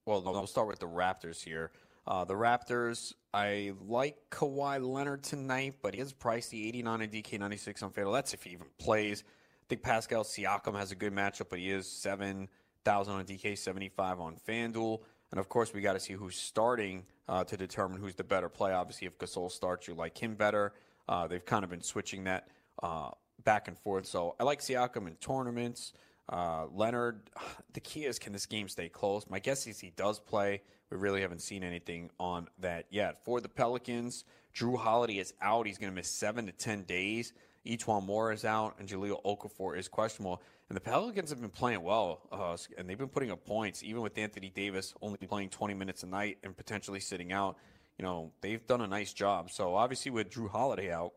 well, 0.05 0.23
no, 0.23 0.33
we'll 0.33 0.47
start 0.47 0.67
with 0.67 0.81
the 0.81 0.87
Raptors 0.87 1.43
here. 1.43 1.71
Uh, 2.07 2.25
the 2.25 2.35
Raptors, 2.35 3.13
I 3.33 3.73
like 3.87 4.17
Kawhi 4.31 4.85
Leonard 4.85 5.23
tonight, 5.23 5.77
but 5.83 5.95
he 5.95 6.01
is 6.01 6.13
pricey, 6.13 6.67
89 6.67 7.03
and 7.03 7.13
DK 7.13 7.39
96 7.39 7.83
on 7.83 7.91
FanDuel. 7.91 8.13
That's 8.13 8.35
if 8.35 8.43
he 8.43 8.51
even 8.51 8.67
plays. 8.79 9.23
I 9.27 9.65
think 9.69 9.83
Pascal 9.83 10.25
Siakam 10.25 10.77
has 10.77 10.91
a 10.91 10.97
good 10.97 11.15
matchup, 11.15 11.49
but 11.49 11.61
he 11.61 11.71
is 11.71 11.89
7,000 11.89 13.15
on 13.15 13.25
DK, 13.25 13.57
75 13.57 14.21
on 14.21 14.37
FanDuel. 14.49 15.01
And 15.31 15.39
of 15.39 15.49
course, 15.49 15.73
we 15.73 15.81
got 15.81 15.93
to 15.93 16.01
see 16.01 16.15
who's 16.15 16.37
starting 16.37 17.05
uh, 17.29 17.45
to 17.45 17.57
determine 17.57 18.01
who's 18.01 18.17
the 18.17 18.25
better 18.25 18.49
play. 18.49 18.73
Obviously, 18.73 19.07
if 19.07 19.17
Gasol 19.19 19.51
starts, 19.51 19.87
you 19.87 19.95
like 19.95 20.19
him 20.19 20.35
better. 20.35 20.73
Uh, 21.09 21.29
they've 21.29 21.45
kind 21.45 21.63
of 21.63 21.71
been 21.71 21.83
switching 21.83 22.25
that 22.25 22.49
uh, 22.83 23.11
back 23.45 23.69
and 23.69 23.79
forth. 23.79 24.07
So 24.07 24.35
I 24.41 24.45
like 24.45 24.61
Siakam 24.61 25.07
in 25.07 25.15
tournaments. 25.15 25.93
Uh, 26.29 26.67
Leonard, 26.73 27.31
the 27.73 27.81
key 27.81 28.05
is 28.05 28.19
can 28.19 28.33
this 28.33 28.47
game 28.47 28.69
stay 28.69 28.89
close? 28.89 29.27
My 29.29 29.39
guess 29.39 29.67
is 29.67 29.81
he 29.81 29.93
does 29.97 30.19
play. 30.19 30.63
We 30.91 30.99
really 30.99 31.23
haven't 31.23 31.41
seen 31.41 31.65
anything 31.65 32.11
on 32.21 32.49
that 32.59 32.87
yet. 32.91 33.25
For 33.25 33.41
the 33.41 33.49
Pelicans, 33.49 34.25
Jrue 34.55 34.77
Holiday 34.77 35.19
is 35.19 35.33
out. 35.41 35.67
He's 35.67 35.79
going 35.79 35.91
to 35.91 35.97
miss 35.97 36.09
seven 36.09 36.47
to 36.47 36.53
ten 36.53 36.83
days. 36.83 37.33
E'Twaun 37.67 38.05
Moore 38.05 38.33
is 38.33 38.45
out, 38.45 38.75
and 38.79 38.89
Jahlil 38.89 39.23
Okafor 39.25 39.79
is 39.79 39.89
questionable. 39.89 40.43
And 40.69 40.77
the 40.77 40.81
Pelicans 40.81 41.31
have 41.31 41.41
been 41.41 41.51
playing 41.51 41.83
well, 41.83 42.23
uh, 42.33 42.57
and 42.77 42.89
they've 42.89 42.99
been 42.99 43.09
putting 43.09 43.31
up 43.31 43.45
points, 43.47 43.83
even 43.85 44.03
with 44.03 44.19
Anthony 44.19 44.51
Davis 44.51 44.95
only 45.01 45.19
playing 45.19 45.51
20 45.51 45.75
minutes 45.75 46.03
a 46.03 46.07
night 46.07 46.39
and 46.43 46.57
potentially 46.57 46.99
sitting 46.99 47.33
out. 47.33 47.57
You 47.99 48.05
know, 48.05 48.33
they've 48.41 48.67
done 48.67 48.81
a 48.81 48.87
nice 48.87 49.13
job. 49.13 49.51
So 49.51 49.75
obviously, 49.75 50.11
with 50.11 50.31
Jrue 50.31 50.51
Holiday 50.51 50.91
out, 50.91 51.13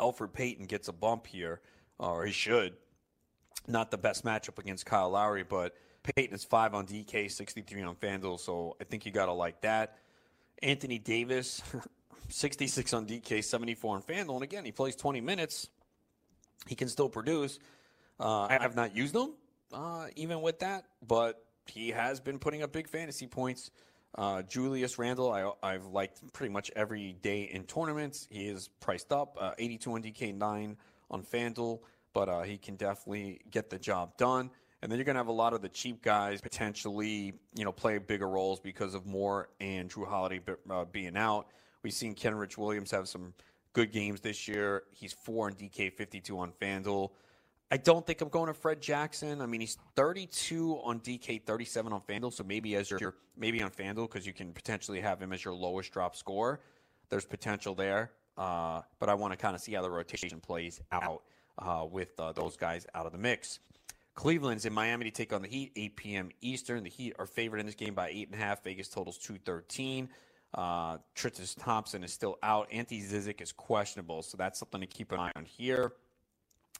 Elfrid 0.00 0.32
Payton 0.32 0.66
gets 0.66 0.88
a 0.88 0.92
bump 0.92 1.26
here, 1.26 1.60
or 1.98 2.24
he 2.24 2.32
should 2.32 2.74
not 3.66 3.90
the 3.90 3.98
best 3.98 4.24
matchup 4.24 4.58
against 4.58 4.86
Kyle 4.86 5.10
Lowry, 5.10 5.42
but 5.42 5.74
Payton 6.02 6.34
is 6.34 6.44
five 6.44 6.74
on 6.74 6.86
DK, 6.86 7.30
63 7.30 7.82
on 7.82 7.94
FanDuel, 7.94 8.40
so 8.40 8.76
I 8.80 8.84
think 8.84 9.06
you 9.06 9.12
got 9.12 9.26
to 9.26 9.32
like 9.32 9.60
that. 9.62 9.98
Anthony 10.62 10.98
Davis, 10.98 11.62
66 12.28 12.92
on 12.92 13.06
DK, 13.06 13.42
74 13.42 13.96
on 13.96 14.02
FanDuel, 14.02 14.34
and 14.34 14.42
again, 14.42 14.64
he 14.64 14.72
plays 14.72 14.96
20 14.96 15.20
minutes. 15.20 15.68
He 16.66 16.74
can 16.74 16.88
still 16.88 17.08
produce. 17.08 17.58
Uh, 18.18 18.42
I 18.42 18.58
have 18.60 18.76
not 18.76 18.94
used 18.94 19.14
him, 19.14 19.32
uh, 19.72 20.06
even 20.16 20.42
with 20.42 20.60
that, 20.60 20.84
but 21.06 21.44
he 21.66 21.90
has 21.90 22.20
been 22.20 22.38
putting 22.38 22.62
up 22.62 22.72
big 22.72 22.88
fantasy 22.88 23.26
points. 23.26 23.70
Uh, 24.14 24.42
Julius 24.42 24.98
Randle, 24.98 25.56
I, 25.62 25.72
have 25.72 25.86
liked 25.86 26.32
pretty 26.32 26.52
much 26.52 26.70
every 26.76 27.14
day 27.22 27.44
in 27.44 27.64
tournaments. 27.64 28.28
He 28.30 28.46
is 28.46 28.68
priced 28.80 29.10
up, 29.10 29.36
uh, 29.40 29.52
82 29.56 29.92
on 29.92 30.02
DK, 30.02 30.34
9 30.34 30.76
on 31.10 31.22
FanDuel 31.22 31.80
but 32.12 32.28
uh, 32.28 32.42
he 32.42 32.58
can 32.58 32.76
definitely 32.76 33.40
get 33.50 33.70
the 33.70 33.78
job 33.78 34.16
done. 34.16 34.50
And 34.82 34.90
then 34.90 34.98
you're 34.98 35.04
going 35.04 35.14
to 35.14 35.20
have 35.20 35.28
a 35.28 35.32
lot 35.32 35.52
of 35.52 35.62
the 35.62 35.68
cheap 35.68 36.02
guys 36.02 36.40
potentially, 36.40 37.34
you 37.54 37.64
know, 37.64 37.70
play 37.70 37.98
bigger 37.98 38.28
roles 38.28 38.58
because 38.58 38.94
of 38.94 39.06
Moore 39.06 39.48
and 39.60 39.88
Jrue 39.88 40.08
Holiday 40.08 40.40
uh, 40.68 40.84
being 40.86 41.16
out. 41.16 41.46
We've 41.84 41.92
seen 41.92 42.14
Kenrich 42.14 42.58
Williams 42.58 42.90
have 42.90 43.08
some 43.08 43.32
good 43.72 43.92
games 43.92 44.20
this 44.20 44.48
year. 44.48 44.82
He's 44.92 45.12
four 45.12 45.46
on 45.46 45.54
DK, 45.54 45.92
52 45.92 46.36
on 46.36 46.52
FanDuel. 46.60 47.10
I 47.70 47.76
don't 47.76 48.04
think 48.06 48.20
I'm 48.20 48.28
going 48.28 48.48
to 48.48 48.54
Fred 48.54 48.82
Jackson. 48.82 49.40
I 49.40 49.46
mean, 49.46 49.60
he's 49.60 49.78
32 49.96 50.80
on 50.82 51.00
DK, 51.00 51.42
37 51.42 51.92
on 51.92 52.00
FanDuel. 52.02 52.32
So 52.32 52.44
maybe 52.44 52.74
as 52.74 52.90
your 52.90 53.14
maybe 53.36 53.62
on 53.62 53.70
FanDuel 53.70 54.10
because 54.10 54.26
you 54.26 54.32
can 54.32 54.52
potentially 54.52 55.00
have 55.00 55.22
him 55.22 55.32
as 55.32 55.44
your 55.44 55.54
lowest 55.54 55.92
drop 55.92 56.16
score. 56.16 56.60
There's 57.08 57.24
potential 57.24 57.74
there, 57.74 58.10
uh, 58.36 58.82
but 58.98 59.08
I 59.08 59.14
want 59.14 59.32
to 59.32 59.36
kind 59.36 59.54
of 59.54 59.60
see 59.60 59.72
how 59.72 59.82
the 59.82 59.90
rotation 59.90 60.40
plays 60.40 60.80
out 60.90 61.22
uh, 61.58 61.86
with 61.90 62.18
uh, 62.18 62.32
those 62.32 62.56
guys 62.56 62.86
out 62.94 63.06
of 63.06 63.12
the 63.12 63.18
mix. 63.18 63.58
Cleveland's 64.14 64.66
in 64.66 64.72
Miami 64.72 65.06
to 65.06 65.10
take 65.10 65.32
on 65.32 65.42
the 65.42 65.48
Heat, 65.48 65.72
8 65.74 65.96
p.m. 65.96 66.30
Eastern. 66.40 66.84
The 66.84 66.90
Heat 66.90 67.14
are 67.18 67.26
favored 67.26 67.60
in 67.60 67.66
this 67.66 67.74
game 67.74 67.94
by 67.94 68.10
8.5. 68.10 68.64
Vegas 68.64 68.88
totals 68.88 69.18
213. 69.18 70.08
Uh, 70.54 70.98
Tristan 71.14 71.46
Thompson 71.58 72.04
is 72.04 72.12
still 72.12 72.38
out. 72.42 72.68
Ante 72.70 73.00
Zizic 73.00 73.40
is 73.40 73.52
questionable, 73.52 74.22
so 74.22 74.36
that's 74.36 74.58
something 74.58 74.80
to 74.82 74.86
keep 74.86 75.12
an 75.12 75.20
eye 75.20 75.32
on 75.34 75.46
here. 75.46 75.92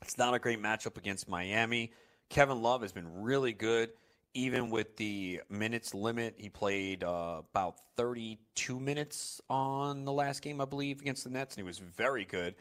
It's 0.03 0.19
not 0.19 0.35
a 0.35 0.39
great 0.39 0.61
matchup 0.61 0.99
against 0.99 1.29
Miami. 1.29 1.93
Kevin 2.29 2.61
Love 2.61 2.83
has 2.83 2.93
been 2.93 3.23
really 3.23 3.53
good, 3.53 3.91
even 4.35 4.69
with 4.69 4.97
the 4.97 5.41
minutes 5.49 5.95
limit. 5.95 6.35
He 6.37 6.51
played 6.51 7.03
uh, 7.03 7.43
about 7.51 7.77
32 7.97 8.79
minutes 8.79 9.41
on 9.49 10.05
the 10.05 10.13
last 10.13 10.43
game, 10.43 10.61
I 10.61 10.67
believe, 10.67 11.01
against 11.01 11.25
the 11.25 11.31
Nets, 11.31 11.55
and 11.55 11.63
he 11.63 11.67
was 11.67 11.79
very 11.79 12.25
good. 12.25 12.55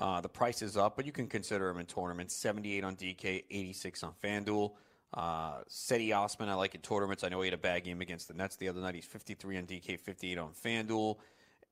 Uh, 0.00 0.18
the 0.22 0.28
price 0.28 0.62
is 0.62 0.78
up, 0.78 0.96
but 0.96 1.04
you 1.04 1.12
can 1.12 1.26
consider 1.26 1.68
him 1.68 1.78
in 1.78 1.84
tournaments. 1.84 2.34
78 2.34 2.84
on 2.84 2.96
DK, 2.96 3.44
86 3.50 4.02
on 4.02 4.12
FanDuel. 4.24 4.72
Uh, 5.12 5.58
Cedi 5.68 6.16
Osman, 6.16 6.48
I 6.48 6.54
like 6.54 6.74
in 6.74 6.80
tournaments. 6.80 7.22
I 7.22 7.28
know 7.28 7.42
he 7.42 7.48
had 7.48 7.54
a 7.54 7.58
bad 7.58 7.84
game 7.84 8.00
against 8.00 8.26
the 8.26 8.32
Nets 8.32 8.56
the 8.56 8.68
other 8.68 8.80
night. 8.80 8.94
He's 8.94 9.04
53 9.04 9.58
on 9.58 9.64
DK, 9.64 10.00
58 10.00 10.38
on 10.38 10.52
FanDuel. 10.64 11.16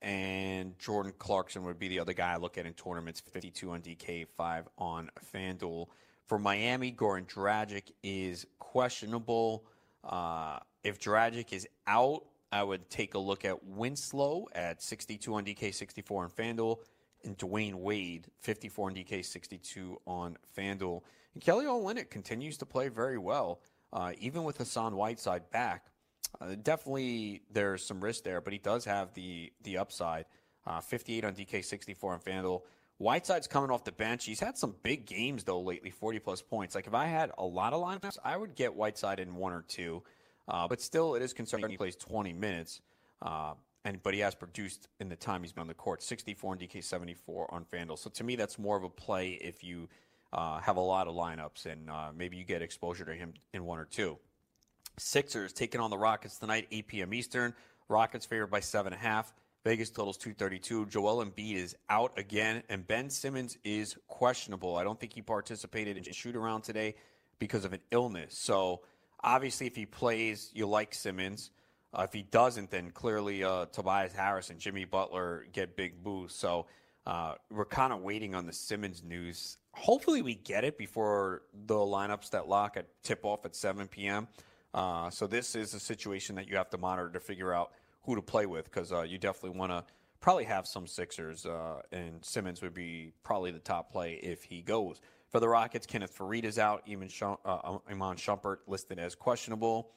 And 0.03 0.77
Jordan 0.77 1.11
Clarkson 1.17 1.63
would 1.63 1.79
be 1.79 1.87
the 1.87 1.99
other 1.99 2.13
guy 2.13 2.33
I 2.33 2.37
look 2.37 2.59
at 2.59 2.67
in 2.67 2.73
tournaments, 2.73 3.19
52 3.19 3.71
on 3.71 3.81
DK, 3.81 4.27
5 4.37 4.69
on 4.77 5.09
FanDuel. 5.33 5.87
For 6.27 6.37
Miami, 6.37 6.91
Goran 6.91 7.25
Dragic 7.25 7.91
is 8.03 8.45
questionable. 8.59 9.65
Uh, 10.03 10.59
if 10.83 10.99
Dragic 10.99 11.51
is 11.51 11.67
out, 11.87 12.25
I 12.51 12.61
would 12.61 12.89
take 12.91 13.15
a 13.15 13.19
look 13.19 13.43
at 13.43 13.65
Winslow 13.65 14.47
at 14.53 14.83
62 14.83 15.33
on 15.33 15.45
DK, 15.45 15.73
64 15.73 16.23
on 16.25 16.29
FanDuel. 16.29 16.77
And 17.23 17.37
Dwyane 17.37 17.75
Wade, 17.75 18.27
54 18.39 18.89
on 18.89 18.95
DK, 18.95 19.25
62 19.25 19.99
on 20.05 20.37
FanDuel. 20.57 21.01
And 21.33 21.43
Kelly 21.43 21.65
Olynyk 21.65 22.09
continues 22.09 22.57
to 22.57 22.65
play 22.65 22.87
very 22.87 23.17
well, 23.17 23.59
uh, 23.91 24.13
even 24.19 24.43
with 24.43 24.57
Hassan 24.57 24.95
Whiteside 24.95 25.49
back. 25.51 25.87
Uh, 26.39 26.55
definitely, 26.61 27.41
there's 27.51 27.85
some 27.85 27.99
risk 27.99 28.23
there, 28.23 28.39
but 28.39 28.53
he 28.53 28.59
does 28.59 28.85
have 28.85 29.13
the 29.13 29.51
the 29.63 29.77
upside. 29.77 30.25
Uh, 30.65 30.79
58 30.79 31.25
on 31.25 31.33
DK, 31.33 31.65
64 31.65 32.13
on 32.13 32.19
FanDuel. 32.19 32.61
Whiteside's 32.99 33.47
coming 33.47 33.71
off 33.71 33.83
the 33.85 33.93
bench. 33.93 34.25
He's 34.25 34.41
had 34.41 34.57
some 34.57 34.75
big 34.83 35.05
games 35.05 35.43
though 35.43 35.61
lately, 35.61 35.89
40 35.89 36.19
plus 36.19 36.41
points. 36.41 36.75
Like 36.75 36.85
if 36.85 36.93
I 36.93 37.05
had 37.05 37.31
a 37.37 37.45
lot 37.45 37.73
of 37.73 37.81
lineups, 37.81 38.17
I 38.23 38.35
would 38.37 38.55
get 38.55 38.75
Whiteside 38.75 39.19
in 39.19 39.35
one 39.35 39.53
or 39.53 39.63
two. 39.67 40.03
Uh, 40.47 40.67
but 40.67 40.81
still, 40.81 41.15
it 41.15 41.21
is 41.21 41.33
concerning 41.33 41.69
he 41.69 41.77
plays 41.77 41.95
20 41.95 42.33
minutes. 42.33 42.81
And 43.85 44.03
but 44.03 44.13
he 44.13 44.19
has 44.19 44.35
produced 44.35 44.87
in 44.99 45.09
the 45.09 45.15
time 45.15 45.41
he's 45.41 45.53
been 45.53 45.61
on 45.61 45.67
the 45.67 45.73
court, 45.73 46.03
64 46.03 46.53
and 46.53 46.61
DK 46.61 46.83
74 46.83 47.53
on 47.53 47.65
FanDuel. 47.65 47.97
So 47.97 48.09
to 48.09 48.23
me, 48.23 48.35
that's 48.35 48.59
more 48.59 48.75
of 48.75 48.83
a 48.83 48.89
play 48.89 49.31
if 49.41 49.63
you 49.63 49.87
uh, 50.33 50.59
have 50.59 50.77
a 50.77 50.81
lot 50.81 51.07
of 51.07 51.15
lineups 51.15 51.65
and 51.65 51.89
uh, 51.89 52.09
maybe 52.15 52.37
you 52.37 52.43
get 52.43 52.61
exposure 52.61 53.05
to 53.05 53.13
him 53.13 53.33
in 53.53 53.63
one 53.65 53.79
or 53.79 53.85
two. 53.85 54.17
Sixers 54.97 55.53
taking 55.53 55.79
on 55.79 55.89
the 55.89 55.97
Rockets 55.97 56.37
tonight, 56.37 56.67
8 56.71 56.87
p.m. 56.87 57.13
Eastern. 57.13 57.53
Rockets 57.87 58.25
favored 58.25 58.51
by 58.51 58.59
seven 58.59 58.93
and 58.93 59.01
a 59.01 59.05
half. 59.05 59.33
Vegas 59.65 59.89
totals 59.89 60.17
232. 60.17 60.85
Joel 60.85 61.25
Embiid 61.25 61.55
is 61.55 61.75
out 61.89 62.17
again, 62.17 62.63
and 62.69 62.87
Ben 62.87 63.09
Simmons 63.09 63.57
is 63.63 63.97
questionable. 64.07 64.77
I 64.77 64.83
don't 64.83 64.99
think 64.99 65.13
he 65.13 65.21
participated 65.21 65.97
in 65.97 66.03
shoot 66.13 66.35
around 66.35 66.61
today 66.61 66.95
because 67.39 67.65
of 67.65 67.73
an 67.73 67.81
illness. 67.91 68.37
So 68.37 68.81
obviously, 69.21 69.67
if 69.67 69.75
he 69.75 69.85
plays, 69.85 70.51
you 70.53 70.65
like 70.65 70.93
Simmons. 70.93 71.51
Uh, 71.93 72.03
if 72.03 72.13
he 72.13 72.21
doesn't, 72.21 72.69
then 72.69 72.91
clearly 72.91 73.43
uh, 73.43 73.65
Tobias 73.67 74.13
Harris 74.13 74.49
and 74.49 74.59
Jimmy 74.59 74.85
Butler 74.85 75.45
get 75.51 75.75
big 75.75 76.03
boosts. 76.03 76.39
So 76.39 76.67
uh, 77.05 77.33
we're 77.49 77.65
kind 77.65 77.91
of 77.91 78.01
waiting 78.01 78.35
on 78.35 78.45
the 78.45 78.53
Simmons 78.53 79.03
news. 79.03 79.57
Hopefully, 79.73 80.21
we 80.21 80.35
get 80.35 80.63
it 80.63 80.77
before 80.77 81.43
the 81.65 81.75
lineups 81.75 82.29
that 82.31 82.47
lock 82.47 82.77
at 82.77 82.87
tip 83.03 83.25
off 83.25 83.45
at 83.45 83.55
7 83.55 83.87
p.m. 83.87 84.27
Uh, 84.73 85.09
so 85.09 85.25
this 85.25 85.55
is 85.55 85.73
a 85.73 85.79
situation 85.79 86.35
that 86.35 86.47
you 86.47 86.55
have 86.55 86.69
to 86.69 86.77
monitor 86.77 87.09
to 87.09 87.19
figure 87.19 87.53
out 87.53 87.71
who 88.03 88.15
to 88.15 88.21
play 88.21 88.45
with 88.45 88.65
because 88.65 88.91
uh, 88.91 89.01
you 89.01 89.17
definitely 89.17 89.57
want 89.57 89.71
to 89.71 89.83
probably 90.21 90.43
have 90.43 90.67
some 90.67 90.85
Sixers, 90.85 91.45
uh, 91.45 91.81
and 91.91 92.23
Simmons 92.23 92.61
would 92.61 92.73
be 92.73 93.13
probably 93.23 93.51
the 93.51 93.59
top 93.59 93.91
play 93.91 94.13
if 94.21 94.43
he 94.43 94.61
goes. 94.61 95.01
For 95.29 95.39
the 95.39 95.47
Rockets, 95.47 95.85
Kenneth 95.85 96.15
Faried 96.17 96.43
is 96.43 96.59
out. 96.59 96.83
Even 96.85 97.07
Iman 97.07 98.17
Shumpert 98.17 98.57
listed 98.67 98.99
as 98.99 99.15
questionable. 99.15 99.91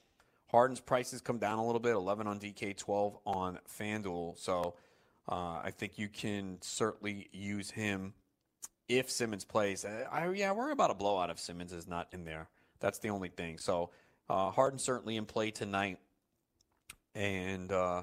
Harden's 0.53 0.81
prices 0.81 1.21
come 1.23 1.39
down 1.39 1.59
a 1.59 1.65
little 1.65 1.81
bit, 1.81 1.95
11 1.95 2.27
on 2.27 2.39
DK, 2.39 2.77
12 2.77 3.19
on 3.27 3.59
FanDuel. 3.69 4.39
So 4.39 4.75
uh, 5.29 5.61
I 5.65 5.73
think 5.77 5.99
you 5.99 6.09
can 6.09 6.59
certainly 6.61 7.29
use 7.33 7.71
him 7.71 8.13
if 8.89 9.11
Simmons 9.11 9.45
plays. 9.45 9.87
I, 9.87 10.03
I, 10.11 10.31
yeah, 10.33 10.53
we're 10.53 10.71
about 10.71 10.91
a 10.91 10.95
blowout 10.95 11.31
if 11.31 11.39
Simmons 11.39 11.73
is 11.73 11.89
not 11.89 12.09
in 12.13 12.25
there. 12.25 12.49
That's 12.81 12.99
the 12.99 13.09
only 13.09 13.31
thing. 13.31 13.57
So 13.59 13.91
uh, 14.29 14.51
Harden 14.51 14.79
certainly 14.79 15.17
in 15.17 15.25
play 15.25 15.51
tonight. 15.51 15.99
And 17.15 17.73
uh, 17.73 18.03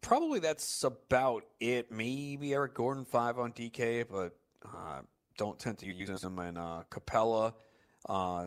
probably 0.00 0.38
that's 0.38 0.84
about 0.84 1.44
it. 1.58 1.90
Maybe 1.90 2.54
Eric 2.54 2.74
Gordon, 2.74 3.04
5 3.04 3.38
on 3.40 3.52
DK, 3.52 4.04
but 4.08 4.36
uh, 4.64 5.00
don't 5.36 5.58
tend 5.58 5.78
to 5.78 5.92
use 5.92 6.22
him 6.22 6.38
in 6.38 6.56
uh, 6.56 6.84
Capela. 6.90 7.54
Uh, 8.08 8.46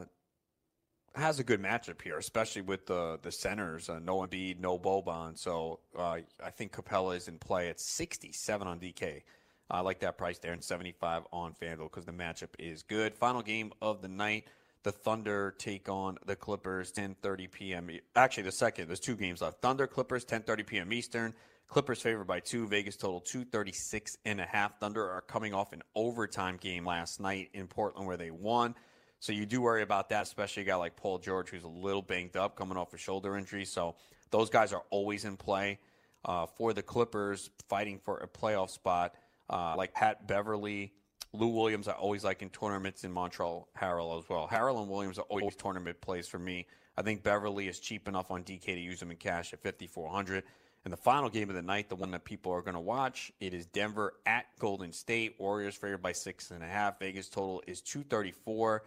has 1.15 1.39
a 1.39 1.43
good 1.43 1.61
matchup 1.61 2.01
here, 2.01 2.17
especially 2.17 2.61
with 2.61 2.85
the 2.85 3.19
the 3.21 3.31
centers, 3.31 3.89
uh, 3.89 3.99
no 3.99 4.19
Embiid, 4.19 4.59
no 4.59 4.79
Boban. 4.79 5.37
So 5.37 5.79
uh, 5.97 6.19
I 6.43 6.49
think 6.51 6.71
Capela 6.71 7.15
is 7.15 7.27
in 7.27 7.37
play 7.37 7.69
at 7.69 7.79
67 7.79 8.67
on 8.67 8.79
DK. 8.79 9.23
I 9.69 9.79
like 9.81 9.99
that 10.01 10.17
price 10.17 10.37
there, 10.37 10.51
and 10.51 10.63
75 10.63 11.23
on 11.31 11.53
FanDuel 11.53 11.83
because 11.83 12.05
the 12.05 12.11
matchup 12.11 12.49
is 12.59 12.83
good. 12.83 13.15
Final 13.15 13.41
game 13.41 13.71
of 13.81 14.01
the 14.01 14.07
night: 14.07 14.45
the 14.83 14.91
Thunder 14.91 15.53
take 15.57 15.89
on 15.89 16.17
the 16.25 16.35
Clippers, 16.35 16.91
10:30 16.91 17.51
p.m. 17.51 17.89
Actually, 18.15 18.43
the 18.43 18.51
second. 18.51 18.87
There's 18.87 18.99
two 18.99 19.15
games 19.15 19.41
left. 19.41 19.61
Thunder 19.61 19.87
Clippers, 19.87 20.25
10:30 20.25 20.65
p.m. 20.65 20.93
Eastern. 20.93 21.33
Clippers 21.67 22.01
favored 22.01 22.25
by 22.25 22.41
two. 22.41 22.67
Vegas 22.67 22.97
total 22.97 23.21
236 23.21 24.17
and 24.25 24.41
a 24.41 24.45
half. 24.45 24.77
Thunder 24.79 25.09
are 25.09 25.21
coming 25.21 25.53
off 25.53 25.71
an 25.71 25.81
overtime 25.95 26.57
game 26.57 26.85
last 26.85 27.21
night 27.21 27.49
in 27.53 27.67
Portland 27.67 28.07
where 28.07 28.17
they 28.17 28.31
won. 28.31 28.75
So 29.21 29.31
you 29.31 29.45
do 29.45 29.61
worry 29.61 29.83
about 29.83 30.09
that, 30.09 30.23
especially 30.23 30.63
a 30.63 30.65
guy 30.65 30.75
like 30.75 30.97
Paul 30.97 31.19
George, 31.19 31.49
who's 31.49 31.63
a 31.63 31.67
little 31.67 32.01
banged 32.01 32.35
up, 32.35 32.55
coming 32.55 32.75
off 32.75 32.93
a 32.93 32.97
shoulder 32.97 33.37
injury. 33.37 33.65
So 33.65 33.95
those 34.31 34.49
guys 34.49 34.73
are 34.73 34.83
always 34.89 35.25
in 35.25 35.37
play 35.37 35.79
uh, 36.25 36.47
for 36.47 36.73
the 36.73 36.81
Clippers, 36.81 37.51
fighting 37.69 37.99
for 38.03 38.17
a 38.17 38.27
playoff 38.27 38.71
spot. 38.71 39.15
Uh, 39.49 39.75
like 39.77 39.93
Pat 39.93 40.27
Beverley, 40.27 40.91
Lou 41.33 41.47
Williams, 41.47 41.87
I 41.87 41.93
always 41.93 42.23
like 42.23 42.41
in 42.41 42.49
tournaments 42.49 43.03
in 43.03 43.13
Montrezl 43.13 43.65
Harrell 43.79 44.17
as 44.17 44.27
well. 44.27 44.49
Harrell 44.51 44.81
and 44.81 44.89
Williams 44.89 45.19
are 45.19 45.25
always 45.29 45.55
tournament 45.55 46.01
plays 46.01 46.27
for 46.27 46.39
me. 46.39 46.65
I 46.97 47.03
think 47.03 47.21
Beverley 47.23 47.67
is 47.67 47.79
cheap 47.79 48.07
enough 48.07 48.31
on 48.31 48.43
DK 48.43 48.65
to 48.65 48.79
use 48.79 49.01
him 49.01 49.11
in 49.11 49.17
cash 49.17 49.53
at 49.53 49.61
5400 49.61 50.43
and 50.83 50.91
the 50.91 50.97
final 50.97 51.29
game 51.29 51.49
of 51.49 51.55
the 51.55 51.61
night, 51.61 51.89
the 51.89 51.95
one 51.95 52.11
that 52.11 52.23
people 52.23 52.51
are 52.51 52.61
going 52.61 52.73
to 52.73 52.79
watch, 52.79 53.31
it 53.39 53.53
is 53.53 53.67
Denver 53.67 54.15
at 54.25 54.45
Golden 54.57 54.91
State. 54.91 55.35
Warriors 55.37 55.75
favored 55.75 56.01
by 56.01 56.11
six 56.11 56.49
and 56.49 56.63
a 56.63 56.67
half. 56.67 56.99
Vegas 56.99 57.29
total 57.29 57.61
is 57.67 57.81
234. 57.81 58.83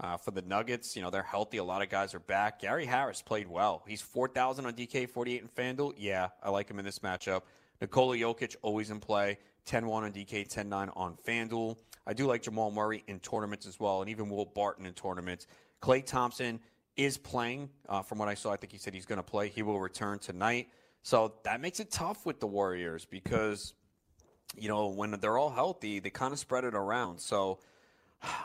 Uh, 0.00 0.16
for 0.16 0.30
the 0.30 0.42
Nuggets, 0.42 0.94
you 0.94 1.02
know, 1.02 1.10
they're 1.10 1.22
healthy. 1.22 1.56
A 1.56 1.64
lot 1.64 1.82
of 1.82 1.88
guys 1.88 2.14
are 2.14 2.20
back. 2.20 2.60
Gary 2.60 2.86
Harris 2.86 3.20
played 3.20 3.48
well. 3.48 3.82
He's 3.86 4.00
4,000 4.00 4.66
on 4.66 4.72
DK, 4.72 5.08
48 5.10 5.42
in 5.42 5.48
FanDuel. 5.48 5.94
Yeah, 5.96 6.28
I 6.40 6.50
like 6.50 6.70
him 6.70 6.78
in 6.78 6.84
this 6.84 7.00
matchup. 7.00 7.42
Nikola 7.80 8.16
Jokic 8.16 8.54
always 8.62 8.90
in 8.90 9.00
play. 9.00 9.38
10 9.64 9.86
1 9.86 10.04
on 10.04 10.12
DK, 10.12 10.48
10 10.48 10.68
9 10.68 10.90
on 10.94 11.16
FanDuel. 11.26 11.76
I 12.06 12.14
do 12.14 12.26
like 12.26 12.42
Jamal 12.42 12.70
Murray 12.70 13.04
in 13.06 13.18
tournaments 13.20 13.66
as 13.66 13.78
well, 13.78 14.00
and 14.00 14.08
even 14.08 14.30
Will 14.30 14.46
Barton 14.46 14.86
in 14.86 14.94
tournaments. 14.94 15.46
Klay 15.82 16.04
Thompson 16.04 16.60
is 16.96 17.18
playing. 17.18 17.68
Uh, 17.88 18.02
from 18.02 18.18
what 18.18 18.28
I 18.28 18.34
saw, 18.34 18.52
I 18.52 18.56
think 18.56 18.72
he 18.72 18.78
said 18.78 18.94
he's 18.94 19.06
going 19.06 19.18
to 19.18 19.22
play. 19.22 19.48
He 19.48 19.62
will 19.62 19.80
return 19.80 20.18
tonight. 20.18 20.68
So 21.02 21.34
that 21.44 21.60
makes 21.60 21.80
it 21.80 21.90
tough 21.90 22.24
with 22.24 22.40
the 22.40 22.46
Warriors 22.46 23.04
because, 23.04 23.74
you 24.56 24.68
know, 24.68 24.88
when 24.88 25.10
they're 25.12 25.38
all 25.38 25.50
healthy, 25.50 26.00
they 26.00 26.10
kind 26.10 26.32
of 26.32 26.38
spread 26.38 26.64
it 26.64 26.74
around. 26.74 27.20
So, 27.20 27.60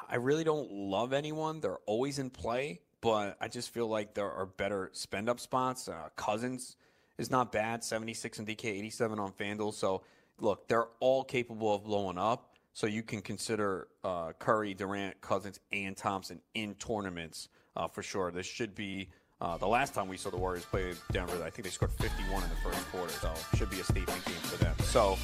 I 0.10 0.16
really 0.16 0.44
don't 0.44 0.72
love 0.72 1.14
anyone. 1.14 1.60
They're 1.60 1.80
always 1.86 2.20
in 2.20 2.30
play, 2.30 2.82
but 3.02 3.38
I 3.42 3.48
just 3.48 3.72
feel 3.72 3.88
like 3.88 4.14
there 4.14 4.32
are 4.32 4.46
better 4.46 4.90
spend 4.94 5.30
up 5.30 5.40
spots. 5.40 5.88
Uh, 5.88 6.10
Cousins 6.16 6.76
is 7.18 7.32
not 7.32 7.52
bad, 7.52 7.84
76 7.84 8.40
and 8.40 8.48
DK, 8.48 8.66
87 8.66 9.20
on 9.20 9.32
FanDuel. 9.32 9.74
So, 9.74 10.04
look, 10.40 10.68
they're 10.68 10.88
all 11.00 11.24
capable 11.24 11.76
of 11.76 11.84
blowing 11.84 12.18
up. 12.18 12.50
So 12.76 12.88
you 12.88 13.04
can 13.04 13.22
consider 13.22 13.88
uh, 14.04 14.34
Curry, 14.40 14.74
Durant, 14.74 15.22
Cousins, 15.22 15.60
and 15.72 15.96
Thompson 15.96 16.42
in 16.56 16.74
tournaments 16.76 17.50
uh, 17.76 17.88
for 17.88 18.02
sure. 18.02 18.32
This 18.32 18.48
should 18.48 18.74
be 18.74 19.10
uh, 19.40 19.58
the 19.58 19.68
last 19.68 19.94
time 19.94 20.08
we 20.08 20.18
saw 20.18 20.30
the 20.30 20.38
Warriors 20.38 20.66
play 20.66 20.94
Denver, 21.12 21.44
I 21.44 21.50
think 21.50 21.66
they 21.66 21.70
scored 21.70 21.92
51 22.34 22.44
in 22.44 22.50
the 22.50 22.56
first 22.56 22.92
quarter, 22.92 23.14
so 23.14 23.34
should 23.58 23.70
be 23.70 23.80
a 23.80 23.84
statement 23.84 24.26
game 24.26 24.36
for 24.36 24.58
them. 24.58 24.76
So 24.80 25.18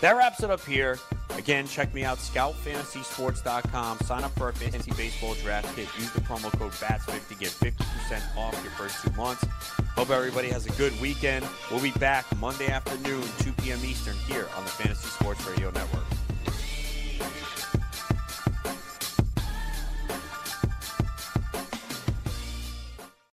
that 0.00 0.16
wraps 0.16 0.42
it 0.42 0.50
up 0.50 0.64
here. 0.64 0.98
Again, 1.36 1.66
check 1.66 1.92
me 1.94 2.04
out, 2.04 2.18
scoutfantasysports.com. 2.18 3.98
Sign 4.00 4.24
up 4.24 4.32
for 4.32 4.44
our 4.44 4.52
fantasy 4.52 4.90
baseball 4.92 5.34
draft 5.34 5.74
kit. 5.76 5.88
Use 5.98 6.10
the 6.12 6.20
promo 6.20 6.50
code 6.58 6.72
BATS50 6.72 7.28
to 7.28 7.34
get 7.34 7.48
50% 7.50 8.36
off 8.36 8.60
your 8.62 8.72
first 8.72 9.04
two 9.04 9.12
months. 9.12 9.44
Hope 9.94 10.10
everybody 10.10 10.48
has 10.48 10.66
a 10.66 10.70
good 10.72 10.98
weekend. 11.00 11.44
We'll 11.70 11.82
be 11.82 11.92
back 11.92 12.24
Monday 12.38 12.68
afternoon, 12.68 13.22
2 13.40 13.52
p.m. 13.52 13.80
Eastern, 13.84 14.16
here 14.26 14.48
on 14.56 14.64
the 14.64 14.70
Fantasy 14.70 15.08
Sports 15.08 15.46
Radio 15.46 15.70
Network. 15.70 16.04